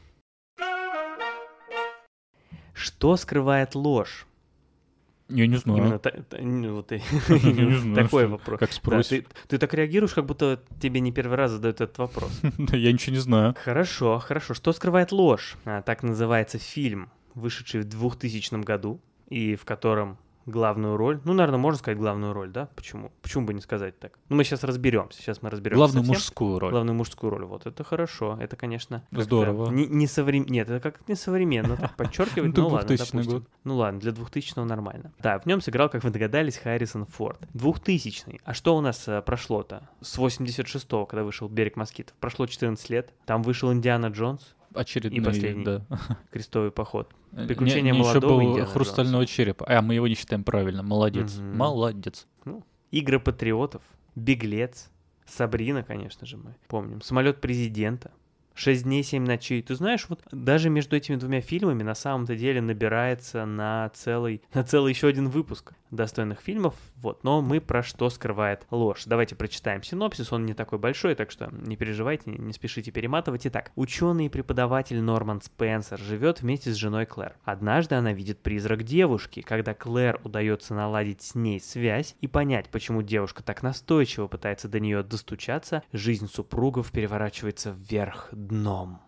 Что 2.79 3.17
скрывает 3.17 3.75
ложь? 3.75 4.28
Я 5.29 5.47
не 5.47 5.57
знаю. 5.57 5.79
Именно 5.79 5.99
та, 5.99 6.11
та, 6.11 6.39
ну, 6.41 6.75
вот, 6.75 6.93
знаю, 7.29 7.95
такой 7.95 8.27
вопрос. 8.27 8.59
Как 8.59 8.73
спросишь. 8.73 9.25
Да, 9.25 9.29
ты, 9.47 9.57
ты 9.57 9.59
так 9.59 9.75
реагируешь, 9.75 10.15
как 10.15 10.27
будто 10.27 10.61
тебе 10.81 11.01
не 11.01 11.13
первый 11.13 11.37
раз 11.37 11.51
задают 11.51 11.81
этот 11.81 11.99
вопрос. 11.99 12.41
Да 12.59 12.77
я 12.77 12.93
ничего 12.93 13.15
не 13.15 13.21
знаю. 13.21 13.55
Хорошо, 13.63 14.19
хорошо. 14.19 14.55
Что 14.55 14.73
скрывает 14.73 15.13
ложь? 15.13 15.57
А, 15.65 15.83
так 15.83 16.03
называется 16.03 16.59
фильм, 16.59 17.11
вышедший 17.35 17.81
в 17.81 17.85
2000 17.85 18.65
году, 18.65 19.01
и 19.29 19.55
в 19.55 19.65
котором 19.65 20.19
главную 20.49 20.97
роль. 20.97 21.21
Ну, 21.25 21.33
наверное, 21.33 21.59
можно 21.59 21.79
сказать 21.79 21.99
главную 21.99 22.33
роль, 22.33 22.51
да? 22.51 22.69
Почему? 22.75 23.13
Почему 23.23 23.47
бы 23.47 23.55
не 23.55 23.61
сказать 23.61 23.99
так? 23.99 24.19
Ну, 24.29 24.37
мы 24.37 24.45
сейчас 24.45 24.65
разберемся. 24.65 25.21
Сейчас 25.21 25.43
мы 25.43 25.51
разберемся. 25.51 25.79
Главную 25.79 26.05
совсем. 26.05 26.15
мужскую 26.15 26.59
роль. 26.59 26.71
Главную 26.71 26.97
мужскую 26.97 27.31
роль. 27.31 27.45
Вот 27.45 27.67
это 27.67 27.85
хорошо. 27.85 28.37
Это, 28.41 28.57
конечно. 28.57 29.05
Здорово. 29.11 29.71
Не, 29.71 29.87
не 29.87 30.07
соврем... 30.07 30.45
Нет, 30.47 30.69
это 30.71 30.81
как 30.81 31.07
не 31.09 31.15
современно. 31.15 31.77
Так 31.77 31.97
подчеркивать. 31.97 32.49
Ну, 32.59 32.67
ладно, 32.69 32.97
допустим. 32.97 33.47
Ну 33.65 33.77
ладно, 33.77 34.01
для 34.01 34.11
2000 34.11 34.59
нормально. 34.65 35.13
Да, 35.21 35.39
в 35.39 35.47
нем 35.47 35.61
сыграл, 35.61 35.89
как 35.89 36.03
вы 36.03 36.11
догадались, 36.11 36.57
Харрисон 36.57 37.07
Форд. 37.07 37.39
2000 37.55 38.41
А 38.45 38.55
что 38.55 38.77
у 38.77 38.81
нас 38.81 39.07
э, 39.07 39.23
прошло-то? 39.23 39.89
С 40.01 40.19
86-го, 40.19 41.07
когда 41.07 41.23
вышел 41.23 41.49
«Берег 41.49 41.77
москитов». 41.77 42.17
Прошло 42.17 42.47
14 42.47 42.91
лет. 42.91 43.13
Там 43.27 43.43
вышел 43.43 43.73
Индиана 43.73 44.07
Джонс 44.07 44.57
очередной, 44.79 45.21
и 45.21 45.25
последний 45.25 45.65
да. 45.65 45.87
крестовый 46.33 46.71
поход. 46.71 47.13
Приключения 47.33 47.93
не, 47.93 47.99
не 47.99 48.05
молодого 48.05 48.41
еще 48.41 48.63
был 48.63 48.67
хрустального 48.67 49.23
Джонса. 49.23 49.35
черепа. 49.35 49.67
А 49.69 49.83
мы 49.83 49.95
его 49.95 50.09
не 50.09 50.15
считаем 50.15 50.45
правильно. 50.45 50.83
Молодец, 50.83 51.37
угу. 51.37 51.45
молодец. 51.45 52.27
Ну, 52.45 52.65
Игры 52.91 53.21
патриотов, 53.21 53.83
Беглец, 54.15 54.91
Сабрина, 55.27 55.83
конечно 55.83 56.27
же, 56.27 56.37
мы 56.37 56.57
помним. 56.69 57.03
Самолет 57.03 57.41
президента. 57.41 58.11
6 58.59 58.83
дней, 58.83 59.05
7 59.05 59.25
ночей. 59.25 59.63
Ты 59.63 59.77
знаешь, 59.77 60.07
вот 60.09 60.21
даже 60.33 60.69
между 60.69 60.97
этими 60.97 61.15
двумя 61.15 61.41
фильмами 61.41 61.85
на 61.85 61.95
самом-то 61.95 62.35
деле 62.35 62.61
набирается 62.61 63.47
на 63.47 63.89
целый, 63.95 64.43
на 64.53 64.65
целый 64.65 64.93
еще 64.93 65.07
один 65.07 65.29
выпуск 65.29 65.75
достойных 65.91 66.41
фильмов. 66.41 66.75
Вот, 66.97 67.23
но 67.25 67.41
мы 67.41 67.61
про 67.61 67.83
что 67.83 68.11
скрывает 68.11 68.67
ложь. 68.71 69.05
Давайте 69.07 69.37
прочитаем 69.37 69.83
синопсис, 69.83 70.33
он 70.33 70.45
не 70.45 70.55
такой 70.55 70.79
большой, 70.79 71.15
так 71.15 71.31
что 71.31 71.49
не 71.53 71.77
переживайте, 71.77 72.31
не 72.31 72.53
спешите 72.53 72.91
перематывать. 72.91 73.47
Итак, 73.47 73.71
ученый 73.77 74.27
и 74.27 74.29
преподаватель 74.29 75.01
Норман 75.01 75.41
Спенсер 75.41 75.99
живет 75.99 76.43
вместе 76.43 76.73
с 76.73 76.77
женой 76.77 77.07
Клэр. 77.07 77.37
Однажды 77.45 77.95
она 77.95 78.13
видит 78.13 78.41
призрак 78.41 78.83
девушки. 78.83 79.41
Когда 79.41 79.73
Клэр 79.73 80.21
удается 80.25 80.75
наладить 80.75 81.23
с 81.23 81.35
ней 81.35 81.61
связь 81.61 82.17
и 82.21 82.27
понять, 82.27 82.69
почему 82.71 83.03
девушка 83.03 83.43
так 83.43 83.63
настойчиво 83.63 84.27
пытается 84.27 84.69
до 84.69 84.81
нее 84.81 85.03
достучаться, 85.03 85.85
жизнь 85.93 86.29
супругов 86.29 86.91
переворачивается 86.91 87.71
вверх 87.71 88.29
дном. 88.49 88.99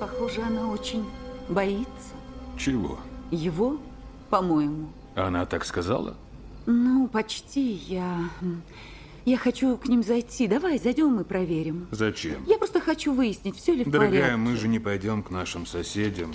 Похоже, 0.00 0.42
она 0.42 0.68
очень 0.68 1.04
боится. 1.48 2.14
Чего? 2.58 2.98
Его, 3.30 3.78
по-моему. 4.30 4.88
Она 5.14 5.46
так 5.46 5.64
сказала? 5.64 6.14
Ну, 6.66 7.08
почти. 7.08 7.72
Я... 7.72 8.28
Я 9.24 9.36
хочу 9.38 9.76
к 9.76 9.88
ним 9.88 10.04
зайти. 10.04 10.46
Давай, 10.46 10.78
зайдем 10.78 11.18
и 11.20 11.24
проверим. 11.24 11.88
Зачем? 11.90 12.44
Я 12.46 12.58
просто 12.58 12.80
хочу 12.80 13.12
выяснить, 13.12 13.56
все 13.56 13.74
ли 13.74 13.82
в 13.82 13.90
Дорогая, 13.90 14.20
порядке. 14.20 14.36
мы 14.36 14.56
же 14.56 14.68
не 14.68 14.78
пойдем 14.78 15.22
к 15.24 15.30
нашим 15.30 15.66
соседям. 15.66 16.32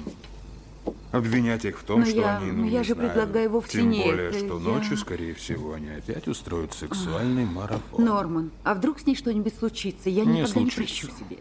Обвинять 1.14 1.64
их 1.64 1.80
в 1.80 1.84
том, 1.84 2.02
но 2.02 2.06
что 2.06 2.20
я, 2.20 2.38
они, 2.38 2.52
ну, 2.52 2.66
я 2.66 2.80
не 2.80 2.84
же 2.84 2.94
знаю, 2.94 3.10
предлагаю 3.10 3.50
вовсе 3.50 3.80
Тем 3.80 3.90
нет. 3.90 4.06
более, 4.08 4.32
что 4.32 4.58
я... 4.58 4.64
ночью, 4.64 4.98
скорее 4.98 5.34
всего, 5.34 5.74
они 5.74 5.90
опять 5.90 6.28
устроят 6.28 6.74
сексуальный 6.74 7.46
марафон. 7.46 8.04
Норман, 8.04 8.52
а 8.64 8.74
вдруг 8.74 9.00
с 9.00 9.06
ней 9.06 9.16
что-нибудь 9.16 9.54
случится? 9.58 10.10
Я 10.10 10.26
не 10.26 10.40
никогда 10.40 10.54
случится. 10.54 10.80
не 10.82 10.86
прощу 10.86 11.08
себе 11.08 11.38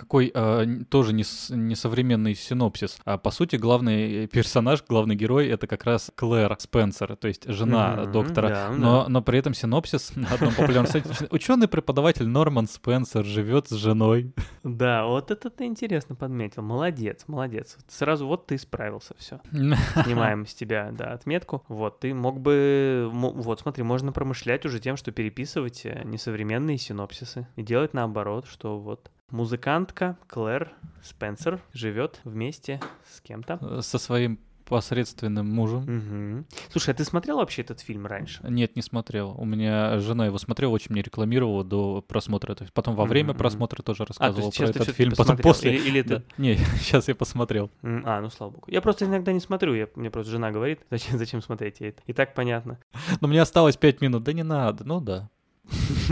какой 0.00 0.32
э, 0.34 0.66
тоже 0.88 1.12
несовременный 1.12 2.34
синопсис. 2.34 2.98
А 3.04 3.18
по 3.18 3.30
сути, 3.30 3.56
главный 3.56 4.26
персонаж, 4.28 4.82
главный 4.88 5.14
герой 5.14 5.48
это 5.48 5.66
как 5.66 5.84
раз 5.84 6.10
Клэр 6.14 6.56
Спенсер, 6.58 7.16
то 7.16 7.28
есть 7.28 7.46
жена 7.46 7.96
mm-hmm, 7.96 8.12
доктора. 8.12 8.48
Да, 8.48 8.70
но, 8.70 9.02
да. 9.02 9.08
но 9.10 9.22
при 9.22 9.38
этом 9.38 9.52
синопсис 9.52 10.12
на 10.16 10.28
одном 10.28 10.54
популярном 10.54 10.86
сайте. 10.86 11.10
Ученый-преподаватель 11.30 12.26
Норман 12.26 12.66
Спенсер 12.66 13.26
живет 13.26 13.68
с 13.68 13.74
женой. 13.74 14.32
Да, 14.64 15.04
вот 15.04 15.30
это 15.30 15.50
ты 15.50 15.66
интересно 15.66 16.14
подметил. 16.14 16.62
Молодец, 16.62 17.24
молодец. 17.26 17.76
Сразу 17.86 18.26
вот 18.26 18.46
ты 18.46 18.56
справился, 18.56 19.14
все. 19.18 19.40
Снимаем 19.52 20.46
с 20.46 20.54
тебя, 20.54 20.90
да, 20.92 21.12
отметку. 21.12 21.62
Вот, 21.68 22.00
ты 22.00 22.14
мог 22.14 22.40
бы... 22.40 23.10
Вот, 23.12 23.60
смотри, 23.60 23.84
можно 23.84 24.12
промышлять 24.12 24.64
уже 24.64 24.80
тем, 24.80 24.96
что 24.96 25.12
переписывать 25.12 25.84
э, 25.84 26.02
несовременные 26.04 26.78
синопсисы 26.78 27.46
и 27.56 27.62
делать 27.62 27.92
наоборот, 27.92 28.46
что 28.46 28.78
вот 28.78 29.10
Музыкантка 29.30 30.16
Клэр 30.26 30.72
Спенсер 31.02 31.60
живет 31.72 32.20
вместе 32.24 32.80
с 33.10 33.20
кем-то. 33.20 33.58
Э, 33.60 33.80
со 33.82 33.98
своим 33.98 34.38
посредственным 34.70 35.48
мужем. 35.48 35.82
Угу. 35.82 36.44
Слушай, 36.70 36.90
а 36.90 36.94
ты 36.94 37.04
смотрел 37.04 37.38
вообще 37.38 37.62
этот 37.62 37.80
фильм 37.80 38.06
раньше? 38.06 38.40
Нет, 38.48 38.76
не 38.76 38.82
смотрел. 38.82 39.34
У 39.36 39.44
меня 39.44 39.98
жена 39.98 40.26
его 40.26 40.38
смотрела, 40.38 40.70
очень 40.70 40.92
мне 40.92 41.02
рекламировала 41.02 41.64
до 41.64 42.02
просмотра. 42.02 42.54
То 42.54 42.62
есть 42.62 42.72
потом 42.72 42.94
во 42.94 43.04
время 43.04 43.32
mm-hmm. 43.32 43.38
просмотра 43.38 43.82
тоже 43.82 44.04
рассказывала 44.04 44.52
а, 44.54 44.56
про 44.56 44.66
этот 44.68 44.90
фильм. 44.90 45.12
Потом 45.16 45.36
после. 45.38 45.74
Или, 45.74 45.88
или 45.88 46.02
да. 46.02 46.22
Не, 46.38 46.56
сейчас 46.78 47.08
я 47.08 47.16
посмотрел. 47.16 47.68
А, 47.82 48.20
ну 48.20 48.30
слава 48.30 48.52
богу. 48.52 48.64
Я 48.68 48.80
просто 48.80 49.06
иногда 49.06 49.32
не 49.32 49.40
смотрю. 49.40 49.74
Я, 49.74 49.88
мне 49.96 50.08
просто 50.08 50.30
жена 50.30 50.52
говорит, 50.52 50.80
зачем, 50.90 51.18
зачем 51.18 51.42
смотреть. 51.42 51.80
И, 51.80 51.94
и 52.06 52.12
так 52.12 52.34
понятно. 52.34 52.78
Но 53.20 53.26
мне 53.26 53.42
осталось 53.42 53.76
пять 53.76 54.00
минут. 54.00 54.22
Да 54.22 54.32
не 54.32 54.44
надо. 54.44 54.84
Ну 54.84 55.00
да. 55.00 55.28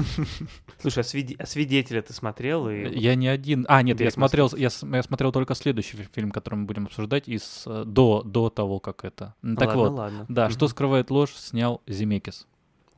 Слушай, 0.81 1.01
а, 1.01 1.03
свид... 1.05 1.41
а 1.41 1.47
свидетеля 1.47 2.03
ты 2.03 2.13
смотрел? 2.13 2.69
И... 2.69 2.99
Я 2.99 3.15
не 3.15 3.29
один. 3.29 3.67
А, 3.69 3.83
нет, 3.83 4.01
я 4.01 4.11
смотрел, 4.11 4.51
я, 4.57 4.69
я 4.83 5.03
смотрел 5.03 5.33
только 5.33 5.55
следующий 5.55 5.97
фильм, 6.13 6.31
который 6.31 6.57
мы 6.57 6.67
будем 6.67 6.87
обсуждать 6.87 7.29
из 7.29 7.65
э, 7.67 7.85
до, 7.87 8.23
до 8.23 8.51
того, 8.51 8.81
как 8.81 9.05
это. 9.05 9.35
Так 9.43 9.69
ладно, 9.69 9.77
вот, 9.77 9.93
ладно. 9.93 10.27
да, 10.29 10.51
что 10.51 10.69
скрывает 10.69 11.11
ложь, 11.11 11.33
снял 11.35 11.83
Земекис. 11.87 12.47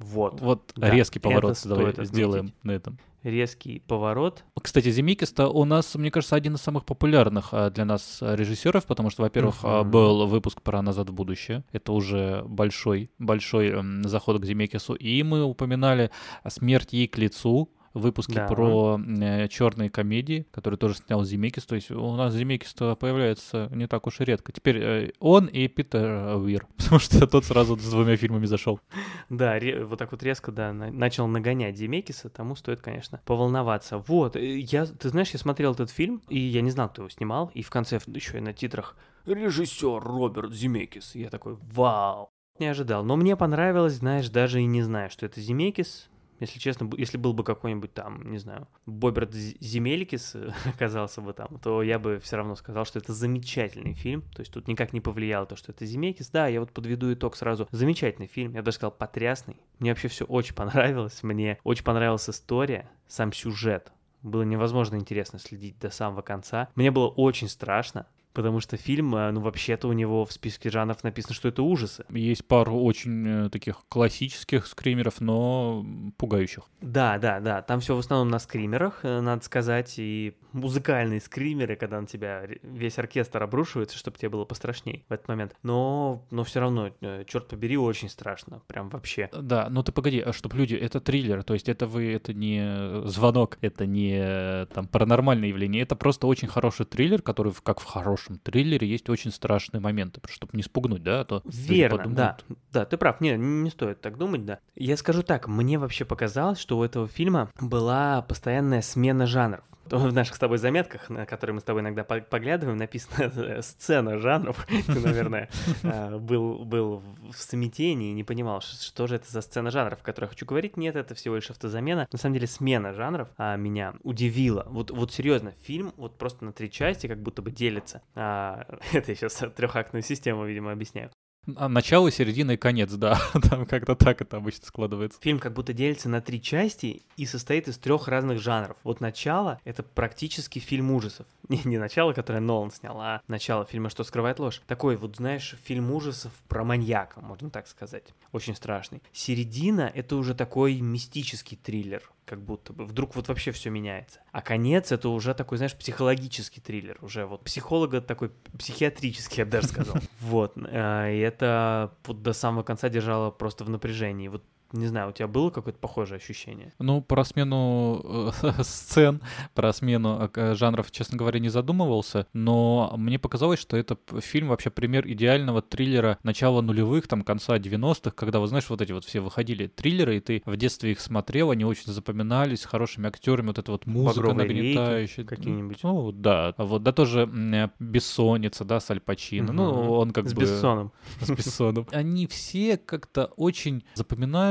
Вот. 0.00 0.40
Вот 0.40 0.72
да, 0.76 0.90
резкий 0.90 1.18
поворот 1.18 1.58
давай 1.64 1.94
сделаем 2.04 2.52
на 2.62 2.72
этом 2.72 2.98
резкий 3.22 3.80
поворот. 3.86 4.44
Кстати, 4.60 4.90
Земикис-то 4.90 5.48
у 5.48 5.64
нас, 5.64 5.94
мне 5.94 6.10
кажется, 6.10 6.36
один 6.36 6.54
из 6.54 6.60
самых 6.60 6.84
популярных 6.84 7.48
а, 7.52 7.70
для 7.70 7.84
нас 7.84 8.18
режиссеров, 8.20 8.86
потому 8.86 9.10
что, 9.10 9.22
во-первых, 9.22 9.62
uh-huh. 9.62 9.84
был 9.84 10.26
выпуск 10.26 10.62
про 10.62 10.80
«Назад 10.82 11.10
в 11.10 11.12
будущее». 11.12 11.64
Это 11.72 11.92
уже 11.92 12.42
большой, 12.46 13.10
большой 13.18 13.74
заход 14.04 14.40
к 14.40 14.44
Земекису. 14.44 14.94
И 14.94 15.22
мы 15.22 15.44
упоминали 15.44 16.10
«Смерть 16.48 16.92
ей 16.92 17.08
к 17.08 17.18
лицу», 17.18 17.70
выпуске 17.94 18.34
Да. 18.34 18.46
про 18.46 19.00
э, 19.00 19.48
черные 19.48 19.90
комедии, 19.90 20.46
который 20.52 20.76
тоже 20.76 20.94
снял 20.94 21.24
Земекис. 21.24 21.66
То 21.66 21.74
есть 21.74 21.90
у 21.90 22.14
нас 22.14 22.32
Земекис-то 22.34 22.94
появляется 22.96 23.68
не 23.72 23.86
так 23.88 24.06
уж 24.06 24.20
и 24.20 24.24
редко. 24.24 24.52
Теперь 24.52 24.78
э, 24.78 25.12
он 25.18 25.46
и 25.46 25.66
Питер 25.68 26.36
Уир, 26.36 26.66
потому 26.76 27.00
что 27.00 27.26
тот 27.26 27.44
сразу 27.44 27.76
с 27.76 27.90
двумя 27.90 28.16
фильмами 28.16 28.46
зашел. 28.46 28.80
Да, 29.28 29.58
вот 29.82 29.98
так 29.98 30.12
вот 30.12 30.22
резко, 30.22 30.52
да, 30.52 30.72
на- 30.72 30.92
начал 30.92 31.26
нагонять 31.26 31.74
Демекиса, 31.74 32.28
тому 32.28 32.54
стоит, 32.56 32.80
конечно, 32.80 33.20
поволноваться. 33.24 33.98
Вот, 33.98 34.36
э, 34.36 34.58
я, 34.58 34.86
ты 34.86 35.08
знаешь, 35.08 35.30
я 35.30 35.38
смотрел 35.38 35.72
этот 35.72 35.90
фильм, 35.90 36.22
и 36.28 36.38
я 36.38 36.60
не 36.60 36.70
знал, 36.70 36.88
кто 36.90 37.02
его 37.02 37.10
снимал, 37.10 37.50
и 37.54 37.62
в 37.62 37.70
конце 37.70 37.98
еще 38.06 38.38
и 38.38 38.40
на 38.40 38.52
титрах 38.52 38.96
«Режиссер 39.26 40.00
Роберт 40.02 40.52
Земекис». 40.52 41.14
Я 41.14 41.28
такой, 41.30 41.56
вау, 41.74 42.30
не 42.58 42.66
ожидал. 42.66 43.04
Но 43.04 43.16
мне 43.16 43.36
понравилось, 43.36 43.94
знаешь, 43.94 44.28
даже 44.28 44.60
и 44.62 44.66
не 44.66 44.82
знаю, 44.82 45.10
что 45.10 45.26
это 45.26 45.40
Земекис. 45.40 46.08
Если 46.40 46.58
честно, 46.58 46.90
если 46.96 47.18
был 47.18 47.32
бы 47.34 47.44
какой-нибудь 47.44 47.92
там, 47.94 48.30
не 48.30 48.38
знаю, 48.38 48.66
Боберт 48.86 49.32
З- 49.34 49.56
Земеликис 49.60 50.34
э, 50.34 50.52
оказался 50.64 51.20
бы 51.20 51.32
там, 51.32 51.58
то 51.58 51.82
я 51.82 51.98
бы 51.98 52.18
все 52.18 52.36
равно 52.36 52.56
сказал, 52.56 52.84
что 52.84 52.98
это 52.98 53.12
замечательный 53.12 53.92
фильм. 53.92 54.22
То 54.34 54.40
есть 54.40 54.52
тут 54.52 54.66
никак 54.66 54.92
не 54.92 55.00
повлияло 55.00 55.46
то, 55.46 55.54
что 55.56 55.72
это 55.72 55.84
Земекис. 55.84 56.30
Да, 56.30 56.48
я 56.48 56.60
вот 56.60 56.72
подведу 56.72 57.12
итог 57.12 57.36
сразу. 57.36 57.68
Замечательный 57.70 58.26
фильм, 58.26 58.54
я 58.54 58.60
бы 58.60 58.64
даже 58.64 58.76
сказал, 58.76 58.92
потрясный. 58.92 59.60
Мне 59.78 59.90
вообще 59.90 60.08
все 60.08 60.24
очень 60.24 60.54
понравилось. 60.54 61.22
Мне 61.22 61.58
очень 61.62 61.84
понравилась 61.84 62.28
история, 62.28 62.90
сам 63.06 63.32
сюжет. 63.32 63.92
Было 64.22 64.42
невозможно 64.42 64.96
интересно 64.96 65.38
следить 65.38 65.78
до 65.78 65.90
самого 65.90 66.22
конца. 66.22 66.68
Мне 66.74 66.90
было 66.90 67.08
очень 67.08 67.48
страшно, 67.48 68.06
потому 68.32 68.60
что 68.60 68.76
фильм, 68.76 69.14
э, 69.14 69.30
ну, 69.30 69.40
вообще-то 69.40 69.88
у 69.88 69.92
него 69.92 70.24
в 70.24 70.32
списке 70.32 70.70
жанров 70.70 71.02
написано, 71.04 71.34
что 71.34 71.48
это 71.48 71.62
ужасы. 71.62 72.04
Есть 72.10 72.44
пару 72.46 72.78
очень 72.80 73.46
э, 73.46 73.50
таких 73.50 73.84
классических 73.88 74.66
скримеров, 74.66 75.20
но 75.20 75.84
пугающих. 76.16 76.64
Да, 76.80 77.18
да, 77.18 77.40
да. 77.40 77.62
Там 77.62 77.80
все 77.80 77.96
в 77.96 77.98
основном 77.98 78.28
на 78.28 78.38
скримерах, 78.38 79.00
э, 79.02 79.20
надо 79.20 79.44
сказать, 79.44 79.94
и 79.98 80.36
музыкальные 80.52 81.20
скримеры, 81.20 81.76
когда 81.76 82.00
на 82.00 82.06
тебя 82.06 82.42
весь 82.62 82.98
оркестр 82.98 83.42
обрушивается, 83.42 83.96
чтобы 83.96 84.18
тебе 84.18 84.30
было 84.30 84.44
пострашней 84.44 85.04
в 85.08 85.12
этот 85.12 85.28
момент. 85.28 85.54
Но, 85.62 86.24
но 86.30 86.44
все 86.44 86.60
равно, 86.60 86.90
черт 87.26 87.48
побери, 87.48 87.76
очень 87.76 88.08
страшно. 88.08 88.62
Прям 88.66 88.88
вообще. 88.88 89.28
Да, 89.32 89.68
ну 89.70 89.82
ты 89.82 89.92
погоди, 89.92 90.20
а 90.20 90.32
чтоб 90.32 90.54
люди, 90.54 90.74
это 90.74 91.00
триллер, 91.00 91.42
то 91.44 91.54
есть 91.54 91.68
это 91.68 91.86
вы, 91.86 92.12
это 92.12 92.34
не 92.34 93.06
звонок, 93.08 93.58
это 93.60 93.86
не 93.86 94.66
там 94.66 94.88
паранормальное 94.88 95.48
явление, 95.48 95.82
это 95.82 95.94
просто 95.94 96.26
очень 96.26 96.48
хороший 96.48 96.86
триллер, 96.86 97.22
который, 97.22 97.52
как 97.62 97.80
в 97.80 97.84
хорошем 97.84 98.19
триллере, 98.38 98.88
есть 98.88 99.08
очень 99.08 99.30
страшные 99.30 99.80
моменты, 99.80 100.20
чтобы 100.28 100.52
не 100.54 100.62
спугнуть, 100.62 101.02
да, 101.02 101.20
а 101.20 101.24
то 101.24 101.42
Верно, 101.44 101.98
подумают, 101.98 102.44
да. 102.48 102.56
Да, 102.72 102.84
ты 102.84 102.96
прав. 102.96 103.20
Не, 103.20 103.36
не 103.36 103.70
стоит 103.70 104.00
так 104.00 104.18
думать, 104.18 104.44
да. 104.44 104.58
Я 104.74 104.96
скажу 104.96 105.22
так, 105.22 105.48
мне 105.48 105.78
вообще 105.78 106.04
показалось, 106.04 106.58
что 106.58 106.78
у 106.78 106.84
этого 106.84 107.08
фильма 107.08 107.50
была 107.60 108.22
постоянная 108.22 108.82
смена 108.82 109.26
жанров. 109.26 109.64
В 109.90 110.12
наших 110.12 110.36
с 110.36 110.38
тобой 110.38 110.58
заметках, 110.58 111.10
на 111.10 111.26
которые 111.26 111.54
мы 111.54 111.60
с 111.60 111.64
тобой 111.64 111.82
иногда 111.82 112.04
по- 112.04 112.20
поглядываем, 112.20 112.78
написано 112.78 113.32
э, 113.36 113.62
сцена 113.62 114.18
жанров. 114.18 114.66
Ты, 114.86 115.00
наверное, 115.00 115.48
э, 115.82 116.18
был, 116.18 116.64
был 116.64 117.02
в 117.30 117.36
смятении 117.36 118.10
и 118.10 118.14
не 118.14 118.24
понимал, 118.24 118.60
что 118.60 119.06
же 119.06 119.16
это 119.16 119.30
за 119.30 119.40
сцена 119.40 119.70
жанров, 119.70 120.00
о 120.00 120.04
которой 120.04 120.26
я 120.26 120.30
хочу 120.30 120.46
говорить. 120.46 120.76
Нет, 120.76 120.96
это 120.96 121.14
всего 121.14 121.36
лишь 121.36 121.50
автозамена. 121.50 122.08
На 122.10 122.18
самом 122.18 122.34
деле 122.34 122.46
смена 122.46 122.92
жанров 122.92 123.28
а, 123.36 123.56
меня 123.56 123.94
удивила. 124.02 124.66
Вот, 124.68 124.90
вот 124.90 125.12
серьезно, 125.12 125.54
фильм 125.62 125.92
вот 125.96 126.18
просто 126.18 126.44
на 126.44 126.52
три 126.52 126.70
части 126.70 127.06
как 127.06 127.20
будто 127.20 127.42
бы 127.42 127.50
делится. 127.50 128.02
А, 128.14 128.66
это 128.92 129.10
я 129.10 129.16
сейчас 129.16 129.42
трехактную 129.56 130.02
систему, 130.02 130.44
видимо, 130.44 130.72
объясняю. 130.72 131.10
А 131.56 131.68
начало, 131.68 132.10
середина 132.10 132.52
и 132.52 132.56
конец, 132.56 132.92
да, 132.92 133.20
там 133.48 133.66
как-то 133.66 133.94
так 133.94 134.20
это 134.20 134.36
обычно 134.36 134.66
складывается. 134.66 135.18
Фильм 135.20 135.38
как 135.38 135.52
будто 135.52 135.72
делится 135.72 136.08
на 136.08 136.20
три 136.20 136.40
части 136.40 137.02
и 137.16 137.26
состоит 137.26 137.68
из 137.68 137.78
трех 137.78 138.08
разных 138.08 138.40
жанров. 138.40 138.76
Вот 138.84 139.00
начало— 139.00 139.60
это 139.64 139.82
практически 139.82 140.58
фильм 140.58 140.90
ужасов. 140.90 141.26
Не, 141.48 141.60
не 141.64 141.78
начало, 141.78 142.12
которое 142.12 142.40
Нолан 142.40 142.70
снял, 142.70 143.00
а 143.00 143.22
начало 143.26 143.64
фильма 143.64 143.90
«Что 143.90 144.04
скрывает 144.04 144.38
ложь». 144.38 144.62
Такой 144.68 144.96
вот, 144.96 145.16
знаешь, 145.16 145.56
фильм 145.64 145.90
ужасов 145.90 146.32
про 146.46 146.62
маньяка, 146.62 147.20
можно 147.20 147.50
так 147.50 147.66
сказать. 147.66 148.04
Очень 148.30 148.54
страшный. 148.54 149.02
Середина— 149.12 149.90
это 149.94 150.14
уже 150.14 150.34
такой 150.34 150.80
мистический 150.80 151.56
триллер, 151.56 152.08
как 152.30 152.40
будто 152.44 152.72
бы. 152.72 152.86
Вдруг 152.86 153.16
вот 153.16 153.26
вообще 153.26 153.50
все 153.50 153.70
меняется. 153.70 154.20
А 154.30 154.40
конец— 154.40 154.92
это 154.92 155.08
уже 155.08 155.34
такой, 155.34 155.58
знаешь, 155.58 155.76
психологический 155.76 156.60
триллер. 156.60 156.96
Уже 157.02 157.26
вот 157.26 157.42
психолога 157.42 158.00
такой 158.00 158.30
психиатрический, 158.56 159.38
я 159.38 159.44
бы 159.46 159.50
даже 159.50 159.66
сказал. 159.66 159.96
Вот. 160.20 160.52
э, 160.56 161.16
И 161.16 161.18
это 161.18 161.92
вот 162.06 162.22
до 162.22 162.32
самого 162.32 162.62
конца 162.62 162.88
держало 162.88 163.32
просто 163.32 163.64
в 163.64 163.70
напряжении. 163.70 164.28
Вот 164.28 164.44
не 164.72 164.86
знаю, 164.86 165.10
у 165.10 165.12
тебя 165.12 165.26
было 165.28 165.50
какое-то 165.50 165.78
похожее 165.78 166.16
ощущение? 166.16 166.72
Ну, 166.78 167.00
про 167.02 167.24
смену 167.24 168.32
э, 168.42 168.52
сцен, 168.62 169.20
про 169.54 169.72
смену 169.72 170.30
э, 170.34 170.54
жанров, 170.54 170.90
честно 170.90 171.18
говоря, 171.18 171.40
не 171.40 171.48
задумывался, 171.48 172.26
но 172.32 172.92
мне 172.96 173.18
показалось, 173.18 173.58
что 173.58 173.76
это 173.76 173.96
фильм 174.20 174.48
вообще 174.48 174.70
пример 174.70 175.06
идеального 175.06 175.62
триллера 175.62 176.18
начала 176.22 176.60
нулевых, 176.60 177.08
там, 177.08 177.22
конца 177.22 177.58
90-х, 177.58 178.12
когда, 178.12 178.38
вот 178.38 178.48
знаешь, 178.48 178.68
вот 178.68 178.80
эти 178.80 178.92
вот 178.92 179.04
все 179.04 179.20
выходили 179.20 179.66
триллеры, 179.66 180.16
и 180.16 180.20
ты 180.20 180.42
в 180.46 180.56
детстве 180.56 180.92
их 180.92 181.00
смотрел, 181.00 181.50
они 181.50 181.64
очень 181.64 181.92
запоминались, 181.92 182.62
с 182.62 182.64
хорошими 182.64 183.08
актерами, 183.08 183.48
вот 183.48 183.58
эта 183.58 183.72
вот 183.72 183.86
музыка 183.86 184.20
«Багровые 184.20 184.48
реки» 184.48 184.78
нагнетающая. 184.78 185.24
какие-нибудь. 185.24 185.82
Ну, 185.82 186.12
да. 186.12 186.54
А 186.56 186.64
Вот, 186.64 186.82
да, 186.82 186.92
тоже 186.92 187.28
э, 187.52 187.68
«Бессонница», 187.78 188.64
да, 188.64 188.80
с 188.80 188.90
Аль 188.90 189.00
Пачино. 189.00 189.52
Ну, 189.52 189.92
он 189.92 190.12
как 190.12 190.28
С 190.28 190.34
бы... 190.34 190.42
Бессоном. 190.42 190.92
с 191.20 191.30
Бессоном. 191.30 191.86
Они 191.92 192.26
все 192.26 192.76
как-то 192.76 193.26
очень 193.36 193.84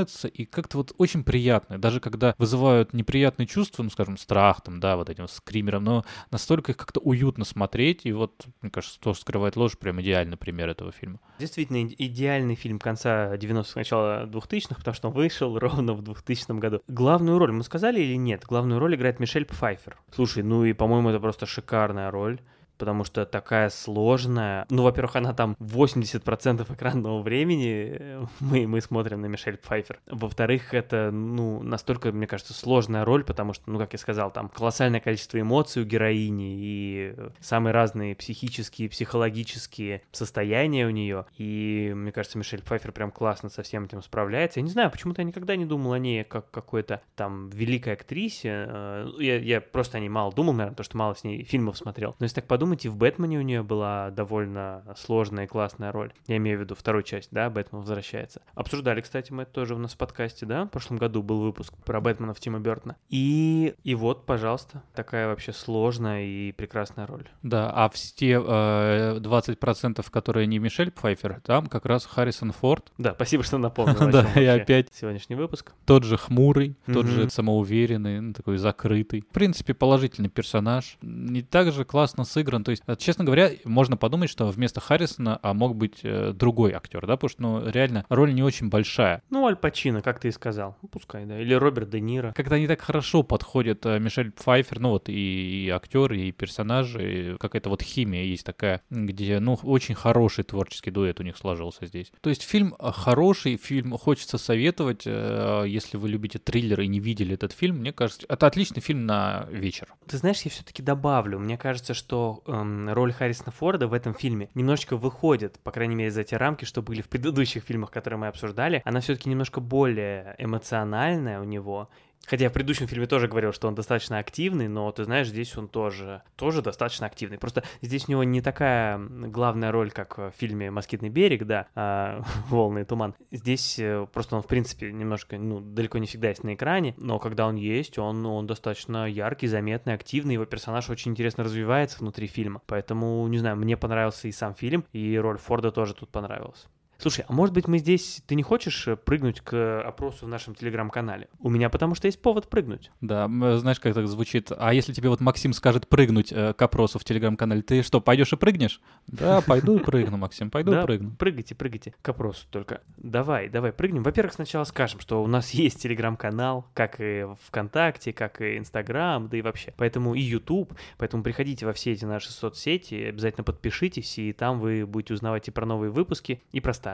запоминаются 0.10 0.28
и 0.28 0.46
как-то 0.46 0.78
вот 0.78 0.94
очень 0.98 1.24
приятные. 1.24 1.78
Даже 1.78 2.00
когда 2.00 2.36
вызывают 2.38 2.94
неприятные 2.94 3.48
чувства, 3.48 3.84
ну, 3.84 3.90
скажем, 3.90 4.18
страх, 4.18 4.62
там, 4.62 4.80
да, 4.80 4.96
вот 4.96 5.10
этим 5.10 5.28
скримером, 5.28 5.84
но 5.84 6.06
настолько 6.32 6.72
их 6.72 6.78
как-то 6.78 7.00
уютно 7.00 7.46
смотреть. 7.46 8.06
И 8.06 8.12
вот, 8.12 8.46
мне 8.62 8.72
кажется, 8.72 9.00
то, 9.00 9.14
что 9.14 9.22
скрывает 9.22 9.56
ложь, 9.56 9.78
прям 9.78 10.02
идеальный 10.02 10.38
пример 10.38 10.70
этого 10.70 10.92
фильма. 10.92 11.20
Действительно, 11.40 11.86
идеальный 11.86 12.56
фильм 12.56 12.80
конца 12.80 13.36
90-х, 13.36 13.72
начала 13.76 14.26
2000-х, 14.26 14.76
потому 14.76 14.96
что 14.96 15.08
он 15.10 15.14
вышел 15.14 15.58
ровно 15.60 15.94
в 15.94 16.02
2000 16.02 16.60
году. 16.60 16.82
Главную 16.88 17.40
роль 17.40 17.52
мы 17.52 17.64
сказали 17.64 18.02
или 18.02 18.16
нет? 18.16 18.44
Главную 18.48 18.80
роль 18.80 18.96
играет 18.96 19.20
Мишель 19.20 19.46
Пфайфер. 19.46 19.98
Слушай, 20.14 20.44
ну 20.44 20.66
и, 20.66 20.74
по-моему, 20.74 21.10
это 21.10 21.20
просто 21.20 21.46
шикарная 21.46 22.12
роль. 22.12 22.40
Потому 22.80 23.04
что 23.04 23.26
такая 23.26 23.70
сложная. 23.70 24.66
Ну, 24.70 24.84
во-первых, 24.84 25.18
она 25.18 25.34
там 25.34 25.58
80% 25.60 26.74
экранного 26.74 27.22
времени 27.22 28.26
мы, 28.40 28.68
мы 28.68 28.82
смотрим 28.82 29.22
на 29.22 29.26
Мишель 29.26 29.58
Пфайфер. 29.58 30.00
Во-вторых, 30.08 30.74
это, 30.74 31.12
ну, 31.12 31.62
настолько, 31.62 32.12
мне 32.12 32.26
кажется, 32.26 32.54
сложная 32.54 33.04
роль, 33.04 33.24
потому 33.26 33.54
что, 33.54 33.70
ну, 33.70 33.78
как 33.78 33.92
я 33.94 34.00
сказал, 34.00 34.32
там 34.32 34.48
колоссальное 34.48 35.02
количество 35.02 35.40
эмоций 35.40 35.84
у 35.84 35.86
героини 35.86 36.56
и 36.58 37.14
э, 37.18 37.30
самые 37.42 37.74
разные 37.74 38.16
психические, 38.16 38.90
психологические 38.90 40.02
состояния 40.14 40.88
у 40.88 40.92
нее. 40.92 41.26
И, 41.38 41.92
мне 41.94 42.14
кажется, 42.14 42.38
Мишель 42.38 42.62
Пфайфер 42.62 42.94
прям 42.94 43.12
классно 43.12 43.50
со 43.50 43.62
всем 43.62 43.86
этим 43.86 44.02
справляется. 44.02 44.62
Я 44.62 44.64
не 44.64 44.72
знаю, 44.72 44.90
почему-то 44.90 45.22
я 45.22 45.28
никогда 45.28 45.58
не 45.58 45.66
думал 45.66 45.94
о 45.94 46.00
ней 46.00 46.24
как 46.24 46.50
какой-то 46.50 47.02
там 47.16 47.50
великой 47.50 47.94
актрисе. 47.94 48.66
Э, 48.70 49.10
Я, 49.20 49.38
я 49.38 49.60
просто 49.60 49.98
о 49.98 50.00
ней 50.00 50.10
мало 50.10 50.32
думал, 50.32 50.54
наверное, 50.54 50.76
потому 50.76 50.86
что 50.86 50.98
мало 50.98 51.14
с 51.16 51.26
ней 51.26 51.44
фильмов 51.44 51.78
смотрел. 51.78 52.16
Но 52.20 52.24
если 52.24 52.36
так 52.36 52.48
подумать, 52.48 52.69
и 52.86 52.90
в 52.90 52.96
«Бэтмене» 52.96 53.40
у 53.40 53.42
нее 53.42 53.64
была 53.64 54.12
довольно 54.12 54.84
сложная 54.98 55.46
и 55.46 55.48
классная 55.48 55.92
роль. 55.92 56.14
Я 56.28 56.38
имею 56.38 56.58
в 56.58 56.62
виду 56.62 56.76
вторую 56.76 57.04
часть, 57.04 57.30
да, 57.32 57.50
«Бэтмен 57.50 57.82
возвращается». 57.82 58.42
Обсуждали, 58.56 59.02
кстати, 59.02 59.32
мы 59.32 59.44
это 59.44 59.54
тоже 59.54 59.76
у 59.76 59.78
нас 59.78 59.94
в 59.94 59.98
подкасте, 59.98 60.46
да, 60.46 60.66
в 60.66 60.70
прошлом 60.70 60.98
году 60.98 61.24
был 61.24 61.42
выпуск 61.42 61.74
про 61.86 62.02
Бэтмена 62.02 62.34
в 62.34 62.40
Тима 62.40 62.60
Бертона. 62.60 62.96
И, 63.10 63.76
и 63.84 63.96
вот, 63.96 64.26
пожалуйста, 64.26 64.84
такая 64.94 65.28
вообще 65.28 65.54
сложная 65.54 66.24
и 66.24 66.52
прекрасная 66.52 67.08
роль. 67.08 67.28
Да, 67.44 67.72
а 67.74 67.90
в 67.90 67.96
те 67.96 68.34
э, 68.34 69.20
20%, 69.20 70.06
которые 70.10 70.48
не 70.48 70.60
Мишель 70.60 70.92
Пфайфер, 70.92 71.42
там 71.46 71.68
как 71.68 71.86
раз 71.86 72.06
Харрисон 72.06 72.52
Форд, 72.52 72.92
Да, 72.98 73.14
спасибо, 73.14 73.44
что 73.44 73.58
напомнил. 73.58 74.10
Да, 74.10 74.28
и 74.36 74.46
опять. 74.46 74.88
Сегодняшний 74.94 75.36
выпуск. 75.36 75.72
тот 75.86 76.04
же 76.04 76.18
хмурый, 76.18 76.76
тот 76.92 77.06
же 77.06 77.30
самоуверенный, 77.30 78.20
ну, 78.20 78.34
такой 78.34 78.58
закрытый. 78.58 79.22
В 79.22 79.34
принципе, 79.34 79.74
положительный 79.74 80.30
персонаж. 80.30 80.98
Не 81.02 81.42
так 81.42 81.72
же 81.72 81.86
классно 81.86 82.24
сыгран. 82.24 82.59
То 82.64 82.72
есть, 82.72 82.84
э, 82.88 82.96
честно 82.98 83.26
говоря, 83.26 83.52
можно 83.66 83.98
подумать, 83.98 84.30
что 84.30 84.48
вместо 84.48 84.80
Харрисона 84.80 85.40
а 85.42 85.54
мог 85.54 85.76
быть 85.76 86.00
э, 86.04 86.32
другой 86.34 86.74
актер, 86.74 87.06
да, 87.06 87.16
потому 87.16 87.30
что, 87.30 87.42
ну, 87.42 87.70
реально, 87.70 88.06
роль 88.10 88.34
не 88.34 88.44
очень 88.44 88.70
большая. 88.70 89.22
Ну, 89.30 89.46
Аль 89.46 89.56
Пачино, 89.56 90.02
как 90.02 90.20
ты 90.20 90.30
и 90.30 90.32
сказал. 90.32 90.78
Ну, 90.82 90.90
пускай, 90.90 91.26
да. 91.26 91.40
Или 91.40 91.54
Роберт 91.54 91.90
Де 91.90 92.00
Ниро. 92.00 92.34
Как-то 92.36 92.56
они 92.56 92.68
так 92.68 92.82
хорошо 92.82 93.24
подходят, 93.24 93.86
э, 93.86 94.00
Мишель 94.00 94.32
Пфайфер, 94.32 94.80
ну 94.80 94.90
вот 94.90 95.10
и, 95.10 95.66
и 95.66 95.70
актер, 95.70 96.14
и 96.14 96.32
персонажи, 96.32 97.34
и 97.34 97.38
какая-то 97.38 97.70
вот 97.70 97.82
химия 97.82 98.24
есть 98.24 98.46
такая, 98.46 98.82
где, 98.90 99.40
ну, 99.40 99.58
очень 99.64 99.96
хороший 99.96 100.44
творческий 100.44 100.92
дуэт 100.92 101.20
у 101.20 101.24
них 101.24 101.38
сложился 101.38 101.86
здесь. 101.86 102.12
То 102.22 102.30
есть 102.30 102.44
фильм 102.44 102.76
э, 102.80 102.92
хороший, 102.92 103.58
фильм 103.58 103.98
хочется 103.98 104.38
советовать, 104.38 105.04
э, 105.06 105.66
если 105.68 105.98
вы 105.98 106.10
любите 106.10 106.40
триллер 106.40 106.82
и 106.82 106.88
не 106.88 107.00
видели 107.00 107.34
этот 107.34 107.52
фильм, 107.52 107.78
мне 107.78 107.94
кажется, 107.94 108.26
это 108.28 108.48
отличный 108.48 108.82
фильм 108.82 109.06
на 109.06 109.48
вечер. 109.50 109.88
Ты 110.08 110.18
знаешь, 110.18 110.42
я 110.42 110.52
все-таки 110.52 110.82
добавлю. 110.82 111.40
Мне 111.40 111.58
кажется, 111.58 111.94
что 111.94 112.42
эм, 112.50 112.90
роль 112.92 113.14
Харрисона 113.14 113.52
Форда 113.52 113.88
в 113.88 113.94
этом 113.94 114.14
фильме 114.14 114.50
немножечко 114.54 114.98
выходит, 114.98 115.60
по 115.60 115.72
крайней 115.72 115.96
мере, 115.96 116.12
за 116.12 116.24
те 116.24 116.38
рамки, 116.38 116.66
что 116.66 116.82
были 116.82 117.02
в 117.02 117.10
предыдущих 117.10 117.64
фильмах, 117.64 117.92
которые 117.92 118.20
мы 118.20 118.28
обсуждали. 118.28 118.82
Она 118.86 119.00
все-таки 119.00 119.30
немножко 119.30 119.62
более 119.62 120.36
эмоциональная 120.38 121.40
у 121.40 121.44
него. 121.44 121.90
Хотя 122.26 122.44
я 122.44 122.50
в 122.50 122.54
предыдущем 122.54 122.88
фильме 122.88 123.08
тоже 123.08 123.28
говорил, 123.28 123.52
что 123.52 123.68
он 123.68 123.76
достаточно 123.76 124.20
активный, 124.20 124.68
но 124.68 124.92
ты 124.92 125.04
знаешь, 125.04 125.28
здесь 125.30 125.58
он 125.58 125.68
тоже, 125.68 126.22
тоже 126.36 126.62
достаточно 126.62 127.08
активный. 127.08 127.40
Просто 127.40 127.64
здесь 127.82 128.08
у 128.08 128.12
него 128.12 128.24
не 128.24 128.42
такая 128.42 129.00
главная 129.00 129.72
роль, 129.72 129.90
как 129.90 130.18
в 130.18 130.32
фильме 130.38 130.70
«Москитный 130.70 131.10
берег», 131.10 131.46
да, 131.46 131.68
а, 131.74 132.22
«Волны 132.50 132.80
и 132.82 132.84
туман». 132.86 133.16
Здесь 133.32 133.80
э, 133.80 134.06
просто 134.14 134.36
он, 134.36 134.44
в 134.44 134.48
принципе, 134.48 134.92
немножко, 134.92 135.40
ну, 135.40 135.60
далеко 135.60 135.98
не 135.98 136.06
всегда 136.06 136.30
есть 136.30 136.44
на 136.44 136.54
экране, 136.54 136.94
но 136.98 137.18
когда 137.18 137.48
он 137.48 137.56
есть, 137.56 137.98
он, 137.98 138.24
он 138.26 138.46
достаточно 138.46 139.10
яркий, 139.10 139.48
заметный, 139.48 139.94
активный, 139.94 140.36
его 140.36 140.46
персонаж 140.46 140.90
очень 140.90 141.12
интересно 141.12 141.44
развивается 141.44 141.98
внутри 142.00 142.28
фильма. 142.28 142.62
Поэтому, 142.68 143.28
не 143.28 143.40
знаю, 143.40 143.56
мне 143.56 143.76
понравился 143.76 144.28
и 144.28 144.32
сам 144.32 144.54
фильм, 144.54 144.86
и 144.94 145.18
роль 145.18 145.40
Форда 145.40 145.72
тоже 145.72 145.96
тут 145.96 146.10
понравилась. 146.10 146.68
Слушай, 147.00 147.24
а 147.30 147.34
может 147.34 147.56
быть 147.56 147.68
мы 147.68 147.78
здесь... 147.78 148.22
Ты 148.28 148.36
не 148.36 148.44
хочешь 148.44 148.86
э, 148.86 148.98
прыгнуть 148.98 149.40
к 149.40 149.82
опросу 149.82 150.26
в 150.26 150.28
нашем 150.28 150.54
телеграм-канале? 150.54 151.30
У 151.40 151.50
меня 151.50 151.70
потому 151.70 151.96
что 151.96 152.08
есть 152.08 152.22
повод 152.22 152.50
прыгнуть. 152.50 152.92
Да, 153.00 153.28
знаешь, 153.58 153.80
как 153.80 153.94
так 153.94 154.06
звучит? 154.08 154.52
А 154.58 154.74
если 154.74 154.92
тебе 154.92 155.08
вот 155.08 155.22
Максим 155.22 155.54
скажет 155.54 155.88
прыгнуть 155.88 156.34
э, 156.34 156.54
к 156.54 156.62
опросу 156.62 157.00
в 157.00 157.06
телеграм-канале, 157.06 157.62
ты 157.62 157.84
что, 157.84 158.02
пойдешь 158.02 158.34
и 158.34 158.36
прыгнешь? 158.36 158.82
Да, 159.08 159.40
пойду 159.40 159.78
и 159.78 159.80
прыгну, 159.84 160.18
Максим, 160.18 160.52
пойду 160.52 160.78
и 160.78 160.84
прыгну. 160.84 161.12
прыгайте, 161.12 161.56
прыгайте 161.56 161.94
к 162.02 162.10
опросу 162.10 162.46
только. 162.52 162.82
Давай, 162.98 163.48
давай, 163.48 163.72
прыгнем. 163.72 164.04
Во-первых, 164.04 164.34
сначала 164.34 164.66
скажем, 164.66 165.00
что 165.00 165.24
у 165.24 165.28
нас 165.28 165.52
есть 165.52 165.82
телеграм-канал, 165.82 166.66
как 166.74 166.98
и 167.00 167.26
ВКонтакте, 167.48 168.12
как 168.12 168.42
и 168.42 168.58
Инстаграм, 168.58 169.30
да 169.30 169.38
и 169.38 169.42
вообще. 169.42 169.74
Поэтому 169.78 170.16
и 170.16 170.22
YouTube, 170.22 170.74
поэтому 170.98 171.24
приходите 171.24 171.66
во 171.66 171.72
все 171.72 171.94
эти 171.94 172.04
наши 172.04 172.30
соцсети, 172.30 172.96
обязательно 172.96 173.46
подпишитесь, 173.46 174.18
и 174.18 174.34
там 174.34 174.60
вы 174.60 174.86
будете 174.86 175.14
узнавать 175.14 175.48
и 175.48 175.52
про 175.52 175.66
новые 175.66 175.92
выпуски, 175.92 176.44
и 176.52 176.60
про 176.60 176.74
старые. 176.74 176.89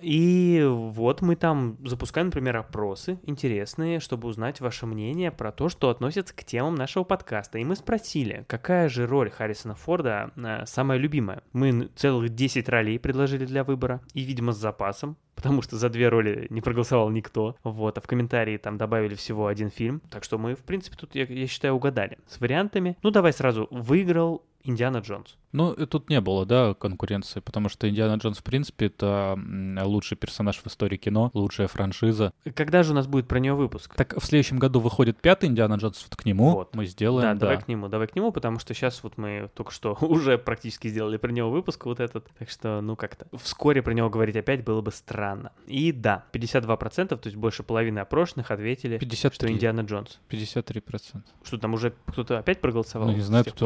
И 0.00 0.64
вот 0.66 1.20
мы 1.20 1.36
там 1.36 1.76
запускаем, 1.84 2.28
например, 2.28 2.56
опросы 2.56 3.18
интересные, 3.24 4.00
чтобы 4.00 4.28
узнать 4.28 4.60
ваше 4.60 4.86
мнение 4.86 5.30
про 5.30 5.52
то, 5.52 5.68
что 5.68 5.90
относится 5.90 6.34
к 6.34 6.44
темам 6.44 6.74
нашего 6.74 7.04
подкаста. 7.04 7.58
И 7.58 7.64
мы 7.64 7.76
спросили, 7.76 8.44
какая 8.48 8.88
же 8.88 9.06
роль 9.06 9.30
Харрисона 9.30 9.74
Форда 9.74 10.30
э, 10.36 10.64
самая 10.66 10.98
любимая. 10.98 11.42
Мы 11.52 11.90
целых 11.96 12.30
10 12.30 12.68
ролей 12.68 12.98
предложили 12.98 13.44
для 13.44 13.64
выбора, 13.64 14.00
и, 14.14 14.22
видимо, 14.22 14.52
с 14.52 14.56
запасом, 14.56 15.16
потому 15.34 15.62
что 15.62 15.76
за 15.76 15.88
две 15.88 16.08
роли 16.08 16.46
не 16.50 16.60
проголосовал 16.60 17.10
никто. 17.10 17.56
Вот, 17.62 17.98
а 17.98 18.00
в 18.00 18.06
комментарии 18.06 18.56
там 18.56 18.78
добавили 18.78 19.14
всего 19.14 19.46
один 19.46 19.70
фильм. 19.70 20.00
Так 20.10 20.24
что 20.24 20.38
мы, 20.38 20.54
в 20.54 20.62
принципе, 20.62 20.96
тут, 20.96 21.14
я, 21.14 21.24
я 21.24 21.46
считаю, 21.46 21.74
угадали 21.74 22.18
с 22.26 22.40
вариантами. 22.40 22.96
Ну, 23.02 23.10
давай 23.10 23.32
сразу. 23.32 23.68
Выиграл 23.70 24.44
Индиана 24.64 24.98
Джонс. 24.98 25.36
Ну, 25.52 25.74
тут 25.86 26.10
не 26.10 26.20
было, 26.20 26.46
да, 26.46 26.74
конкуренции, 26.74 27.40
потому 27.40 27.68
что 27.68 27.88
Индиана 27.88 28.18
Джонс, 28.18 28.38
в 28.38 28.44
принципе, 28.44 28.86
это 28.86 29.38
лучший 29.82 30.16
персонаж 30.16 30.58
в 30.58 30.66
истории 30.66 30.96
кино, 30.96 31.30
лучшая 31.34 31.66
франшиза. 31.66 32.32
Когда 32.54 32.82
же 32.82 32.92
у 32.92 32.94
нас 32.94 33.06
будет 33.06 33.26
про 33.26 33.40
него 33.40 33.56
выпуск? 33.56 33.94
Так 33.96 34.16
в 34.16 34.24
следующем 34.24 34.58
году 34.58 34.78
выходит 34.80 35.20
пятый 35.20 35.48
Индиана 35.48 35.74
Джонс, 35.74 36.04
вот 36.08 36.16
к 36.16 36.24
нему 36.24 36.52
вот. 36.52 36.74
мы 36.76 36.86
сделаем. 36.86 37.22
Да, 37.22 37.34
да, 37.34 37.40
давай 37.40 37.60
к 37.60 37.68
нему, 37.68 37.88
давай 37.88 38.06
к 38.06 38.14
нему, 38.14 38.30
потому 38.30 38.60
что 38.60 38.74
сейчас 38.74 39.02
вот 39.02 39.18
мы 39.18 39.50
только 39.54 39.72
что 39.72 39.94
уже 40.00 40.38
практически 40.38 40.88
сделали 40.88 41.16
про 41.16 41.32
него 41.32 41.50
выпуск 41.50 41.84
вот 41.86 41.98
этот, 41.98 42.28
так 42.38 42.48
что, 42.48 42.80
ну, 42.80 42.94
как-то 42.94 43.26
вскоре 43.38 43.82
про 43.82 43.92
него 43.92 44.08
говорить 44.08 44.36
опять 44.36 44.64
было 44.64 44.80
бы 44.82 44.92
странно. 44.92 45.52
И 45.66 45.90
да, 45.90 46.24
52%, 46.32 47.08
то 47.08 47.20
есть 47.24 47.36
больше 47.36 47.64
половины 47.64 47.98
опрошенных 47.98 48.52
ответили, 48.52 48.98
53. 48.98 49.34
что 49.34 49.52
Индиана 49.52 49.80
Джонс. 49.80 50.20
53%. 50.30 51.22
Что 51.42 51.58
там 51.58 51.74
уже 51.74 51.92
кто-то 52.06 52.38
опять 52.38 52.60
проголосовал? 52.60 53.08
Ну, 53.08 53.14
не 53.14 53.22
знаю, 53.22 53.44
тут 53.44 53.62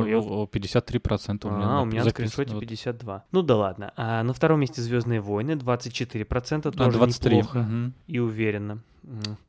53% 0.84 1.48
у 1.48 1.56
меня 1.56 1.78
а, 1.78 1.82
у 1.82 1.84
меня 1.84 2.04
на 2.04 2.10
скриншоте 2.10 2.58
52. 2.58 3.24
Ну 3.32 3.42
да 3.42 3.56
ладно. 3.56 3.92
А 3.96 4.22
на 4.22 4.32
втором 4.32 4.60
месте 4.60 4.82
Звездные 4.82 5.20
войны 5.20 5.52
24%, 5.52 6.72
тоже 6.72 6.90
а, 6.90 6.92
23. 6.92 7.36
неплохо 7.36 7.58
угу. 7.58 7.92
и 8.06 8.18
уверенно. 8.18 8.82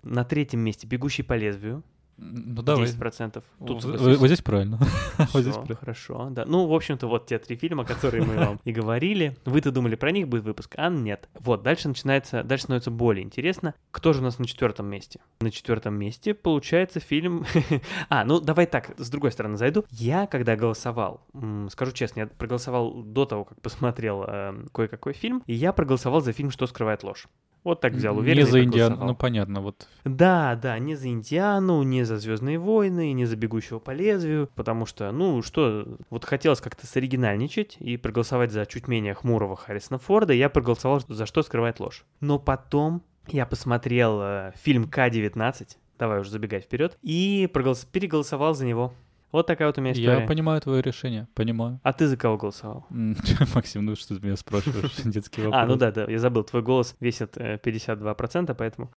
На 0.04 0.24
третьем 0.26 0.60
месте 0.60 0.86
Бегущий 0.88 1.24
по 1.24 1.34
лезвию 1.34 1.84
ну, 2.18 2.62
давай. 2.62 2.86
10%. 2.86 3.44
Тут 3.66 3.84
вот, 3.84 4.00
вот 4.00 4.28
здесь 4.28 4.42
правильно. 4.42 4.80
вот 5.34 5.42
здесь 5.42 5.56
хорошо, 5.80 6.30
да. 6.32 6.46
Ну, 6.46 6.66
в 6.68 6.74
общем-то, 6.74 7.08
вот 7.08 7.28
те 7.28 7.38
три 7.40 7.58
фильма, 7.58 7.84
которые 7.84 8.24
мы 8.24 8.36
вам 8.36 8.60
и 8.64 8.72
говорили. 8.72 9.36
Вы-то 9.46 9.72
думали, 9.72 9.96
про 9.96 10.12
них 10.12 10.28
будет 10.28 10.44
выпуск, 10.44 10.76
а 10.78 10.90
нет. 10.90 11.30
Вот, 11.40 11.64
дальше 11.64 11.90
начинается, 11.90 12.44
дальше 12.44 12.64
становится 12.64 12.92
более 12.92 13.24
интересно. 13.24 13.74
Кто 13.92 14.14
же 14.14 14.22
у 14.22 14.24
нас 14.24 14.40
на 14.40 14.46
четвертом 14.46 14.88
месте? 14.88 15.20
На 15.42 15.52
четвертом 15.52 15.96
месте 15.96 16.34
получается 16.34 17.00
фильм... 17.00 17.46
а, 18.10 18.24
ну, 18.24 18.40
давай 18.40 18.66
так, 18.66 18.94
с 18.98 19.10
другой 19.10 19.32
стороны 19.32 19.58
зайду. 19.58 19.84
Я, 19.92 20.26
когда 20.28 20.56
голосовал, 20.56 21.22
скажу 21.70 21.92
честно, 21.92 22.22
я 22.22 22.28
проголосовал 22.28 23.04
до 23.04 23.26
того, 23.26 23.44
как 23.44 23.62
посмотрел 23.62 24.24
э, 24.26 24.54
кое-какой 24.74 25.14
фильм, 25.14 25.44
и 25.48 25.54
я 25.54 25.74
проголосовал 25.74 26.22
за 26.22 26.32
фильм 26.32 26.52
«Что 26.52 26.66
скрывает 26.68 27.04
ложь». 27.04 27.28
Вот 27.66 27.82
так 27.82 27.94
взял 27.94 28.16
уверенно. 28.16 28.46
Не 28.46 28.52
за 28.52 28.64
Индиану, 28.64 29.06
ну 29.08 29.16
понятно, 29.16 29.60
вот. 29.60 29.88
Да, 30.04 30.56
да, 30.56 30.78
не 30.78 30.94
за 30.94 31.08
Индиану, 31.08 31.82
не 31.82 32.04
за 32.06 32.18
Звездные 32.18 32.58
войны, 32.60 33.12
не 33.14 33.26
за 33.26 33.36
Бегущего 33.36 33.80
по 33.80 33.92
лезвию, 33.92 34.50
потому 34.56 34.86
что, 34.86 35.12
ну 35.12 35.42
что, 35.42 35.88
вот 36.10 36.26
хотелось 36.26 36.62
как-то 36.62 36.88
соригинальничать 36.88 37.78
и 37.80 37.98
проголосовать 37.98 38.52
за 38.52 38.66
чуть 38.66 38.88
менее 38.88 39.14
хмурого 39.14 39.56
Харрисона 39.56 40.00
Форда, 40.00 40.34
я 40.34 40.50
проголосовал 40.50 41.02
за 41.08 41.26
что 41.26 41.44
скрывает 41.44 41.80
ложь. 41.80 42.06
Но 42.20 42.40
потом 42.40 43.04
я 43.28 43.46
посмотрел 43.46 44.20
э, 44.22 44.52
фильм 44.56 44.90
К-19, 44.90 45.78
давай 45.98 46.20
уже 46.20 46.30
забегать 46.30 46.64
вперед, 46.66 46.98
и 47.02 47.50
проголос... 47.52 47.86
переголосовал 47.86 48.54
за 48.54 48.66
него. 48.66 48.94
Вот 49.32 49.48
такая 49.48 49.68
вот 49.68 49.78
у 49.78 49.82
меня 49.82 49.92
история. 49.92 50.22
Я 50.22 50.28
понимаю 50.28 50.62
твое 50.62 50.82
решение, 50.82 51.28
понимаю. 51.36 51.82
А 51.84 51.92
ты 51.92 52.08
за 52.08 52.16
кого 52.16 52.38
голосовал? 52.38 52.86
Максим, 53.54 53.86
ну 53.86 53.96
что 53.96 54.18
ты 54.18 54.26
меня 54.26 54.38
спрашиваешь? 54.38 54.96
Детский 55.04 55.42
вопрос. 55.42 55.62
А, 55.62 55.66
ну 55.66 55.76
да, 55.76 55.92
да, 55.92 56.06
я 56.06 56.20
забыл, 56.20 56.44
твой 56.44 56.62
голос 56.62 56.96
весит 57.00 57.36
52%, 57.36 58.52
э, 58.52 58.56
поэтому... 58.56 58.92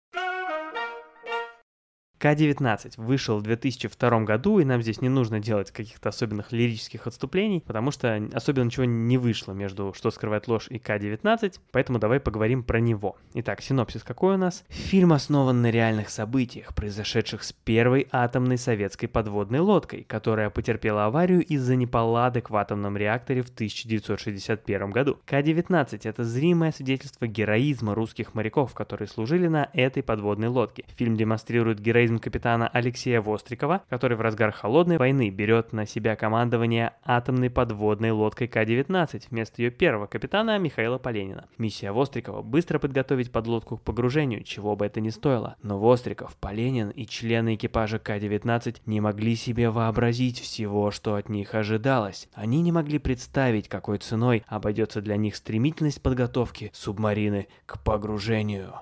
К-19 2.18 2.94
вышел 2.96 3.38
в 3.38 3.42
2002 3.42 4.20
году, 4.20 4.58
и 4.58 4.64
нам 4.64 4.82
здесь 4.82 5.02
не 5.02 5.08
нужно 5.08 5.38
делать 5.38 5.70
каких-то 5.70 6.08
особенных 6.08 6.52
лирических 6.52 7.06
отступлений, 7.06 7.62
потому 7.66 7.90
что 7.90 8.22
особенно 8.32 8.64
ничего 8.64 8.84
не 8.84 9.18
вышло 9.18 9.52
между 9.52 9.92
«Что 9.94 10.10
скрывает 10.10 10.48
ложь» 10.48 10.68
и 10.70 10.78
К-19, 10.78 11.60
поэтому 11.72 11.98
давай 11.98 12.20
поговорим 12.20 12.62
про 12.62 12.80
него. 12.80 13.16
Итак, 13.34 13.60
синопсис 13.60 14.02
какой 14.02 14.34
у 14.34 14.38
нас? 14.38 14.64
Фильм 14.68 15.12
основан 15.12 15.60
на 15.60 15.70
реальных 15.70 16.08
событиях, 16.08 16.74
произошедших 16.74 17.42
с 17.42 17.52
первой 17.52 18.08
атомной 18.10 18.56
советской 18.56 19.08
подводной 19.08 19.60
лодкой, 19.60 20.04
которая 20.04 20.48
потерпела 20.50 21.06
аварию 21.06 21.44
из-за 21.44 21.76
неполадок 21.76 22.50
в 22.50 22.56
атомном 22.56 22.96
реакторе 22.96 23.42
в 23.42 23.50
1961 23.50 24.90
году. 24.90 25.18
К-19— 25.26 26.00
это 26.04 26.24
зримое 26.24 26.72
свидетельство 26.72 27.26
героизма 27.26 27.94
русских 27.94 28.34
моряков, 28.34 28.72
которые 28.72 29.08
служили 29.08 29.48
на 29.48 29.68
этой 29.72 30.02
подводной 30.02 30.48
лодке. 30.48 30.84
Фильм 30.96 31.16
демонстрирует 31.16 31.80
героизм 31.80 32.05
героизм 32.06 32.20
капитана 32.20 32.68
Алексея 32.68 33.20
Вострикова, 33.20 33.82
который 33.88 34.16
в 34.16 34.20
разгар 34.20 34.52
холодной 34.52 34.96
войны 34.96 35.28
берет 35.30 35.72
на 35.72 35.86
себя 35.86 36.14
командование 36.14 36.92
атомной 37.04 37.50
подводной 37.50 38.12
лодкой 38.12 38.46
К-19 38.46 39.24
вместо 39.30 39.60
ее 39.60 39.70
первого 39.70 40.06
капитана 40.06 40.56
Михаила 40.58 40.98
Поленина. 40.98 41.48
Миссия 41.58 41.90
Вострикова– 41.90 42.42
быстро 42.42 42.78
подготовить 42.78 43.32
подлодку 43.32 43.76
к 43.76 43.82
погружению, 43.82 44.44
чего 44.44 44.76
бы 44.76 44.86
это 44.86 45.00
ни 45.00 45.10
стоило. 45.10 45.56
Но 45.62 45.80
Востриков, 45.80 46.36
Поленин 46.36 46.90
и 46.90 47.06
члены 47.06 47.56
экипажа 47.56 47.98
К-19 47.98 48.76
не 48.86 49.00
могли 49.00 49.34
себе 49.34 49.70
вообразить 49.70 50.38
всего, 50.38 50.92
что 50.92 51.16
от 51.16 51.28
них 51.28 51.54
ожидалось. 51.54 52.28
Они 52.34 52.62
не 52.62 52.70
могли 52.70 52.98
представить, 52.98 53.68
какой 53.68 53.98
ценой 53.98 54.44
обойдется 54.46 55.00
для 55.00 55.16
них 55.16 55.34
стремительность 55.34 56.02
подготовки 56.02 56.70
субмарины 56.72 57.48
к 57.66 57.82
погружению. 57.82 58.74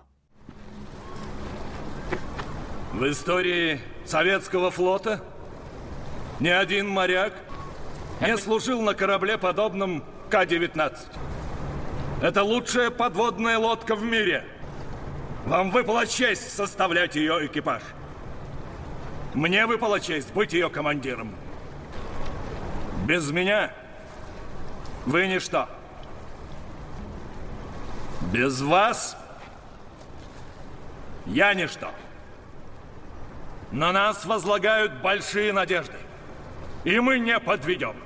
В 2.94 3.10
истории 3.10 3.80
советского 4.06 4.70
флота 4.70 5.20
ни 6.38 6.48
один 6.48 6.88
моряк 6.88 7.32
не 8.20 8.38
служил 8.38 8.82
на 8.82 8.94
корабле, 8.94 9.36
подобном 9.36 10.04
К-19. 10.30 10.96
Это 12.22 12.44
лучшая 12.44 12.90
подводная 12.92 13.58
лодка 13.58 13.96
в 13.96 14.04
мире. 14.04 14.44
Вам 15.44 15.72
выпала 15.72 16.06
честь 16.06 16.54
составлять 16.54 17.16
ее 17.16 17.44
экипаж. 17.46 17.82
Мне 19.34 19.66
выпала 19.66 19.98
честь 19.98 20.32
быть 20.32 20.52
ее 20.52 20.70
командиром. 20.70 21.34
Без 23.06 23.28
меня 23.32 23.74
вы 25.04 25.26
ничто. 25.26 25.68
Без 28.32 28.60
вас 28.60 29.16
я 31.26 31.54
ничто. 31.54 31.90
На 33.74 33.90
нас 33.90 34.24
возлагают 34.24 35.02
большие 35.02 35.52
надежды. 35.52 35.96
И 36.84 37.00
мы 37.00 37.18
не 37.18 37.36
подведем. 37.40 37.96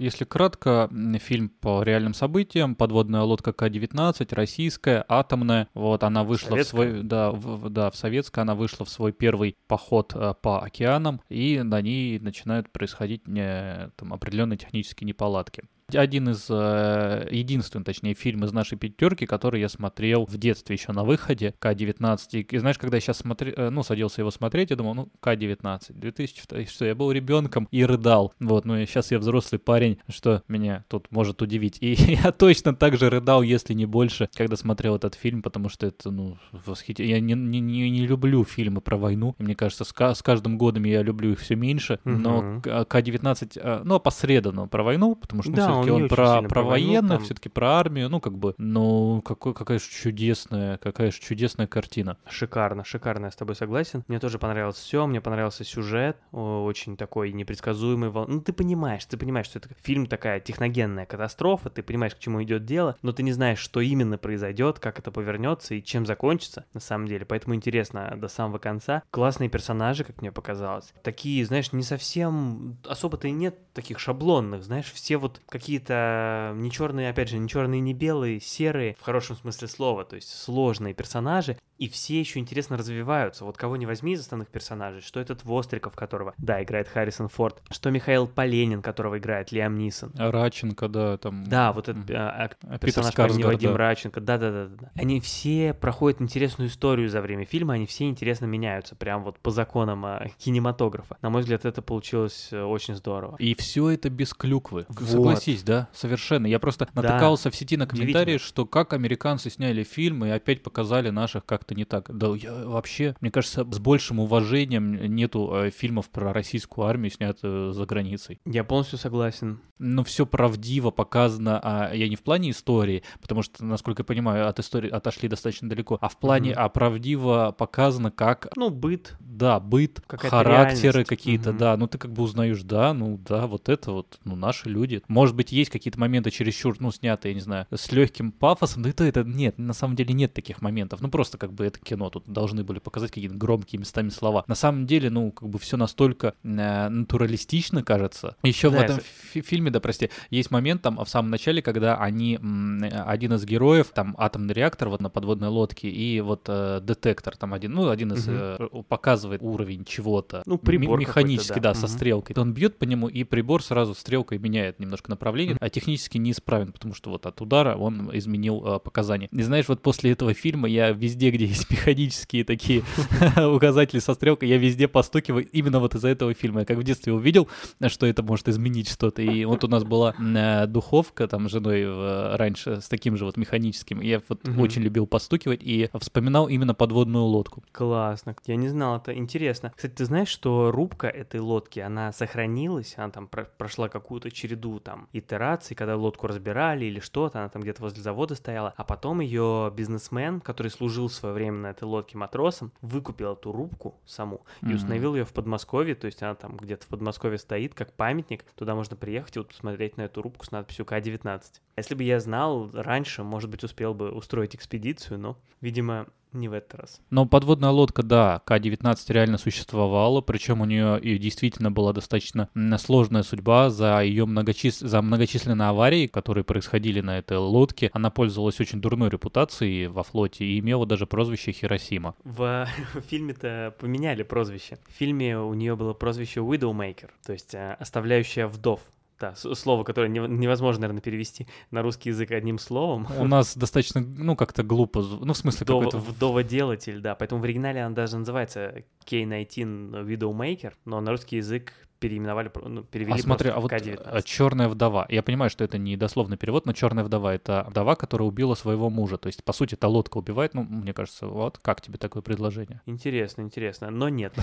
Если 0.00 0.24
кратко, 0.24 0.90
фильм 1.20 1.50
по 1.50 1.84
реальным 1.84 2.12
событиям, 2.12 2.74
подводная 2.74 3.20
лодка 3.20 3.52
К-19, 3.52 4.34
российская, 4.34 5.04
атомная, 5.08 5.68
вот 5.74 6.02
она 6.02 6.24
вышла 6.24 6.50
советская. 6.50 6.86
в 6.86 6.90
свой, 6.90 7.02
да, 7.04 7.30
в, 7.30 7.70
да, 7.70 7.90
в 7.92 7.96
советская, 7.96 8.42
она 8.42 8.56
вышла 8.56 8.84
в 8.84 8.90
свой 8.90 9.12
первый 9.12 9.56
поход 9.68 10.12
э, 10.16 10.34
по 10.42 10.64
океанам, 10.64 11.22
и 11.28 11.62
на 11.62 11.80
ней 11.80 12.18
начинают 12.18 12.72
происходить 12.72 13.28
не, 13.28 13.90
там, 13.94 14.12
определенные 14.12 14.58
технические 14.58 15.06
неполадки. 15.06 15.62
Один 15.92 16.30
из, 16.30 16.46
э, 16.50 17.28
единственный, 17.30 17.84
точнее, 17.84 18.14
фильм 18.14 18.44
из 18.44 18.52
нашей 18.52 18.76
пятерки, 18.76 19.24
который 19.24 19.60
я 19.60 19.68
смотрел 19.68 20.26
в 20.26 20.36
детстве 20.36 20.74
еще 20.74 20.90
на 20.92 21.04
выходе, 21.04 21.54
К-19. 21.60 22.40
И 22.40 22.58
знаешь, 22.58 22.76
когда 22.78 22.96
я 22.96 23.00
сейчас 23.00 23.18
смотрел, 23.18 23.54
э, 23.56 23.70
ну, 23.70 23.84
садился 23.84 24.20
его 24.20 24.32
смотреть, 24.32 24.70
я 24.70 24.76
думал, 24.76 24.94
ну, 24.94 25.08
К-19, 25.20 25.92
2002, 25.92 26.64
что 26.64 26.84
я 26.84 26.96
был 26.96 27.12
ребенком 27.12 27.68
и 27.70 27.84
рыдал. 27.84 28.34
Вот, 28.40 28.64
ну, 28.64 28.76
и 28.76 28.86
сейчас 28.86 29.12
я 29.12 29.20
взрослый 29.20 29.60
парень, 29.60 29.98
что 30.08 30.42
меня 30.48 30.84
тут 30.88 31.06
может 31.12 31.40
удивить. 31.40 31.78
И 31.80 31.94
я 32.24 32.32
точно 32.32 32.74
так 32.74 32.96
же 32.96 33.08
рыдал, 33.08 33.42
если 33.42 33.72
не 33.72 33.86
больше, 33.86 34.28
когда 34.34 34.56
смотрел 34.56 34.96
этот 34.96 35.14
фильм, 35.14 35.40
потому 35.40 35.68
что 35.68 35.86
это, 35.86 36.10
ну, 36.10 36.36
восхитительно. 36.50 37.14
Я 37.14 37.20
не, 37.20 37.34
не, 37.34 37.60
не, 37.60 37.90
не 37.90 38.06
люблю 38.08 38.42
фильмы 38.44 38.80
про 38.80 38.96
войну, 38.96 39.36
и 39.38 39.44
мне 39.44 39.54
кажется, 39.54 39.84
с, 39.84 39.94
с 39.94 40.22
каждым 40.22 40.58
годом 40.58 40.82
я 40.82 41.02
люблю 41.02 41.30
их 41.30 41.38
все 41.38 41.54
меньше, 41.54 42.00
но 42.04 42.60
К-19, 42.60 43.52
э, 43.54 43.82
ну, 43.84 43.94
опосредованно 43.94 44.66
про 44.66 44.82
войну, 44.82 45.14
потому 45.14 45.42
что, 45.42 45.52
ну, 45.52 45.56
Да, 45.56 45.75
все-таки 45.82 46.02
он 46.02 46.08
про, 46.08 46.42
про 46.48 46.62
военных, 46.62 47.10
там. 47.18 47.24
все-таки 47.24 47.48
про 47.48 47.72
армию, 47.78 48.08
ну, 48.08 48.20
как 48.20 48.36
бы, 48.36 48.54
ну, 48.58 49.22
какой, 49.22 49.54
какая 49.54 49.78
же 49.78 49.84
чудесная, 49.88 50.78
какая 50.78 51.10
же 51.10 51.20
чудесная 51.20 51.66
картина. 51.66 52.16
Шикарно, 52.28 52.84
шикарно, 52.84 53.26
я 53.26 53.30
с 53.30 53.36
тобой 53.36 53.54
согласен. 53.56 54.04
Мне 54.08 54.18
тоже 54.18 54.38
понравилось 54.38 54.76
все, 54.76 55.06
мне 55.06 55.20
понравился 55.20 55.64
сюжет, 55.64 56.16
очень 56.32 56.96
такой 56.96 57.32
непредсказуемый. 57.32 58.10
вол- 58.10 58.26
Ну, 58.28 58.40
ты 58.40 58.52
понимаешь, 58.52 59.04
ты 59.04 59.16
понимаешь, 59.16 59.46
что 59.46 59.58
это 59.58 59.68
фильм 59.82 60.06
такая 60.06 60.40
техногенная 60.40 61.06
катастрофа, 61.06 61.70
ты 61.70 61.82
понимаешь, 61.82 62.14
к 62.14 62.18
чему 62.18 62.42
идет 62.42 62.64
дело, 62.64 62.96
но 63.02 63.12
ты 63.12 63.22
не 63.22 63.32
знаешь, 63.32 63.58
что 63.58 63.80
именно 63.80 64.18
произойдет, 64.18 64.78
как 64.78 64.98
это 64.98 65.10
повернется 65.10 65.74
и 65.74 65.82
чем 65.82 66.06
закончится, 66.06 66.64
на 66.74 66.80
самом 66.80 67.06
деле. 67.06 67.24
Поэтому 67.24 67.54
интересно 67.54 68.14
до 68.16 68.28
самого 68.28 68.58
конца. 68.58 69.02
Классные 69.10 69.48
персонажи, 69.48 70.04
как 70.04 70.20
мне 70.20 70.32
показалось. 70.32 70.92
Такие, 71.02 71.44
знаешь, 71.44 71.72
не 71.72 71.82
совсем... 71.82 72.78
Особо-то 72.86 73.28
и 73.28 73.32
нет 73.32 73.56
таких 73.72 73.98
шаблонных, 73.98 74.62
знаешь, 74.64 74.92
все 74.92 75.16
вот 75.16 75.40
какие-то 75.66 76.52
не 76.54 76.70
черные, 76.70 77.10
опять 77.10 77.28
же, 77.28 77.38
не 77.38 77.48
черные, 77.48 77.80
не 77.80 77.92
белые, 77.92 78.38
серые, 78.40 78.94
в 79.00 79.02
хорошем 79.02 79.34
смысле 79.34 79.66
слова, 79.66 80.04
то 80.04 80.14
есть 80.14 80.28
сложные 80.28 80.94
персонажи, 80.94 81.58
и 81.78 81.88
все 81.88 82.20
еще 82.20 82.38
интересно 82.38 82.76
развиваются. 82.76 83.44
Вот 83.44 83.56
кого 83.56 83.76
не 83.76 83.84
возьми 83.84 84.12
из 84.12 84.20
основных 84.20 84.48
персонажей, 84.48 85.02
что 85.02 85.18
этот 85.18 85.44
Востриков, 85.44 85.96
которого, 85.96 86.34
да, 86.38 86.62
играет 86.62 86.88
Харрисон 86.88 87.28
Форд, 87.28 87.62
что 87.70 87.90
Михаил 87.90 88.28
Поленин, 88.28 88.80
которого 88.80 89.18
играет 89.18 89.50
Лиам 89.50 89.76
Нисон. 89.76 90.12
Раченко, 90.16 90.88
да, 90.88 91.18
там... 91.18 91.44
Да, 91.48 91.72
вот 91.72 91.88
этот 91.88 92.08
а, 92.12 92.50
А 92.62 92.78
Питер 92.78 92.78
персонаж 92.78 93.06
имени 93.06 93.12
Скарсгард, 93.12 93.46
Вадим 93.46 93.72
да. 93.72 93.76
Раченко, 93.76 94.20
да-да-да. 94.20 94.90
Они 94.94 95.20
все 95.20 95.74
проходят 95.74 96.22
интересную 96.22 96.70
историю 96.70 97.08
за 97.08 97.20
время 97.20 97.44
фильма, 97.44 97.74
они 97.74 97.86
все 97.86 98.04
интересно 98.04 98.46
меняются, 98.46 98.94
прям 98.94 99.24
вот 99.24 99.38
по 99.40 99.50
законам 99.50 100.06
а, 100.06 100.26
кинематографа. 100.38 101.16
На 101.22 101.30
мой 101.30 101.42
взгляд, 101.42 101.64
это 101.64 101.82
получилось 101.82 102.48
э, 102.52 102.62
очень 102.62 102.94
здорово. 102.94 103.36
И 103.38 103.54
все 103.56 103.90
это 103.90 104.08
без 104.10 104.32
клюквы. 104.32 104.86
Вот. 104.88 105.08
Согласись, 105.08 105.55
да? 105.64 105.88
Совершенно. 105.92 106.46
Я 106.46 106.58
просто 106.58 106.88
Да. 106.94 107.02
натыкался 107.02 107.50
в 107.50 107.56
сети 107.56 107.76
на 107.76 107.86
комментарии, 107.86 108.38
что 108.38 108.66
как 108.66 108.92
американцы 108.92 109.50
сняли 109.50 109.82
фильм 109.84 110.24
и 110.24 110.28
опять 110.30 110.62
показали 110.62 111.10
наших 111.10 111.44
как-то 111.46 111.74
не 111.74 111.84
так. 111.84 112.16
Да 112.16 112.28
я 112.34 112.52
вообще, 112.66 113.14
мне 113.20 113.30
кажется, 113.30 113.64
с 113.70 113.78
большим 113.78 114.20
уважением 114.20 115.14
нету 115.14 115.50
э, 115.54 115.70
фильмов 115.70 116.08
про 116.10 116.32
российскую 116.32 116.86
армию, 116.86 117.10
снятых 117.10 117.74
за 117.74 117.86
границей. 117.86 118.40
Я 118.44 118.64
полностью 118.64 118.98
согласен. 118.98 119.60
Но 119.78 120.04
все 120.04 120.24
правдиво 120.24 120.90
показано, 120.90 121.60
а 121.62 121.92
я 121.94 122.08
не 122.08 122.16
в 122.16 122.22
плане 122.22 122.50
истории, 122.50 123.02
потому 123.20 123.42
что, 123.42 123.62
насколько 123.62 124.00
я 124.00 124.04
понимаю, 124.04 124.48
от 124.48 124.58
истории 124.58 124.88
отошли 124.88 125.28
достаточно 125.28 125.68
далеко, 125.68 125.98
а 126.00 126.08
в 126.08 126.16
плане, 126.18 126.52
Мгм. 126.52 126.60
а 126.62 126.68
правдиво 126.70 127.54
показано, 127.56 128.10
как 128.10 128.48
Ну, 128.56 128.70
быт. 128.70 129.16
да, 129.20 129.60
быт, 129.60 130.00
Какая-то 130.06 130.34
характеры 130.34 130.80
реальность. 131.00 131.08
какие-то, 131.10 131.50
Мгм. 131.50 131.58
да, 131.58 131.76
ну 131.76 131.86
ты 131.88 131.98
как 131.98 132.10
бы 132.10 132.22
узнаешь, 132.22 132.62
да, 132.62 132.94
ну 132.94 133.18
да, 133.18 133.46
вот 133.46 133.68
это 133.68 133.92
вот, 133.92 134.18
ну 134.24 134.34
наши 134.34 134.70
люди. 134.70 135.02
Может 135.08 135.36
быть, 135.36 135.45
есть 135.52 135.70
какие-то 135.70 135.98
моменты 135.98 136.30
чересчур, 136.30 136.76
ну, 136.80 136.90
снятые, 136.90 137.32
я 137.32 137.34
не 137.34 137.40
знаю, 137.40 137.66
с 137.74 137.90
легким 137.92 138.32
пафосом, 138.32 138.82
но 138.82 138.88
это, 138.88 139.04
это 139.04 139.22
нет, 139.24 139.58
на 139.58 139.72
самом 139.72 139.96
деле 139.96 140.14
нет 140.14 140.32
таких 140.34 140.62
моментов, 140.62 141.00
ну 141.00 141.08
просто 141.08 141.38
как 141.38 141.52
бы 141.52 141.64
это 141.66 141.78
кино, 141.80 142.10
тут 142.10 142.24
должны 142.26 142.64
были 142.64 142.78
показать 142.78 143.10
какие-то 143.10 143.34
громкие 143.36 143.78
местами 143.78 144.08
слова. 144.10 144.44
На 144.46 144.54
самом 144.54 144.86
деле, 144.86 145.10
ну, 145.10 145.30
как 145.32 145.48
бы 145.48 145.58
все 145.58 145.76
настолько 145.76 146.34
э, 146.44 146.88
натуралистично, 146.88 147.82
кажется. 147.82 148.36
Еще 148.42 148.68
в 148.68 148.72
Да, 148.72 148.84
этом 148.84 148.96
я 148.96 149.02
фи- 149.02 149.40
фильме, 149.42 149.70
да, 149.70 149.80
прости, 149.80 150.10
есть 150.30 150.50
момент 150.50 150.82
там 150.82 151.02
в 151.02 151.08
самом 151.08 151.30
начале, 151.30 151.62
когда 151.62 151.96
они, 151.96 152.36
м, 152.36 152.82
один 153.06 153.34
из 153.34 153.44
героев, 153.44 153.88
там 153.94 154.14
атомный 154.18 154.54
реактор 154.54 154.88
вот 154.88 155.00
на 155.00 155.08
подводной 155.10 155.48
лодке 155.48 155.88
и 155.88 156.20
вот 156.20 156.44
э, 156.48 156.80
детектор 156.82 157.36
там 157.36 157.54
один, 157.54 157.72
ну, 157.72 157.88
один 157.88 158.12
из 158.12 158.26
Мгм. 158.26 158.36
э, 158.36 158.82
показывает 158.88 159.42
уровень 159.42 159.84
чего-то. 159.84 160.42
Ну, 160.46 160.54
м- 160.54 160.58
прибор 160.58 160.98
Механически, 160.98 161.48
какой-то, 161.48 161.62
да. 161.62 161.72
да, 161.72 161.74
со 161.74 161.86
Мгм. 161.86 161.94
стрелкой. 161.96 162.36
Он 162.38 162.52
бьет 162.52 162.78
по 162.78 162.84
нему, 162.84 163.08
и 163.08 163.24
прибор 163.24 163.62
сразу 163.62 163.94
стрелкой 163.94 164.38
меняет 164.38 164.78
немножко 164.80 165.10
направление, 165.10 165.35
а 165.60 165.68
технически 165.68 166.18
неисправен, 166.18 166.72
потому 166.72 166.94
что 166.94 167.10
вот 167.10 167.26
от 167.26 167.40
удара 167.40 167.76
он 167.76 168.10
изменил 168.16 168.62
э, 168.66 168.78
показания. 168.80 169.28
И 169.32 169.42
знаешь, 169.42 169.68
вот 169.68 169.82
после 169.82 170.12
этого 170.12 170.34
фильма 170.34 170.68
я 170.68 170.90
везде, 170.90 171.30
где 171.30 171.46
есть 171.46 171.70
механические 171.70 172.44
такие 172.44 172.82
указатели 173.36 173.98
со 174.00 174.14
стрелкой, 174.14 174.48
я 174.48 174.58
везде 174.58 174.88
постукиваю 174.88 175.46
именно 175.48 175.80
вот 175.80 175.94
из-за 175.94 176.08
этого 176.08 176.34
фильма. 176.34 176.60
Я 176.60 176.66
как 176.66 176.78
в 176.78 176.82
детстве 176.82 177.12
увидел, 177.12 177.48
что 177.88 178.06
это 178.06 178.22
может 178.22 178.48
изменить 178.48 178.88
что-то. 178.88 179.22
И 179.22 179.44
вот 179.44 179.64
у 179.64 179.68
нас 179.68 179.84
была 179.84 180.14
э, 180.18 180.66
духовка 180.66 181.26
там 181.28 181.48
с 181.48 181.52
женой 181.52 181.82
э, 181.82 182.36
раньше 182.36 182.80
с 182.80 182.88
таким 182.88 183.16
же 183.16 183.24
вот 183.24 183.36
механическим. 183.36 184.00
И 184.00 184.08
Я 184.08 184.22
вот 184.28 184.46
Мгм. 184.46 184.60
очень 184.60 184.82
любил 184.82 185.06
постукивать 185.06 185.60
и 185.62 185.88
вспоминал 185.98 186.48
именно 186.48 186.74
подводную 186.74 187.24
лодку. 187.24 187.62
Классно. 187.72 188.36
Я 188.46 188.56
не 188.56 188.68
знал, 188.68 188.96
это 188.98 189.14
интересно. 189.14 189.72
Кстати, 189.74 189.92
ты 189.92 190.04
знаешь, 190.04 190.28
что 190.28 190.70
рубка 190.70 191.08
этой 191.08 191.40
лодки, 191.40 191.80
она 191.80 192.12
сохранилась, 192.12 192.94
она 192.96 193.10
там 193.10 193.26
про- 193.26 193.44
прошла 193.58 193.88
какую-то 193.88 194.30
череду 194.30 194.78
там 194.78 195.08
итераций, 195.26 195.76
когда 195.76 195.96
лодку 195.96 196.26
разбирали 196.26 196.84
или 196.86 197.00
что-то, 197.00 197.40
она 197.40 197.48
там 197.48 197.62
где-то 197.62 197.82
возле 197.82 198.00
завода 198.02 198.34
стояла, 198.34 198.72
а 198.76 198.84
потом 198.84 199.20
ее 199.20 199.72
бизнесмен, 199.76 200.40
который 200.40 200.68
служил 200.68 201.08
в 201.08 201.12
свое 201.12 201.34
время 201.34 201.58
на 201.58 201.66
этой 201.68 201.84
лодке 201.84 202.16
матросом, 202.16 202.72
выкупил 202.80 203.32
эту 203.34 203.52
рубку 203.52 203.94
саму 204.06 204.42
и 204.62 204.66
Мгм. 204.66 204.74
установил 204.76 205.14
ее 205.14 205.24
в 205.24 205.32
Подмосковье, 205.32 205.94
то 205.94 206.06
есть 206.06 206.22
она 206.22 206.34
там 206.34 206.56
где-то 206.56 206.84
в 206.86 206.88
Подмосковье 206.88 207.38
стоит 207.38 207.74
как 207.74 207.92
памятник, 207.92 208.44
туда 208.54 208.74
можно 208.74 208.96
приехать 208.96 209.36
и 209.36 209.38
вот 209.40 209.48
посмотреть 209.48 209.96
на 209.96 210.02
эту 210.02 210.22
рубку 210.22 210.44
с 210.46 210.50
надписью 210.50 210.84
К-19. 210.86 211.42
Если 211.76 211.94
бы 211.94 212.02
я 212.04 212.20
знал 212.20 212.70
раньше, 212.72 213.22
может 213.22 213.50
быть, 213.50 213.64
успел 213.64 213.92
бы 213.94 214.10
устроить 214.10 214.54
экспедицию, 214.54 215.18
но, 215.18 215.36
видимо, 215.60 216.06
не 216.32 216.48
в 216.48 216.52
этот 216.52 216.74
раз. 216.74 217.00
Но 217.10 217.26
подводная 217.26 217.70
лодка, 217.70 218.02
да, 218.02 218.40
К-19 218.44 218.96
реально 219.08 219.38
существовала, 219.38 220.20
причем 220.20 220.60
у 220.60 220.64
нее 220.64 221.00
и 221.00 221.18
действительно 221.18 221.70
была 221.70 221.92
достаточно 221.92 222.48
сложная 222.78 223.22
судьба 223.22 223.70
за 223.70 224.00
ее 224.02 224.26
многочис... 224.26 224.80
за 224.80 225.02
многочисленные 225.02 225.68
аварии, 225.68 226.06
которые 226.06 226.44
происходили 226.44 227.00
на 227.00 227.18
этой 227.18 227.38
лодке. 227.38 227.90
Она 227.92 228.10
пользовалась 228.10 228.60
очень 228.60 228.80
дурной 228.80 229.08
репутацией 229.08 229.86
во 229.86 230.02
флоте 230.02 230.44
и 230.44 230.58
имела 230.58 230.86
даже 230.86 231.06
прозвище 231.06 231.52
Хиросима. 231.52 232.14
В, 232.24 232.68
в 232.94 233.00
фильме-то 233.00 233.74
поменяли 233.78 234.22
прозвище. 234.22 234.78
В 234.88 234.92
фильме 234.92 235.38
у 235.38 235.54
нее 235.54 235.76
было 235.76 235.92
прозвище 235.92 236.40
Widowmaker, 236.40 237.10
то 237.24 237.32
есть 237.32 237.54
э, 237.54 237.76
оставляющая 237.78 238.46
вдов. 238.46 238.80
Да, 239.18 239.34
слово, 239.34 239.82
которое 239.82 240.10
нев- 240.10 240.28
невозможно, 240.28 240.82
наверное, 240.82 241.00
перевести 241.00 241.46
на 241.70 241.80
русский 241.82 242.10
язык 242.10 242.30
одним 242.32 242.58
словом. 242.58 243.06
У 243.18 243.26
нас 243.26 243.56
достаточно, 243.56 244.02
ну, 244.02 244.36
как-то 244.36 244.62
глупо, 244.62 245.00
ну, 245.00 245.32
в 245.32 245.36
смысле, 245.36 245.64
Вдова- 245.64 245.84
какой-то... 245.84 245.98
Вдоводелатель, 245.98 247.00
да. 247.00 247.14
Поэтому 247.14 247.40
в 247.40 247.44
оригинале 247.44 247.82
она 247.82 247.94
даже 247.94 248.18
называется 248.18 248.82
K-19 249.08 250.06
Widowmaker, 250.06 250.74
но 250.84 251.00
на 251.00 251.12
русский 251.12 251.36
язык 251.36 251.72
переименовали, 252.06 252.52
ну, 252.62 252.84
перевели 252.84 253.18
А 253.18 253.18
смотри, 253.18 253.50
а 253.50 253.58
вот 253.58 253.70
К-19. 253.70 254.22
черная 254.24 254.68
вдова. 254.68 255.06
Я 255.08 255.24
понимаю, 255.24 255.50
что 255.50 255.64
это 255.64 255.76
не 255.76 255.96
дословный 255.96 256.36
перевод, 256.36 256.64
но 256.64 256.72
черная 256.72 257.02
вдова 257.02 257.34
это 257.34 257.66
вдова, 257.68 257.96
которая 257.96 258.28
убила 258.28 258.54
своего 258.54 258.90
мужа. 258.90 259.16
То 259.16 259.26
есть, 259.26 259.42
по 259.42 259.52
сути, 259.52 259.74
та 259.74 259.88
лодка 259.88 260.18
убивает. 260.18 260.54
Ну, 260.54 260.62
мне 260.62 260.92
кажется, 260.92 261.26
вот 261.26 261.58
как 261.58 261.80
тебе 261.80 261.98
такое 261.98 262.22
предложение? 262.22 262.80
Интересно, 262.86 263.42
интересно, 263.42 263.90
но 263.90 264.08
нет. 264.08 264.34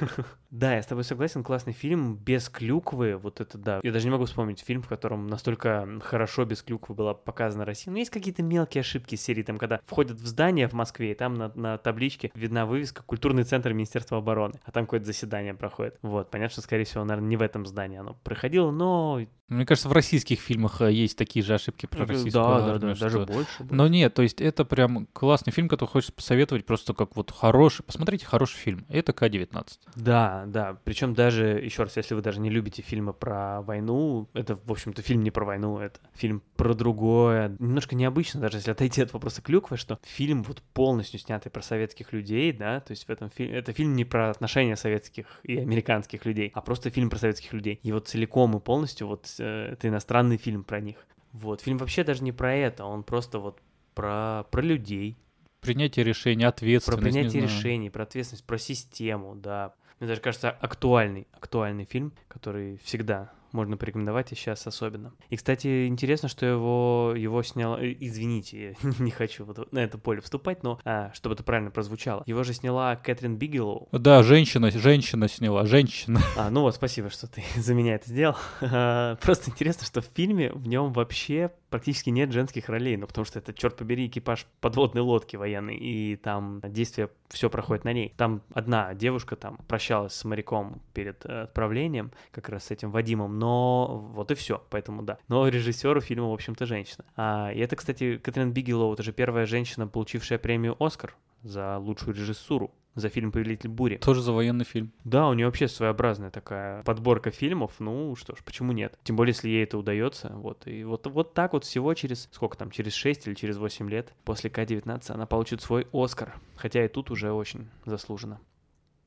Да, 0.50 0.74
я 0.74 0.82
с 0.82 0.86
тобой 0.86 1.04
согласен, 1.04 1.44
классный 1.44 1.72
фильм, 1.72 2.16
без 2.16 2.48
клюквы, 2.48 3.16
вот 3.16 3.40
это 3.40 3.56
да. 3.56 3.78
Я 3.84 3.92
даже 3.92 4.06
не 4.06 4.10
могу 4.10 4.24
вспомнить 4.24 4.58
фильм, 4.58 4.82
в 4.82 4.88
котором 4.88 5.28
настолько 5.28 5.86
хорошо 6.02 6.44
без 6.44 6.60
клюквы 6.62 6.96
была 6.96 7.14
показана 7.14 7.64
Россия. 7.64 7.92
Но 7.92 7.98
есть 7.98 8.10
какие-то 8.10 8.42
мелкие 8.42 8.80
ошибки 8.80 9.14
серии, 9.14 9.44
там, 9.44 9.58
когда 9.58 9.78
входят 9.86 10.18
в 10.18 10.26
здание 10.26 10.66
в 10.66 10.72
Москве, 10.72 11.12
и 11.12 11.14
там 11.14 11.34
на, 11.34 11.52
на 11.54 11.78
табличке 11.78 12.32
видна 12.34 12.66
вывеска 12.66 13.04
«Культурный 13.04 13.44
центр 13.44 13.72
Министерства 13.72 14.18
обороны», 14.18 14.54
а 14.64 14.72
там 14.72 14.86
какое-то 14.86 15.06
заседание 15.06 15.54
проходит. 15.54 15.96
Вот, 16.02 16.32
понятно, 16.32 16.50
что, 16.50 16.62
скорее 16.62 16.82
всего, 16.82 16.89
наверное, 16.96 17.28
не 17.28 17.36
в 17.36 17.42
этом 17.42 17.66
здании 17.66 17.98
оно 17.98 18.14
проходило, 18.14 18.70
но... 18.70 19.20
Мне 19.48 19.66
кажется, 19.66 19.88
в 19.88 19.92
российских 19.92 20.38
фильмах 20.38 20.80
э, 20.80 20.92
есть 20.92 21.18
такие 21.18 21.44
же 21.44 21.54
ошибки 21.54 21.86
про 21.86 22.06
российскую 22.06 22.32
да, 22.32 22.58
да, 22.60 22.72
армию, 22.72 22.78
да, 22.80 23.00
даже 23.00 23.24
что- 23.24 23.32
больше. 23.32 23.64
да. 23.64 23.74
Но 23.74 23.88
нет, 23.88 24.14
то 24.14 24.22
есть 24.22 24.40
это 24.40 24.64
прям 24.64 25.06
классный 25.12 25.52
фильм, 25.52 25.68
который 25.68 25.90
хочется 25.90 26.12
посоветовать 26.12 26.64
просто 26.64 26.94
как 26.94 27.16
вот 27.16 27.32
хороший. 27.32 27.82
Посмотрите 27.82 28.26
хороший 28.26 28.58
фильм. 28.58 28.86
Это 28.88 29.12
К-19. 29.12 29.66
Да, 29.96 30.44
да. 30.46 30.78
Причем 30.84 31.14
даже, 31.14 31.46
еще 31.46 31.82
раз, 31.82 31.96
если 31.96 32.14
вы 32.14 32.22
даже 32.22 32.38
не 32.38 32.48
любите 32.48 32.82
фильмы 32.82 33.12
про 33.12 33.60
войну, 33.62 34.28
это, 34.34 34.56
в 34.64 34.70
общем-то, 34.70 35.02
фильм 35.02 35.24
не 35.24 35.32
про 35.32 35.44
войну, 35.44 35.78
это 35.78 35.98
фильм 36.14 36.42
про 36.54 36.72
другое. 36.74 37.56
Немножко 37.58 37.96
необычно, 37.96 38.40
даже 38.40 38.58
если 38.58 38.70
отойти 38.70 39.02
от 39.02 39.12
вопроса 39.12 39.42
клюквы, 39.42 39.76
что 39.76 39.98
фильм 40.04 40.44
вот 40.44 40.62
полностью 40.74 41.18
снятый 41.18 41.50
про 41.50 41.62
советских 41.62 42.12
людей, 42.12 42.52
да, 42.52 42.78
то 42.78 42.92
есть 42.92 43.08
в 43.08 43.10
этом 43.10 43.30
фильме, 43.30 43.56
это 43.56 43.72
фильм 43.72 43.96
не 43.96 44.04
про 44.04 44.30
отношения 44.30 44.76
советских 44.76 45.26
и 45.42 45.58
американских 45.58 46.24
людей, 46.24 46.52
а 46.54 46.60
просто 46.70 46.90
фильм 46.90 47.10
про 47.10 47.18
советских 47.18 47.52
людей. 47.52 47.80
И 47.82 47.90
вот 47.90 48.06
целиком 48.06 48.56
и 48.56 48.60
полностью 48.60 49.08
вот 49.08 49.34
э, 49.40 49.72
это 49.72 49.88
иностранный 49.88 50.36
фильм 50.36 50.62
про 50.62 50.80
них. 50.80 51.04
Вот, 51.32 51.62
фильм 51.62 51.78
вообще 51.78 52.04
даже 52.04 52.22
не 52.22 52.30
про 52.30 52.54
это, 52.54 52.84
он 52.84 53.02
просто 53.02 53.40
вот 53.40 53.58
про, 53.92 54.44
про 54.52 54.62
людей. 54.62 55.16
Принятие 55.62 56.04
решений, 56.04 56.44
ответственность. 56.44 57.02
Про 57.02 57.10
принятие 57.10 57.42
решений, 57.42 57.90
про 57.90 58.04
ответственность, 58.04 58.44
про 58.44 58.56
систему, 58.56 59.34
да. 59.34 59.74
Мне 59.98 60.06
даже 60.06 60.20
кажется, 60.20 60.48
актуальный, 60.52 61.26
актуальный 61.32 61.86
фильм, 61.86 62.12
который 62.28 62.78
всегда 62.84 63.32
можно 63.52 63.76
порекомендовать 63.76 64.32
и 64.32 64.34
сейчас 64.34 64.66
особенно. 64.66 65.12
И, 65.28 65.36
кстати, 65.36 65.86
интересно, 65.86 66.28
что 66.28 66.46
его, 66.46 67.14
его 67.16 67.42
снял... 67.42 67.76
Э, 67.76 67.94
извините, 67.98 68.76
я 68.82 68.90
не 68.98 69.10
хочу 69.10 69.44
вот 69.44 69.72
на 69.72 69.78
это 69.78 69.98
поле 69.98 70.20
вступать, 70.20 70.62
но 70.62 70.80
а, 70.84 71.12
чтобы 71.14 71.34
это 71.34 71.42
правильно 71.42 71.70
прозвучало. 71.70 72.22
Его 72.26 72.42
же 72.42 72.54
сняла 72.54 72.96
Кэтрин 72.96 73.36
Бигелоу. 73.36 73.88
Да, 73.92 74.22
женщина, 74.22 74.70
женщина 74.70 75.28
сняла, 75.28 75.66
женщина. 75.66 76.20
А, 76.36 76.48
ну 76.48 76.62
вот, 76.62 76.74
спасибо, 76.74 77.10
что 77.10 77.26
ты 77.26 77.42
за 77.56 77.74
меня 77.74 77.96
это 77.96 78.08
сделал. 78.08 78.36
Просто 78.60 79.50
интересно, 79.50 79.86
что 79.86 80.00
в 80.00 80.06
фильме 80.14 80.50
в 80.52 80.66
нем 80.66 80.92
вообще 80.92 81.50
практически 81.70 82.10
нет 82.10 82.32
женских 82.32 82.68
ролей, 82.68 82.96
ну 82.96 83.06
потому 83.06 83.24
что 83.24 83.38
это, 83.38 83.54
черт 83.54 83.76
побери, 83.76 84.06
экипаж 84.06 84.46
подводной 84.60 85.02
лодки 85.02 85.36
военной, 85.36 85.76
и 85.76 86.16
там 86.16 86.60
действие 86.64 87.10
все 87.28 87.48
проходит 87.48 87.84
на 87.84 87.92
ней. 87.92 88.12
Там 88.16 88.42
одна 88.52 88.94
девушка 88.94 89.36
там 89.36 89.58
прощалась 89.68 90.12
с 90.14 90.24
моряком 90.24 90.82
перед 90.92 91.24
э, 91.24 91.42
отправлением, 91.42 92.10
как 92.32 92.48
раз 92.48 92.64
с 92.64 92.70
этим 92.70 92.90
Вадимом, 92.90 93.38
но 93.40 94.10
вот 94.12 94.30
и 94.30 94.34
все, 94.34 94.62
поэтому 94.68 95.02
да. 95.02 95.18
Но 95.28 95.48
режиссер 95.48 96.00
фильма, 96.02 96.28
в 96.28 96.34
общем-то, 96.34 96.66
женщина. 96.66 97.04
А, 97.16 97.50
и 97.50 97.58
это, 97.58 97.74
кстати, 97.74 98.18
Катрин 98.18 98.52
Бигелоу, 98.52 98.92
это 98.92 99.02
же 99.02 99.12
первая 99.12 99.46
женщина, 99.46 99.88
получившая 99.88 100.38
премию 100.38 100.76
«Оскар» 100.78 101.16
за 101.42 101.78
лучшую 101.78 102.14
режиссуру 102.14 102.70
за 102.94 103.08
фильм 103.08 103.32
«Повелитель 103.32 103.70
бури». 103.70 103.96
Тоже 103.96 104.20
за 104.20 104.32
военный 104.32 104.66
фильм. 104.66 104.92
Да, 105.04 105.28
у 105.28 105.32
нее 105.32 105.46
вообще 105.46 105.68
своеобразная 105.68 106.30
такая 106.30 106.82
подборка 106.82 107.30
фильмов. 107.30 107.72
Ну 107.78 108.14
что 108.14 108.34
ж, 108.34 108.40
почему 108.44 108.72
нет? 108.72 108.98
Тем 109.04 109.16
более, 109.16 109.30
если 109.30 109.48
ей 109.48 109.64
это 109.64 109.78
удается. 109.78 110.32
Вот. 110.34 110.66
И 110.66 110.84
вот, 110.84 111.06
вот 111.06 111.32
так 111.32 111.54
вот 111.54 111.64
всего 111.64 111.94
через, 111.94 112.28
сколько 112.32 112.58
там, 112.58 112.70
через 112.70 112.92
6 112.92 113.28
или 113.28 113.34
через 113.34 113.56
8 113.56 113.88
лет 113.88 114.12
после 114.24 114.50
К-19 114.50 115.12
она 115.12 115.24
получит 115.24 115.62
свой 115.62 115.86
Оскар. 115.94 116.34
Хотя 116.56 116.84
и 116.84 116.88
тут 116.88 117.10
уже 117.10 117.32
очень 117.32 117.68
заслуженно. 117.86 118.38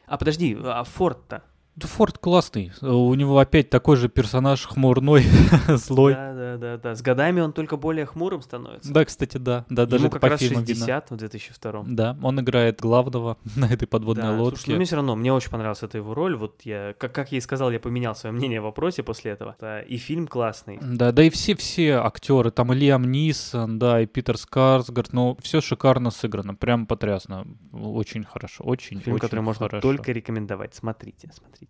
А 0.08 0.18
подожди, 0.18 0.58
а 0.60 0.84
Форд-то? 0.84 1.44
Да 1.76 1.88
Форд 1.88 2.20
классный. 2.20 2.72
У 2.82 3.14
него 3.16 3.40
опять 3.40 3.70
такой 3.72 3.98
же 3.98 4.08
персонаж 4.08 4.66
хмурной, 4.66 5.24
злой. 5.70 6.14
Да, 6.14 6.34
да, 6.34 6.58
да, 6.58 6.78
да. 6.78 6.96
С 6.96 7.02
годами 7.02 7.42
он 7.42 7.52
только 7.52 7.78
более 7.78 8.06
хмурым 8.06 8.44
становится. 8.44 8.94
Да, 8.94 9.04
кстати, 9.06 9.38
да. 9.38 9.66
да 9.70 9.88
даже 9.88 10.04
Ему 10.04 10.12
как 10.12 10.22
по 10.22 10.30
раз 10.30 10.40
фильмам 10.40 10.66
60 10.68 10.88
видно. 10.88 11.18
в 11.18 11.20
2002 11.20 11.84
Да, 11.88 12.18
он 12.22 12.40
играет 12.40 12.80
главного 12.80 13.38
на 13.56 13.66
этой 13.66 13.88
подводной 13.88 14.24
да, 14.26 14.38
лодке. 14.38 14.58
Слушай, 14.58 14.70
ну 14.70 14.76
мне 14.76 14.86
все 14.86 14.96
равно, 14.98 15.16
мне 15.16 15.34
очень 15.34 15.50
понравилась 15.50 15.82
эта 15.82 15.98
его 15.98 16.14
роль. 16.14 16.36
Вот 16.36 16.62
я, 16.64 16.94
как, 16.98 17.12
как 17.14 17.32
я 17.32 17.40
и 17.40 17.42
сказал, 17.42 17.72
я 17.72 17.80
поменял 17.80 18.16
свое 18.16 18.34
мнение 18.36 18.62
в 18.62 18.66
вопросе 18.66 19.02
после 19.02 19.32
этого. 19.32 19.56
Да, 19.60 19.82
и 19.82 19.98
фильм 19.98 20.28
классный. 20.28 20.78
Да, 20.80 21.12
да 21.12 21.24
и 21.24 21.32
все 21.32 21.56
все 21.56 21.94
актеры, 21.94 22.52
там 22.52 22.72
и 22.74 22.76
Лиам 22.76 23.10
Нисон, 23.10 23.80
да, 23.80 24.00
и 24.02 24.06
Питер 24.06 24.38
Скарсгард, 24.38 25.12
ну 25.12 25.38
все 25.42 25.60
шикарно 25.60 26.12
сыграно, 26.12 26.54
прям 26.54 26.86
потрясно, 26.86 27.48
очень 27.72 28.24
хорошо, 28.24 28.64
очень, 28.64 29.00
Фильм, 29.00 29.16
очень 29.16 29.22
который 29.22 29.42
можно 29.42 29.68
хорошо. 29.68 29.82
только 29.82 30.12
рекомендовать. 30.12 30.76
Смотрите, 30.76 31.32
смотрите. 31.34 31.62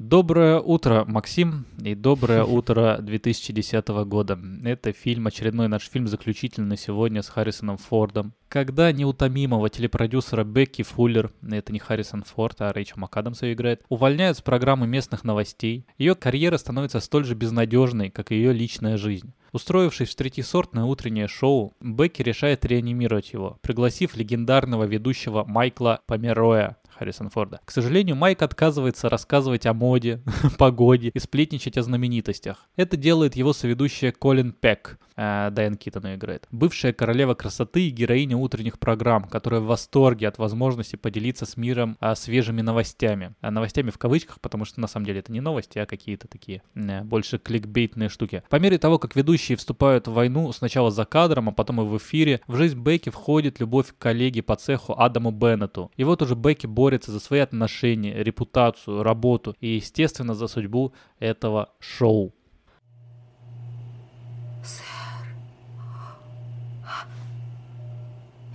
Доброе 0.00 0.60
утро, 0.60 1.04
Максим, 1.06 1.66
и 1.84 1.94
доброе 1.94 2.42
утро 2.44 2.96
2010 3.02 3.86
года. 4.06 4.38
Это 4.64 4.92
фильм, 4.92 5.26
очередной 5.26 5.68
наш 5.68 5.90
фильм, 5.90 6.08
заключительный 6.08 6.68
на 6.68 6.76
сегодня 6.78 7.20
с 7.20 7.28
Харрисоном 7.28 7.76
Фордом. 7.76 8.32
Когда 8.48 8.90
неутомимого 8.92 9.68
телепродюсера 9.68 10.42
Бекки 10.42 10.82
Фуллер, 10.82 11.30
это 11.42 11.72
не 11.72 11.78
Харрисон 11.78 12.22
Форд, 12.22 12.62
а 12.62 12.72
Рэйчел 12.72 12.96
МакАдамс 12.96 13.42
ее 13.42 13.52
играет, 13.52 13.82
увольняют 13.90 14.38
с 14.38 14.40
программы 14.40 14.86
местных 14.86 15.22
новостей, 15.22 15.86
ее 15.98 16.14
карьера 16.14 16.56
становится 16.56 17.00
столь 17.00 17.26
же 17.26 17.34
безнадежной, 17.34 18.08
как 18.08 18.32
и 18.32 18.36
ее 18.36 18.54
личная 18.54 18.96
жизнь. 18.96 19.34
Устроившись 19.52 20.10
в 20.10 20.16
третьесортное 20.16 20.84
утреннее 20.84 21.28
шоу, 21.28 21.74
Бекки 21.80 22.22
решает 22.22 22.64
реанимировать 22.64 23.32
его, 23.34 23.58
пригласив 23.60 24.16
легендарного 24.16 24.84
ведущего 24.84 25.44
Майкла 25.44 26.00
Помероя, 26.06 26.78
Харрисон 27.00 27.30
Форда. 27.30 27.60
К 27.64 27.70
сожалению, 27.70 28.14
Майк 28.14 28.42
отказывается 28.42 29.08
рассказывать 29.08 29.64
о 29.64 29.72
моде, 29.72 30.20
погоде 30.58 31.10
и 31.14 31.18
сплетничать 31.18 31.78
о 31.78 31.82
знаменитостях. 31.82 32.68
Это 32.76 32.98
делает 32.98 33.36
его 33.36 33.54
соведущая 33.54 34.12
Колин 34.12 34.52
Пек, 34.52 34.98
э, 35.16 35.48
Дайан 35.50 35.76
Китон 35.76 36.14
играет. 36.14 36.46
Бывшая 36.50 36.92
королева 36.92 37.32
красоты 37.32 37.88
и 37.88 37.90
героиня 37.90 38.36
утренних 38.36 38.78
программ, 38.78 39.24
которая 39.24 39.62
в 39.62 39.64
восторге 39.64 40.28
от 40.28 40.36
возможности 40.36 40.96
поделиться 40.96 41.46
с 41.46 41.56
миром 41.56 41.96
э, 42.02 42.14
свежими 42.14 42.60
новостями. 42.60 43.34
А 43.40 43.50
новостями 43.50 43.88
в 43.88 43.96
кавычках, 43.96 44.38
потому 44.38 44.66
что 44.66 44.78
на 44.82 44.86
самом 44.86 45.06
деле 45.06 45.20
это 45.20 45.32
не 45.32 45.40
новости, 45.40 45.78
а 45.78 45.86
какие-то 45.86 46.28
такие 46.28 46.60
э, 46.74 47.02
больше 47.02 47.38
кликбейтные 47.38 48.10
штуки. 48.10 48.42
По 48.50 48.56
мере 48.56 48.76
того, 48.76 48.98
как 48.98 49.16
ведущие 49.16 49.56
вступают 49.56 50.06
в 50.06 50.12
войну 50.12 50.52
сначала 50.52 50.90
за 50.90 51.06
кадром, 51.06 51.48
а 51.48 51.52
потом 51.52 51.80
и 51.80 51.84
в 51.84 51.96
эфире, 51.96 52.42
в 52.46 52.56
жизнь 52.56 52.78
Бекки 52.78 53.08
входит 53.08 53.58
любовь 53.58 53.86
к 53.88 53.96
коллеге 53.96 54.42
по 54.42 54.56
цеху 54.56 54.94
Адаму 54.98 55.30
Беннету. 55.30 55.90
И 55.96 56.04
вот 56.04 56.20
уже 56.20 56.34
Бекки 56.34 56.66
борется 56.66 56.89
за 56.98 57.20
свои 57.20 57.40
отношения, 57.40 58.22
репутацию, 58.22 59.02
работу 59.02 59.56
и, 59.60 59.76
естественно, 59.76 60.34
за 60.34 60.48
судьбу 60.48 60.92
этого 61.18 61.70
шоу. 61.78 62.34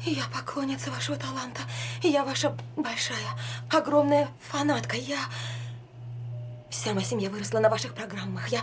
Я 0.06 0.26
поклонница 0.32 0.92
вашего 0.92 1.18
таланта. 1.18 1.62
Я 2.04 2.24
ваша 2.24 2.56
большая, 2.76 3.18
огромная 3.72 4.28
фанатка. 4.40 4.96
Я... 4.96 5.18
Вся 6.70 6.94
моя 6.94 7.06
семья 7.06 7.30
выросла 7.32 7.60
на 7.60 7.70
ваших 7.70 7.96
программах. 7.96 8.48
Я... 8.50 8.62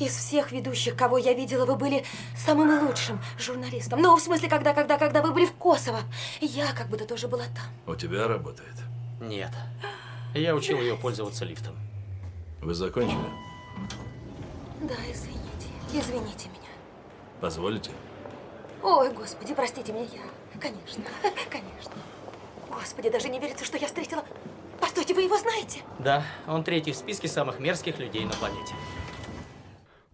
Из 0.00 0.16
всех 0.16 0.50
ведущих, 0.50 0.96
кого 0.96 1.18
я 1.18 1.34
видела, 1.34 1.66
вы 1.66 1.76
были 1.76 2.06
самым 2.34 2.86
лучшим 2.86 3.20
журналистом. 3.38 4.00
Ну, 4.00 4.16
в 4.16 4.20
смысле, 4.20 4.48
когда, 4.48 4.72
когда, 4.72 4.96
когда 4.96 5.20
вы 5.20 5.32
были 5.32 5.44
в 5.44 5.52
Косово. 5.52 6.00
Я 6.40 6.72
как 6.72 6.88
будто 6.88 7.04
тоже 7.04 7.28
была 7.28 7.44
там. 7.44 7.66
У 7.86 7.94
тебя 7.94 8.26
работает? 8.26 8.74
Нет. 9.20 9.50
Я 10.34 10.54
учил 10.54 10.78
ее 10.78 10.96
пользоваться 10.96 11.44
лифтом. 11.44 11.76
Вы 12.62 12.72
закончили? 12.72 13.18
Да, 14.80 14.94
извините. 15.12 15.68
Извините 15.92 16.48
меня. 16.48 16.70
Позволите? 17.42 17.90
Ой, 18.82 19.12
господи, 19.12 19.54
простите 19.54 19.92
меня, 19.92 20.04
я... 20.04 20.58
Конечно, 20.58 21.04
конечно. 21.50 21.92
Господи, 22.70 23.10
даже 23.10 23.28
не 23.28 23.38
верится, 23.38 23.66
что 23.66 23.76
я 23.76 23.86
встретила... 23.86 24.24
Постойте, 24.80 25.12
вы 25.12 25.22
его 25.22 25.36
знаете? 25.36 25.80
Да, 25.98 26.24
он 26.46 26.64
третий 26.64 26.92
в 26.92 26.96
списке 26.96 27.28
самых 27.28 27.58
мерзких 27.58 27.98
людей 27.98 28.24
на 28.24 28.32
планете. 28.32 28.74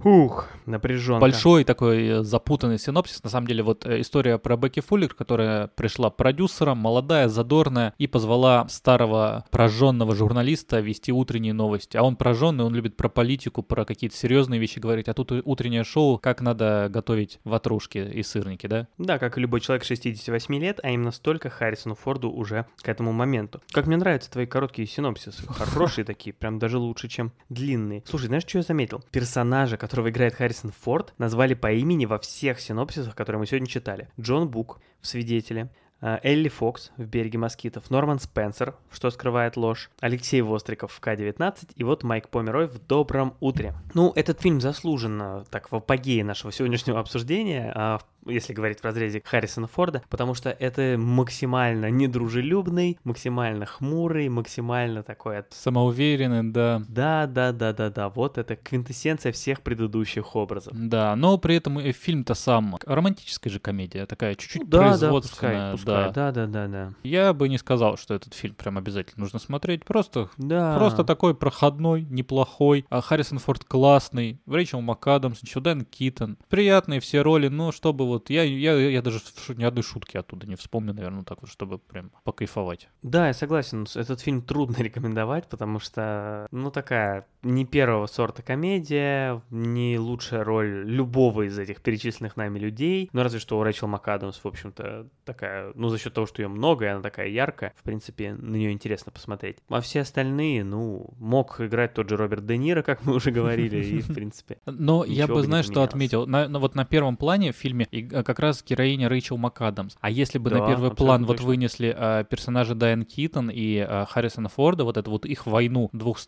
Huch. 0.06 0.55
Напряженно. 0.66 1.20
Большой 1.20 1.64
такой 1.64 2.06
э, 2.06 2.22
запутанный 2.22 2.78
синопсис. 2.78 3.22
На 3.22 3.30
самом 3.30 3.46
деле, 3.46 3.62
вот 3.62 3.86
э, 3.86 4.00
история 4.00 4.38
про 4.38 4.56
Бекки 4.56 4.80
Фуллер, 4.80 5.14
которая 5.14 5.68
пришла 5.68 6.10
продюсером, 6.10 6.78
молодая, 6.78 7.28
задорная, 7.28 7.94
и 7.98 8.06
позвала 8.06 8.66
старого 8.68 9.44
прожженного 9.50 10.14
журналиста 10.14 10.80
вести 10.80 11.12
утренние 11.12 11.52
новости. 11.52 11.96
А 11.96 12.02
он 12.02 12.16
прожженный, 12.16 12.64
он 12.64 12.74
любит 12.74 12.96
про 12.96 13.08
политику, 13.08 13.62
про 13.62 13.84
какие-то 13.84 14.16
серьезные 14.16 14.60
вещи 14.60 14.78
говорить. 14.78 15.08
А 15.08 15.14
тут 15.14 15.32
утреннее 15.44 15.84
шоу, 15.84 16.18
как 16.18 16.40
надо 16.40 16.88
готовить 16.90 17.38
ватрушки 17.44 17.98
и 17.98 18.22
сырники, 18.22 18.66
да? 18.66 18.88
Да, 18.98 19.18
как 19.18 19.38
и 19.38 19.40
любой 19.40 19.60
человек 19.60 19.84
68 19.84 20.54
лет, 20.58 20.80
а 20.82 20.90
именно 20.90 21.12
столько 21.12 21.50
Харрисону 21.50 21.94
Форду 21.94 22.30
уже 22.30 22.66
к 22.82 22.88
этому 22.88 23.12
моменту. 23.12 23.60
Как 23.72 23.86
мне 23.86 23.96
нравятся 23.96 24.30
твои 24.30 24.46
короткие 24.46 24.88
синопсисы. 24.88 25.42
Хорошие 25.48 26.04
такие, 26.04 26.32
прям 26.32 26.58
даже 26.58 26.78
лучше, 26.78 27.08
чем 27.08 27.32
длинные. 27.48 28.02
Слушай, 28.06 28.26
знаешь, 28.26 28.44
что 28.46 28.58
я 28.58 28.62
заметил? 28.62 29.02
Персонажа, 29.10 29.76
которого 29.76 30.10
играет 30.10 30.34
Харрисон 30.34 30.55
Форд, 30.82 31.14
назвали 31.18 31.54
по 31.54 31.72
имени 31.72 32.06
во 32.06 32.18
всех 32.18 32.60
синопсисах, 32.60 33.14
которые 33.14 33.40
мы 33.40 33.46
сегодня 33.46 33.66
читали. 33.66 34.08
Джон 34.20 34.48
Бук 34.48 34.80
в 35.00 35.06
«Свидетеле», 35.06 35.70
э, 36.00 36.18
Элли 36.22 36.48
Фокс 36.48 36.92
в 36.96 37.04
«Береге 37.04 37.38
москитов», 37.38 37.90
Норман 37.90 38.18
Спенсер 38.18 38.76
в 38.90 38.96
«Что 38.96 39.10
скрывает 39.10 39.56
ложь», 39.56 39.90
Алексей 40.00 40.40
Востриков 40.40 40.92
в 40.92 41.00
К-19 41.00 41.72
и 41.74 41.84
вот 41.84 42.02
Майк 42.02 42.28
Померой 42.28 42.66
в 42.66 42.78
«Добром 42.86 43.34
утре». 43.40 43.74
Ну, 43.94 44.12
этот 44.14 44.40
фильм 44.40 44.60
заслуженно 44.60 45.44
так 45.50 45.70
в 45.70 45.76
апогее 45.76 46.24
нашего 46.24 46.52
сегодняшнего 46.52 47.00
обсуждения, 47.00 47.72
а 47.74 48.00
если 48.26 48.52
говорить 48.52 48.80
в 48.80 48.84
разрезе 48.84 49.22
Харрисона 49.24 49.66
Форда, 49.66 50.02
потому 50.08 50.34
что 50.34 50.50
это 50.50 50.96
максимально 50.98 51.90
недружелюбный, 51.90 52.98
максимально 53.04 53.66
хмурый, 53.66 54.28
максимально 54.28 55.02
такой... 55.02 55.44
Самоуверенный, 55.50 56.50
да. 56.50 56.82
Да, 56.88 57.26
да, 57.26 57.52
да, 57.52 57.72
да, 57.72 57.90
да, 57.90 58.08
вот 58.08 58.38
это 58.38 58.56
квинтэссенция 58.56 59.32
всех 59.32 59.62
предыдущих 59.62 60.34
образов. 60.34 60.72
Да, 60.76 61.14
но 61.16 61.38
при 61.38 61.56
этом 61.56 61.78
и 61.80 61.92
фильм-то 61.92 62.34
сам 62.34 62.76
романтическая 62.84 63.52
же 63.52 63.60
комедия, 63.60 64.06
такая 64.06 64.34
чуть-чуть 64.34 64.68
да, 64.68 64.78
производственная. 64.78 65.52
Да, 65.52 65.72
пускай, 65.72 66.02
пускай, 66.02 66.12
да, 66.12 66.32
да, 66.32 66.46
да, 66.46 66.66
да. 66.66 66.92
Я 67.02 67.32
бы 67.32 67.48
не 67.48 67.58
сказал, 67.58 67.96
что 67.96 68.14
этот 68.14 68.34
фильм 68.34 68.54
прям 68.54 68.78
обязательно 68.78 69.22
нужно 69.24 69.38
смотреть, 69.38 69.84
просто, 69.84 70.30
да. 70.38 70.76
просто 70.76 71.04
такой 71.04 71.34
проходной, 71.34 72.02
неплохой. 72.02 72.86
А 72.88 73.00
Харрисон 73.00 73.38
Форд 73.38 73.64
классный, 73.64 74.40
Рэйчел 74.46 74.80
МакАдамс, 74.80 75.40
Дэн 75.66 75.84
Китон. 75.84 76.38
Приятные 76.48 77.00
все 77.00 77.22
роли, 77.22 77.48
но 77.48 77.72
чтобы 77.72 78.06
вот 78.06 78.15
вот 78.16 78.30
я, 78.30 78.42
я, 78.42 78.74
я 78.74 79.02
даже 79.02 79.20
ни 79.56 79.64
одной 79.64 79.82
шутки 79.82 80.16
оттуда 80.16 80.46
не 80.46 80.56
вспомню, 80.56 80.94
наверное, 80.94 81.24
так 81.24 81.42
вот, 81.42 81.50
чтобы 81.50 81.78
прям 81.78 82.10
покайфовать. 82.24 82.88
Да, 83.02 83.28
я 83.28 83.34
согласен. 83.34 83.86
Этот 83.94 84.20
фильм 84.20 84.42
трудно 84.42 84.76
рекомендовать, 84.82 85.48
потому 85.48 85.78
что, 85.78 86.46
ну, 86.50 86.70
такая 86.70 87.26
не 87.42 87.64
первого 87.64 88.06
сорта 88.06 88.42
комедия, 88.42 89.40
не 89.50 89.98
лучшая 89.98 90.44
роль 90.44 90.84
любого 90.84 91.46
из 91.46 91.58
этих 91.58 91.80
перечисленных 91.80 92.36
нами 92.36 92.58
людей. 92.58 93.08
Ну, 93.12 93.22
разве 93.22 93.38
что 93.38 93.58
у 93.58 93.62
Рэйчел 93.62 93.86
МакАдамс, 93.88 94.38
в 94.42 94.46
общем-то, 94.46 95.08
такая, 95.24 95.72
ну, 95.74 95.88
за 95.88 95.98
счет 95.98 96.14
того, 96.14 96.26
что 96.26 96.42
ее 96.42 96.48
много, 96.48 96.86
и 96.86 96.88
она 96.88 97.02
такая 97.02 97.28
яркая, 97.28 97.72
в 97.76 97.82
принципе, 97.82 98.34
на 98.34 98.56
нее 98.56 98.72
интересно 98.72 99.12
посмотреть. 99.12 99.58
А 99.68 99.80
все 99.80 100.00
остальные, 100.00 100.64
ну, 100.64 101.14
мог 101.18 101.60
играть 101.60 101.94
тот 101.94 102.08
же 102.08 102.16
Роберт 102.16 102.46
Де 102.46 102.56
Ниро, 102.56 102.82
как 102.86 103.04
мы 103.04 103.14
уже 103.14 103.30
говорили, 103.30 103.84
и, 103.84 104.00
в 104.00 104.08
принципе, 104.14 104.58
Но 104.66 105.04
я 105.04 105.26
бы, 105.26 105.42
знаешь, 105.42 105.66
что 105.66 105.82
отметил? 105.82 106.26
На, 106.26 106.48
вот 106.48 106.74
на 106.74 106.84
первом 106.84 107.16
плане 107.16 107.52
в 107.52 107.56
фильме 107.56 107.86
как 108.06 108.38
раз 108.38 108.64
героиня 108.66 109.08
Рэйчел 109.08 109.36
МакАдамс. 109.36 109.96
А 110.00 110.10
если 110.10 110.38
бы 110.38 110.50
на 110.50 110.66
первый 110.66 110.90
план 110.90 111.24
вот 111.24 111.40
вынесли 111.40 111.94
э, 111.96 112.24
персонажа 112.28 112.74
Дайан 112.74 113.04
Китон 113.04 113.50
и 113.50 113.76
э, 113.76 114.06
Харрисона 114.08 114.48
Форда, 114.48 114.84
вот 114.84 114.96
эту 114.96 115.10
вот 115.10 115.26
их 115.26 115.46
войну 115.46 115.88
двух, 115.92 116.18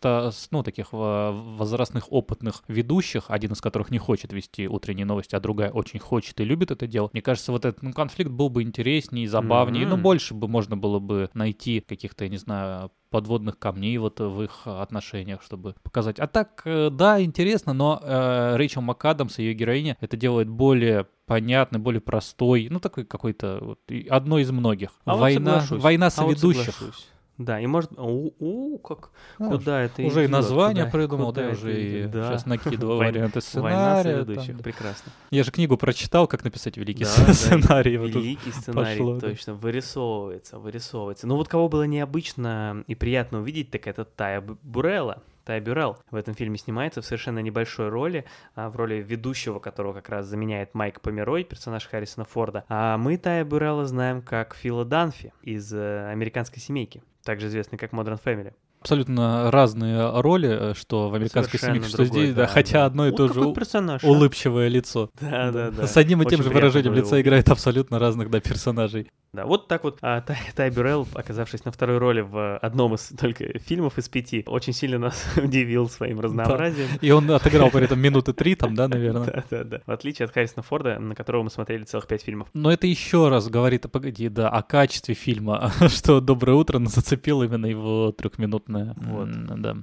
ну, 0.51 0.63
таких 0.63 0.87
возрастных 0.91 2.11
опытных 2.11 2.63
ведущих, 2.67 3.25
один 3.27 3.53
из 3.53 3.61
которых 3.61 3.91
не 3.91 3.97
хочет 3.97 4.33
вести 4.33 4.67
утренние 4.67 5.05
новости, 5.05 5.35
а 5.35 5.39
другая 5.39 5.71
очень 5.71 5.99
хочет 5.99 6.39
и 6.39 6.43
любит 6.43 6.71
это 6.71 6.87
дело, 6.87 7.09
мне 7.13 7.21
кажется, 7.21 7.51
вот 7.51 7.65
этот 7.65 7.81
ну, 7.81 7.93
конфликт 7.93 8.31
был 8.31 8.49
бы 8.49 8.63
интереснее, 8.63 9.27
забавнее, 9.27 9.85
mm-hmm. 9.85 9.89
ну, 9.89 9.97
больше 9.97 10.33
бы 10.33 10.47
можно 10.47 10.77
было 10.77 10.99
бы 10.99 11.29
найти 11.33 11.79
каких-то, 11.81 12.25
я 12.25 12.29
не 12.29 12.37
знаю, 12.37 12.91
подводных 13.09 13.57
камней 13.57 13.97
вот 13.97 14.19
в 14.19 14.41
их 14.41 14.65
отношениях, 14.65 15.41
чтобы 15.41 15.75
показать. 15.83 16.19
А 16.19 16.27
так, 16.27 16.61
э, 16.65 16.89
да, 16.89 17.21
интересно, 17.21 17.73
но 17.73 17.99
э, 18.01 18.55
Рэйчел 18.55 18.81
МакАдамс, 18.81 19.39
ее 19.39 19.53
героиня, 19.53 19.97
это 19.99 20.17
делает 20.17 20.49
более 20.49 21.07
понятный, 21.25 21.79
более 21.79 22.01
простой, 22.01 22.67
ну 22.69 22.79
такой 22.79 23.05
какой-то 23.05 23.59
вот, 23.61 23.79
одно 24.09 24.39
из 24.39 24.51
многих. 24.51 24.89
А 25.05 25.15
война, 25.15 25.63
вот 25.69 25.81
война 25.81 26.07
а 26.07 26.11
соведущих. 26.11 26.81
Вот 26.81 26.95
да, 27.39 27.57
и 27.61 27.67
может... 27.67 27.91
У, 27.97 28.33
у 28.37 28.77
как... 28.79 29.11
А, 29.39 29.47
Куда 29.47 29.83
это 29.83 30.01
Уже 30.01 30.25
идет? 30.25 30.29
и 30.29 30.31
название 30.31 30.83
Куда, 30.83 30.97
придумал, 30.97 31.25
куда 31.27 31.43
да, 31.43 31.49
уже 31.51 31.81
и 31.81 32.03
да. 32.05 32.27
сейчас 32.27 32.45
накидываю 32.45 32.97
варианты 32.99 33.39
сценария. 33.39 33.75
Война 33.75 34.01
следующих, 34.03 34.55
там. 34.55 34.63
прекрасно. 34.63 35.11
Я 35.31 35.43
же 35.45 35.51
книгу 35.51 35.77
прочитал, 35.77 36.27
как 36.27 36.43
написать 36.43 36.75
великий 36.75 37.05
да, 37.05 37.33
сценарий. 37.33 37.95
Да, 37.95 38.03
вот 38.03 38.11
великий 38.11 38.51
сценарий, 38.51 38.99
пошло, 38.99 39.19
точно, 39.21 39.53
да. 39.53 39.59
вырисовывается, 39.59 40.59
вырисовывается. 40.59 41.27
Ну 41.27 41.37
вот 41.37 41.47
кого 41.47 41.69
было 41.69 41.83
необычно 41.83 42.83
и 42.87 42.93
приятно 42.93 43.39
увидеть, 43.39 43.71
так 43.71 43.87
это 43.87 44.03
Тая 44.03 44.41
Бурелла. 44.41 45.23
Тая 45.49 45.61
Бюрелл 45.61 45.97
в 46.11 46.15
этом 46.15 46.35
фильме 46.35 46.59
снимается 46.59 47.01
в 47.01 47.05
совершенно 47.05 47.39
небольшой 47.39 47.89
роли, 47.89 48.23
а, 48.53 48.69
в 48.69 48.75
роли 48.75 49.01
ведущего, 49.01 49.57
которого 49.57 49.93
как 49.93 50.07
раз 50.09 50.27
заменяет 50.27 50.75
Майк 50.75 51.01
Померой, 51.01 51.43
персонаж 51.43 51.87
Харрисона 51.87 52.23
Форда. 52.25 52.65
А 52.69 52.99
мы 52.99 53.17
Тая 53.17 53.43
Бюрелла 53.43 53.87
знаем 53.87 54.21
как 54.21 54.53
Фила 54.53 54.85
Данфи 54.85 55.33
из 55.41 55.73
э, 55.73 56.11
«Американской 56.11 56.61
семейки» 56.61 57.01
также 57.23 57.47
известный 57.47 57.79
как 57.79 57.93
Modern 57.93 58.19
Family. 58.23 58.53
Абсолютно 58.81 59.51
разные 59.51 60.21
роли, 60.21 60.71
э, 60.71 60.73
что 60.73 61.09
в 61.09 61.15
американской 61.15 61.59
семье, 61.59 61.81
что 61.83 62.05
здесь, 62.05 62.29
да, 62.33 62.43
да, 62.43 62.47
хотя 62.47 62.85
одно 62.85 63.07
и 63.07 63.11
то 63.11 63.27
же 63.27 63.53
персонаж, 63.53 64.03
улыбчивое 64.03 64.67
а? 64.67 64.69
лицо. 64.69 65.09
Да, 65.19 65.51
да, 65.51 65.71
да. 65.71 65.85
С 65.85 65.97
одним 65.97 66.21
и 66.21 66.25
тем 66.25 66.41
же 66.43 66.49
выражением 66.49 66.93
лица 66.93 67.19
играет 67.19 67.49
абсолютно 67.49 67.99
разных, 67.99 68.29
да, 68.29 68.39
персонажей. 68.39 69.11
Да, 69.31 69.45
вот 69.45 69.67
так 69.67 69.83
вот 69.83 69.99
а, 70.01 70.21
Тай, 70.21 70.37
Тай 70.55 70.71
Бюрелл, 70.71 71.07
оказавшись 71.13 71.63
на 71.63 71.71
второй 71.71 71.99
роли 71.99 72.21
в 72.21 72.57
одном 72.57 72.95
из 72.95 73.09
только 73.09 73.59
фильмов 73.59 73.97
из 73.99 74.09
пяти, 74.09 74.43
очень 74.47 74.73
сильно 74.73 74.97
нас 74.97 75.25
удивил 75.37 75.87
своим 75.87 76.19
разнообразием. 76.19 76.89
Да. 76.93 77.07
И 77.07 77.11
он 77.11 77.29
отыграл 77.29 77.69
при 77.69 77.83
этом 77.83 77.99
минуты 77.99 78.33
три 78.33 78.55
там, 78.55 78.75
да, 78.75 78.87
наверное? 78.87 79.19
Да, 79.29 79.43
да, 79.49 79.63
да. 79.63 79.81
В 79.85 79.91
отличие 79.91 80.25
от 80.25 80.33
Харрисона 80.33 80.63
Форда, 80.63 80.99
на 80.99 81.15
которого 81.15 81.43
мы 81.43 81.49
смотрели 81.49 81.83
целых 81.83 82.07
пять 82.07 82.23
фильмов. 82.23 82.49
Но 82.53 82.71
это 82.71 82.87
еще 82.87 83.29
раз 83.29 83.47
говорит, 83.47 83.85
а 83.85 83.89
погоди, 83.89 84.29
да, 84.29 84.49
о 84.49 84.63
качестве 84.63 85.13
фильма, 85.13 85.71
что 85.87 86.19
«Доброе 86.19 86.53
утро» 86.53 86.79
зацепил 86.85 87.43
именно 87.43 87.67
его 87.67 88.11
трехминутная 88.11 88.95
вот. 88.97 89.29
да, 89.45 89.75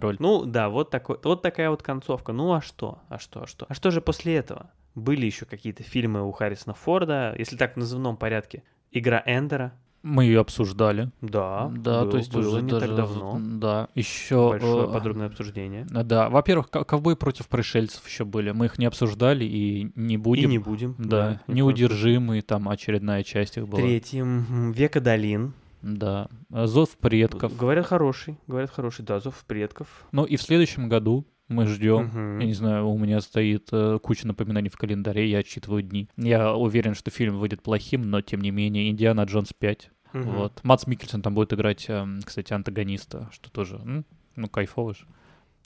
роль. 0.00 0.16
Ну 0.18 0.44
да, 0.44 0.68
вот, 0.68 0.90
такой, 0.90 1.18
вот 1.22 1.42
такая 1.42 1.70
вот 1.70 1.82
концовка. 1.82 2.32
Ну 2.32 2.52
а 2.52 2.60
что? 2.60 2.98
А 3.08 3.18
что? 3.18 3.42
А 3.42 3.46
что? 3.46 3.66
А 3.68 3.74
что 3.74 3.90
же 3.90 4.00
после 4.00 4.36
этого? 4.36 4.70
Были 4.94 5.26
еще 5.26 5.44
какие-то 5.44 5.82
фильмы 5.82 6.26
у 6.26 6.32
Харрисона 6.32 6.74
Форда, 6.74 7.34
если 7.38 7.56
так 7.56 7.74
в 7.74 7.78
назывном 7.78 8.16
порядке. 8.16 8.62
Игра 8.92 9.22
Эндера. 9.26 9.72
Мы 10.02 10.26
ее 10.26 10.40
обсуждали. 10.40 11.10
Да, 11.22 11.72
да, 11.74 12.02
был, 12.02 12.10
то 12.10 12.16
есть 12.18 12.30
было 12.30 12.48
уже 12.48 12.62
не 12.62 12.70
даже, 12.70 12.88
так 12.88 12.94
давно. 12.94 13.40
Да, 13.40 13.88
еще 13.94 14.50
большое 14.50 14.86
подробное 14.86 15.28
обсуждение. 15.28 15.86
Да, 15.88 16.28
во-первых, 16.28 16.68
ковбой 16.68 17.16
против 17.16 17.48
пришельцев 17.48 18.06
еще 18.06 18.26
были. 18.26 18.50
Мы 18.50 18.66
их 18.66 18.78
не 18.78 18.84
обсуждали 18.84 19.46
и 19.46 19.90
не 19.94 20.18
будем. 20.18 20.44
И 20.44 20.52
не 20.52 20.58
будем. 20.58 20.94
Да, 20.98 21.40
да 21.46 21.54
неудержимые 21.54 22.42
там 22.42 22.68
очередная 22.68 23.22
часть 23.22 23.56
их 23.56 23.66
была. 23.66 23.80
Третьим 23.80 24.72
века 24.72 25.00
долин. 25.00 25.54
Да. 25.80 26.28
Зов 26.50 26.90
предков. 26.98 27.56
Говорят 27.56 27.86
хороший, 27.86 28.38
говорят 28.46 28.70
хороший, 28.70 29.06
да, 29.06 29.20
зов 29.20 29.42
предков. 29.46 29.88
Ну 30.12 30.24
и 30.24 30.36
в 30.36 30.42
следующем 30.42 30.88
году 30.88 31.26
мы 31.48 31.66
ждем. 31.66 32.06
Угу. 32.06 32.40
Я 32.40 32.46
не 32.46 32.54
знаю, 32.54 32.88
у 32.88 32.98
меня 32.98 33.20
стоит 33.20 33.68
э, 33.72 33.98
куча 34.02 34.26
напоминаний 34.26 34.70
в 34.70 34.76
календаре, 34.76 35.28
я 35.28 35.38
отчитываю 35.38 35.82
дни. 35.82 36.08
Я 36.16 36.54
уверен, 36.54 36.94
что 36.94 37.10
фильм 37.10 37.38
выйдет 37.38 37.62
плохим, 37.62 38.02
но 38.02 38.20
тем 38.20 38.40
не 38.40 38.50
менее, 38.50 38.90
Индиана 38.90 39.22
Джонс 39.24 39.52
5. 39.52 39.90
Угу. 40.14 40.22
Вот. 40.22 40.60
Мац 40.62 40.86
Микельсон 40.86 41.22
там 41.22 41.34
будет 41.34 41.52
играть, 41.52 41.86
э, 41.88 42.06
кстати, 42.24 42.52
антагониста, 42.52 43.28
что 43.32 43.50
тоже, 43.50 44.04
ну, 44.36 44.48
кайфово 44.48 44.94
же. 44.94 45.06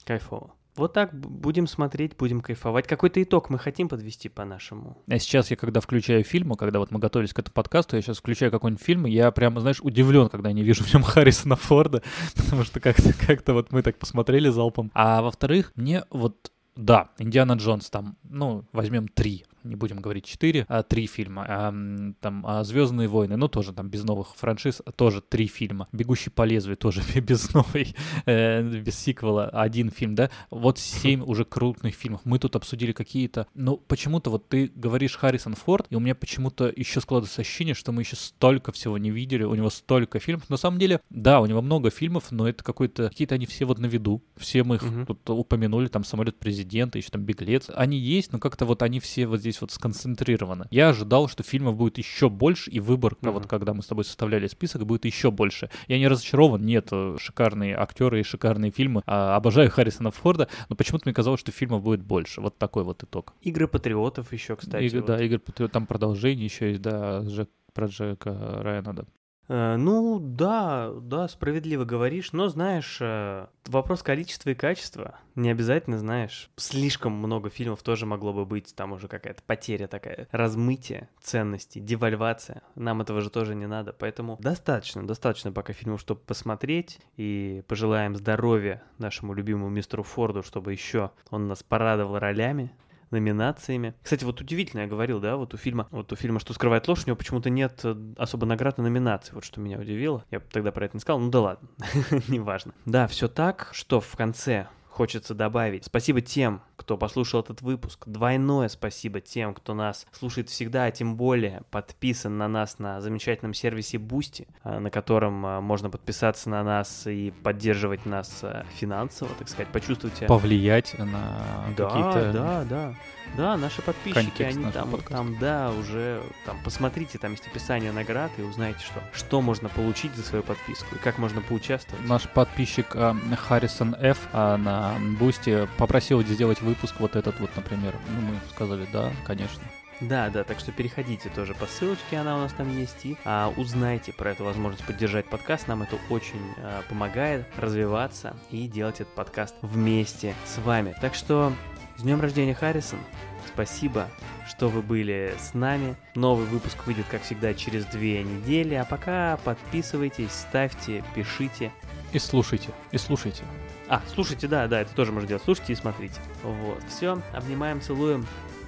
Кайфово. 0.05 0.53
Вот 0.79 0.93
так 0.93 1.13
будем 1.13 1.67
смотреть, 1.67 2.15
будем 2.17 2.39
кайфовать. 2.39 2.87
Какой-то 2.87 3.21
итог 3.21 3.49
мы 3.49 3.59
хотим 3.59 3.89
подвести 3.89 4.29
по-нашему. 4.29 4.97
А 5.09 5.19
сейчас 5.19 5.51
я, 5.51 5.57
когда 5.57 5.81
включаю 5.81 6.23
фильмы, 6.23 6.55
когда 6.55 6.79
вот 6.79 6.89
мы 6.91 6.99
готовились 6.99 7.33
к 7.33 7.39
этому 7.39 7.53
подкасту, 7.53 7.97
я 7.97 8.01
сейчас 8.01 8.19
включаю 8.19 8.49
какой-нибудь 8.49 8.81
фильм, 8.81 9.05
я 9.05 9.29
прямо, 9.31 9.59
знаешь, 9.59 9.81
удивлен, 9.81 10.29
когда 10.29 10.53
не 10.53 10.63
вижу 10.63 10.85
в 10.85 10.93
нем 10.93 11.03
Харрисона 11.03 11.57
Форда, 11.57 12.01
потому 12.35 12.63
что 12.63 12.79
как-то 12.79 13.13
как 13.13 13.45
вот 13.49 13.73
мы 13.73 13.81
так 13.81 13.97
посмотрели 13.97 14.47
залпом. 14.47 14.89
А 14.93 15.21
во-вторых, 15.21 15.73
мне 15.75 16.05
вот 16.11 16.51
да, 16.77 17.09
Индиана 17.17 17.53
Джонс 17.53 17.89
там, 17.89 18.15
ну, 18.23 18.63
возьмем 18.71 19.09
три 19.09 19.43
не 19.63 19.75
будем 19.75 19.99
говорить 19.99 20.25
4, 20.25 20.65
а 20.67 20.83
3 20.83 21.07
фильма. 21.07 21.45
А, 21.47 21.73
там 22.19 22.45
а 22.45 22.63
Звездные 22.63 23.07
войны, 23.07 23.37
ну 23.37 23.47
тоже 23.47 23.73
там 23.73 23.89
без 23.89 24.03
новых 24.03 24.35
франшиз, 24.35 24.81
тоже 24.95 25.21
3 25.21 25.47
фильма. 25.47 25.87
Бегущий 25.91 26.29
по 26.29 26.43
лезвию 26.43 26.77
тоже 26.77 27.01
без 27.21 27.53
новой, 27.53 27.95
э, 28.25 28.61
без 28.61 28.97
сиквела, 28.97 29.49
один 29.49 29.89
фильм, 29.89 30.15
да. 30.15 30.29
Вот 30.49 30.77
7 30.77 31.23
уже 31.23 31.45
крупных 31.45 31.95
фильмов. 31.95 32.21
Мы 32.23 32.39
тут 32.39 32.55
обсудили 32.55 32.91
какие-то, 32.91 33.47
ну 33.53 33.77
почему-то 33.77 34.29
вот 34.29 34.47
ты 34.47 34.71
говоришь 34.75 35.15
Харрисон 35.15 35.55
Форд, 35.55 35.87
и 35.89 35.95
у 35.95 35.99
меня 35.99 36.15
почему-то 36.15 36.71
еще 36.75 37.01
складывается 37.01 37.41
ощущение, 37.41 37.73
что 37.73 37.91
мы 37.91 38.01
еще 38.01 38.15
столько 38.15 38.71
всего 38.71 38.97
не 38.97 39.11
видели, 39.11 39.43
у 39.43 39.55
него 39.55 39.69
столько 39.69 40.19
фильмов. 40.19 40.49
На 40.49 40.57
самом 40.57 40.79
деле, 40.79 41.01
да, 41.09 41.41
у 41.41 41.45
него 41.45 41.61
много 41.61 41.89
фильмов, 41.89 42.31
но 42.31 42.47
это 42.47 42.63
какой-то, 42.63 43.09
какие-то 43.09 43.35
они 43.35 43.45
все 43.45 43.65
вот 43.65 43.79
на 43.79 43.85
виду. 43.85 44.21
Все 44.37 44.63
мы 44.63 44.75
их 44.75 44.83
тут 45.07 45.29
упомянули, 45.29 45.87
там 45.87 46.03
самолет 46.03 46.37
президента, 46.37 46.97
еще 46.97 47.09
там 47.09 47.23
беглец. 47.23 47.69
Они 47.73 47.97
есть, 47.97 48.31
но 48.31 48.39
как-то 48.39 48.65
вот 48.65 48.83
они 48.83 48.99
все 48.99 49.27
вот 49.27 49.39
здесь 49.39 49.48
здесь 49.49 49.61
вот 49.61 49.71
сконцентрировано. 49.71 50.67
Я 50.71 50.89
ожидал, 50.89 51.27
что 51.27 51.43
фильмов 51.43 51.75
будет 51.75 51.97
еще 51.97 52.29
больше, 52.29 52.69
и 52.69 52.79
выборка, 52.79 53.27
mm-hmm. 53.27 53.31
вот 53.31 53.47
когда 53.47 53.73
мы 53.73 53.81
с 53.81 53.87
тобой 53.87 54.05
составляли 54.05 54.47
список, 54.47 54.85
будет 54.85 55.05
еще 55.05 55.31
больше. 55.31 55.69
Я 55.87 55.97
не 55.97 56.07
разочарован, 56.07 56.65
нет, 56.65 56.87
э, 56.91 57.17
шикарные 57.19 57.75
актеры 57.75 58.19
и 58.19 58.23
шикарные 58.23 58.71
фильмы. 58.71 59.01
А, 59.05 59.35
обожаю 59.35 59.69
Харрисона 59.69 60.11
Форда, 60.11 60.47
но 60.69 60.75
почему-то 60.75 61.03
мне 61.05 61.13
казалось, 61.13 61.39
что 61.39 61.51
фильмов 61.51 61.83
будет 61.83 62.01
больше. 62.01 62.41
Вот 62.41 62.57
такой 62.57 62.83
вот 62.83 63.03
итог. 63.03 63.33
Игры 63.41 63.67
патриотов 63.67 64.31
еще, 64.33 64.55
кстати. 64.55 64.83
Игры, 64.83 65.01
вот. 65.01 65.07
Да, 65.07 65.23
игры 65.23 65.39
патриотов, 65.39 65.73
там 65.73 65.87
продолжение 65.87 66.45
еще 66.45 66.69
есть, 66.69 66.81
да, 66.81 67.21
Джек, 67.21 67.49
про 67.73 67.87
Джека 67.87 68.61
Райана, 68.61 68.93
да. 68.93 69.03
Э, 69.49 69.77
ну, 69.77 70.19
да, 70.19 70.91
да, 71.01 71.27
справедливо 71.27 71.83
говоришь, 71.83 72.31
но 72.33 72.47
знаешь, 72.49 72.99
э, 73.01 73.47
вопрос 73.65 74.03
количества 74.03 74.51
и 74.51 74.55
качества 74.55 75.15
не 75.35 75.49
обязательно, 75.49 75.97
знаешь. 75.97 76.51
Слишком 76.55 77.13
много 77.13 77.49
фильмов 77.49 77.81
тоже 77.81 78.05
могло 78.05 78.31
бы 78.31 78.45
быть, 78.45 78.75
там 78.75 78.91
уже 78.91 79.07
какая-то 79.07 79.41
потеря 79.43 79.87
такая, 79.87 80.27
размытие 80.31 81.09
ценностей, 81.19 81.79
девальвация. 81.79 82.61
Нам 82.75 83.01
этого 83.01 83.21
же 83.21 83.31
тоже 83.31 83.55
не 83.55 83.65
надо, 83.65 83.91
поэтому 83.91 84.37
достаточно, 84.39 85.05
достаточно 85.05 85.51
пока 85.51 85.73
фильмов, 85.73 85.99
чтобы 85.99 86.21
посмотреть, 86.21 86.99
и 87.17 87.63
пожелаем 87.67 88.15
здоровья 88.15 88.83
нашему 88.99 89.33
любимому 89.33 89.69
мистеру 89.69 90.03
Форду, 90.03 90.43
чтобы 90.43 90.73
еще 90.73 91.11
он 91.31 91.47
нас 91.47 91.63
порадовал 91.63 92.19
ролями, 92.19 92.71
номинациями. 93.11 93.95
Кстати, 94.01 94.23
вот 94.23 94.41
удивительно, 94.41 94.81
я 94.81 94.87
говорил, 94.87 95.19
да, 95.19 95.37
вот 95.37 95.53
у 95.53 95.57
фильма, 95.57 95.87
вот 95.91 96.11
у 96.11 96.15
фильма 96.15 96.39
«Что 96.39 96.53
скрывает 96.53 96.87
ложь», 96.87 97.03
у 97.03 97.07
него 97.07 97.17
почему-то 97.17 97.49
нет 97.49 97.81
э, 97.83 97.95
особо 98.17 98.45
наград 98.45 98.77
на 98.77 98.83
номинации, 98.83 99.33
вот 99.33 99.45
что 99.45 99.61
меня 99.61 99.79
удивило. 99.79 100.23
Я 100.31 100.39
тогда 100.39 100.71
про 100.71 100.85
это 100.85 100.95
не 100.95 101.01
сказал, 101.01 101.19
ну 101.19 101.29
да 101.29 101.41
ладно, 101.41 101.69
неважно. 102.27 102.73
Да, 102.85 103.07
все 103.07 103.27
так, 103.27 103.69
что 103.73 103.99
в 104.01 104.15
конце 104.15 104.67
хочется 104.99 105.33
добавить. 105.33 105.85
Спасибо 105.85 106.19
тем, 106.19 106.61
кто 106.75 106.97
послушал 106.97 107.39
этот 107.39 107.61
выпуск. 107.61 108.05
Двойное 108.05 108.67
спасибо 108.67 109.21
тем, 109.21 109.53
кто 109.53 109.73
нас 109.73 110.05
слушает 110.11 110.49
всегда, 110.49 110.83
а 110.83 110.91
тем 110.91 111.15
более 111.15 111.61
подписан 111.71 112.37
на 112.37 112.49
нас 112.49 112.79
на 112.79 112.99
замечательном 112.99 113.53
сервисе 113.53 113.95
Boosty, 113.95 114.45
а, 114.61 114.81
на 114.81 114.91
котором 114.91 115.45
а, 115.45 115.61
можно 115.61 115.89
подписаться 115.89 116.49
на 116.49 116.65
нас 116.65 117.07
и 117.07 117.31
поддерживать 117.31 118.05
нас 118.05 118.39
а, 118.43 118.65
финансово, 118.75 119.31
так 119.39 119.47
сказать, 119.47 119.69
почувствуйте... 119.69 120.25
Повлиять 120.25 120.93
на 120.99 121.65
да, 121.77 121.85
какие-то... 121.85 122.33
Да, 122.33 122.33
да, 122.33 122.63
да, 122.65 122.95
наши 123.37 123.81
подписчики, 123.81 124.25
Контекст 124.25 124.57
они 124.57 124.71
там, 124.71 124.91
подкаста. 124.91 125.15
там, 125.15 125.37
да, 125.39 125.71
уже, 125.71 126.21
там, 126.45 126.57
посмотрите, 126.63 127.17
там 127.17 127.31
есть 127.31 127.47
описание 127.47 127.91
наград 127.91 128.31
и 128.37 128.41
узнаете, 128.41 128.79
что, 128.79 129.01
что 129.13 129.41
можно 129.41 129.69
получить 129.69 130.15
за 130.15 130.23
свою 130.23 130.43
подписку 130.43 130.95
и 130.95 130.99
как 130.99 131.17
можно 131.17 131.41
поучаствовать. 131.41 132.05
Наш 132.07 132.27
подписчик 132.29 132.95
а, 132.95 133.15
Харрисон 133.35 133.95
Ф 133.95 134.17
а, 134.33 134.57
на 134.57 134.95
Бусти 135.17 135.67
попросил 135.77 136.21
сделать 136.23 136.61
выпуск 136.61 136.95
вот 136.99 137.15
этот 137.15 137.39
вот, 137.39 137.49
например. 137.55 137.95
Ну, 138.09 138.21
мы 138.21 138.39
сказали, 138.53 138.87
да, 138.91 139.11
конечно. 139.25 139.61
Да, 140.01 140.29
да, 140.29 140.45
так 140.45 140.59
что 140.59 140.71
переходите 140.71 141.29
тоже 141.29 141.53
по 141.53 141.65
ссылочке, 141.65 142.17
она 142.17 142.37
у 142.37 142.39
нас 142.39 142.53
там 142.53 142.75
есть, 142.77 143.05
и 143.05 143.17
а, 143.25 143.53
узнайте 143.57 144.13
про 144.13 144.31
эту 144.31 144.45
возможность 144.45 144.85
поддержать 144.85 145.25
подкаст. 145.25 145.67
Нам 145.67 145.81
это 145.81 145.97
очень 146.09 146.39
а, 146.57 146.83
помогает 146.87 147.45
развиваться 147.57 148.37
и 148.49 148.67
делать 148.67 149.01
этот 149.01 149.13
подкаст 149.13 149.55
вместе 149.61 150.35
с 150.45 150.57
вами. 150.59 150.95
Так 151.01 151.15
что 151.15 151.51
с 151.99 152.01
днем 152.01 152.21
рождения, 152.21 152.53
Харрисон! 152.53 152.99
Спасибо, 153.45 154.07
что 154.47 154.69
вы 154.69 154.81
были 154.81 155.35
с 155.37 155.53
нами. 155.53 155.97
Новый 156.15 156.45
выпуск 156.45 156.77
выйдет, 156.85 157.05
как 157.11 157.23
всегда, 157.23 157.53
через 157.53 157.83
две 157.83 158.23
недели. 158.23 158.73
А 158.75 158.85
пока 158.85 159.37
подписывайтесь, 159.43 160.31
ставьте, 160.31 161.03
пишите. 161.13 161.73
И 162.13 162.19
слушайте, 162.19 162.69
и 162.93 162.97
слушайте. 162.97 163.43
А, 163.89 164.01
слушайте, 164.07 164.47
да, 164.47 164.67
да, 164.67 164.79
это 164.79 164.95
тоже 164.95 165.11
можно 165.11 165.27
делать. 165.27 165.43
Слушайте 165.43 165.73
и 165.73 165.75
смотрите. 165.75 166.21
Вот, 166.41 166.81
все, 166.87 167.21
обнимаем, 167.33 167.81
целуем. 167.81 168.25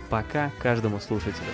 Пока 0.10 0.52
каждому 0.60 1.00
слушателю. 1.00 1.46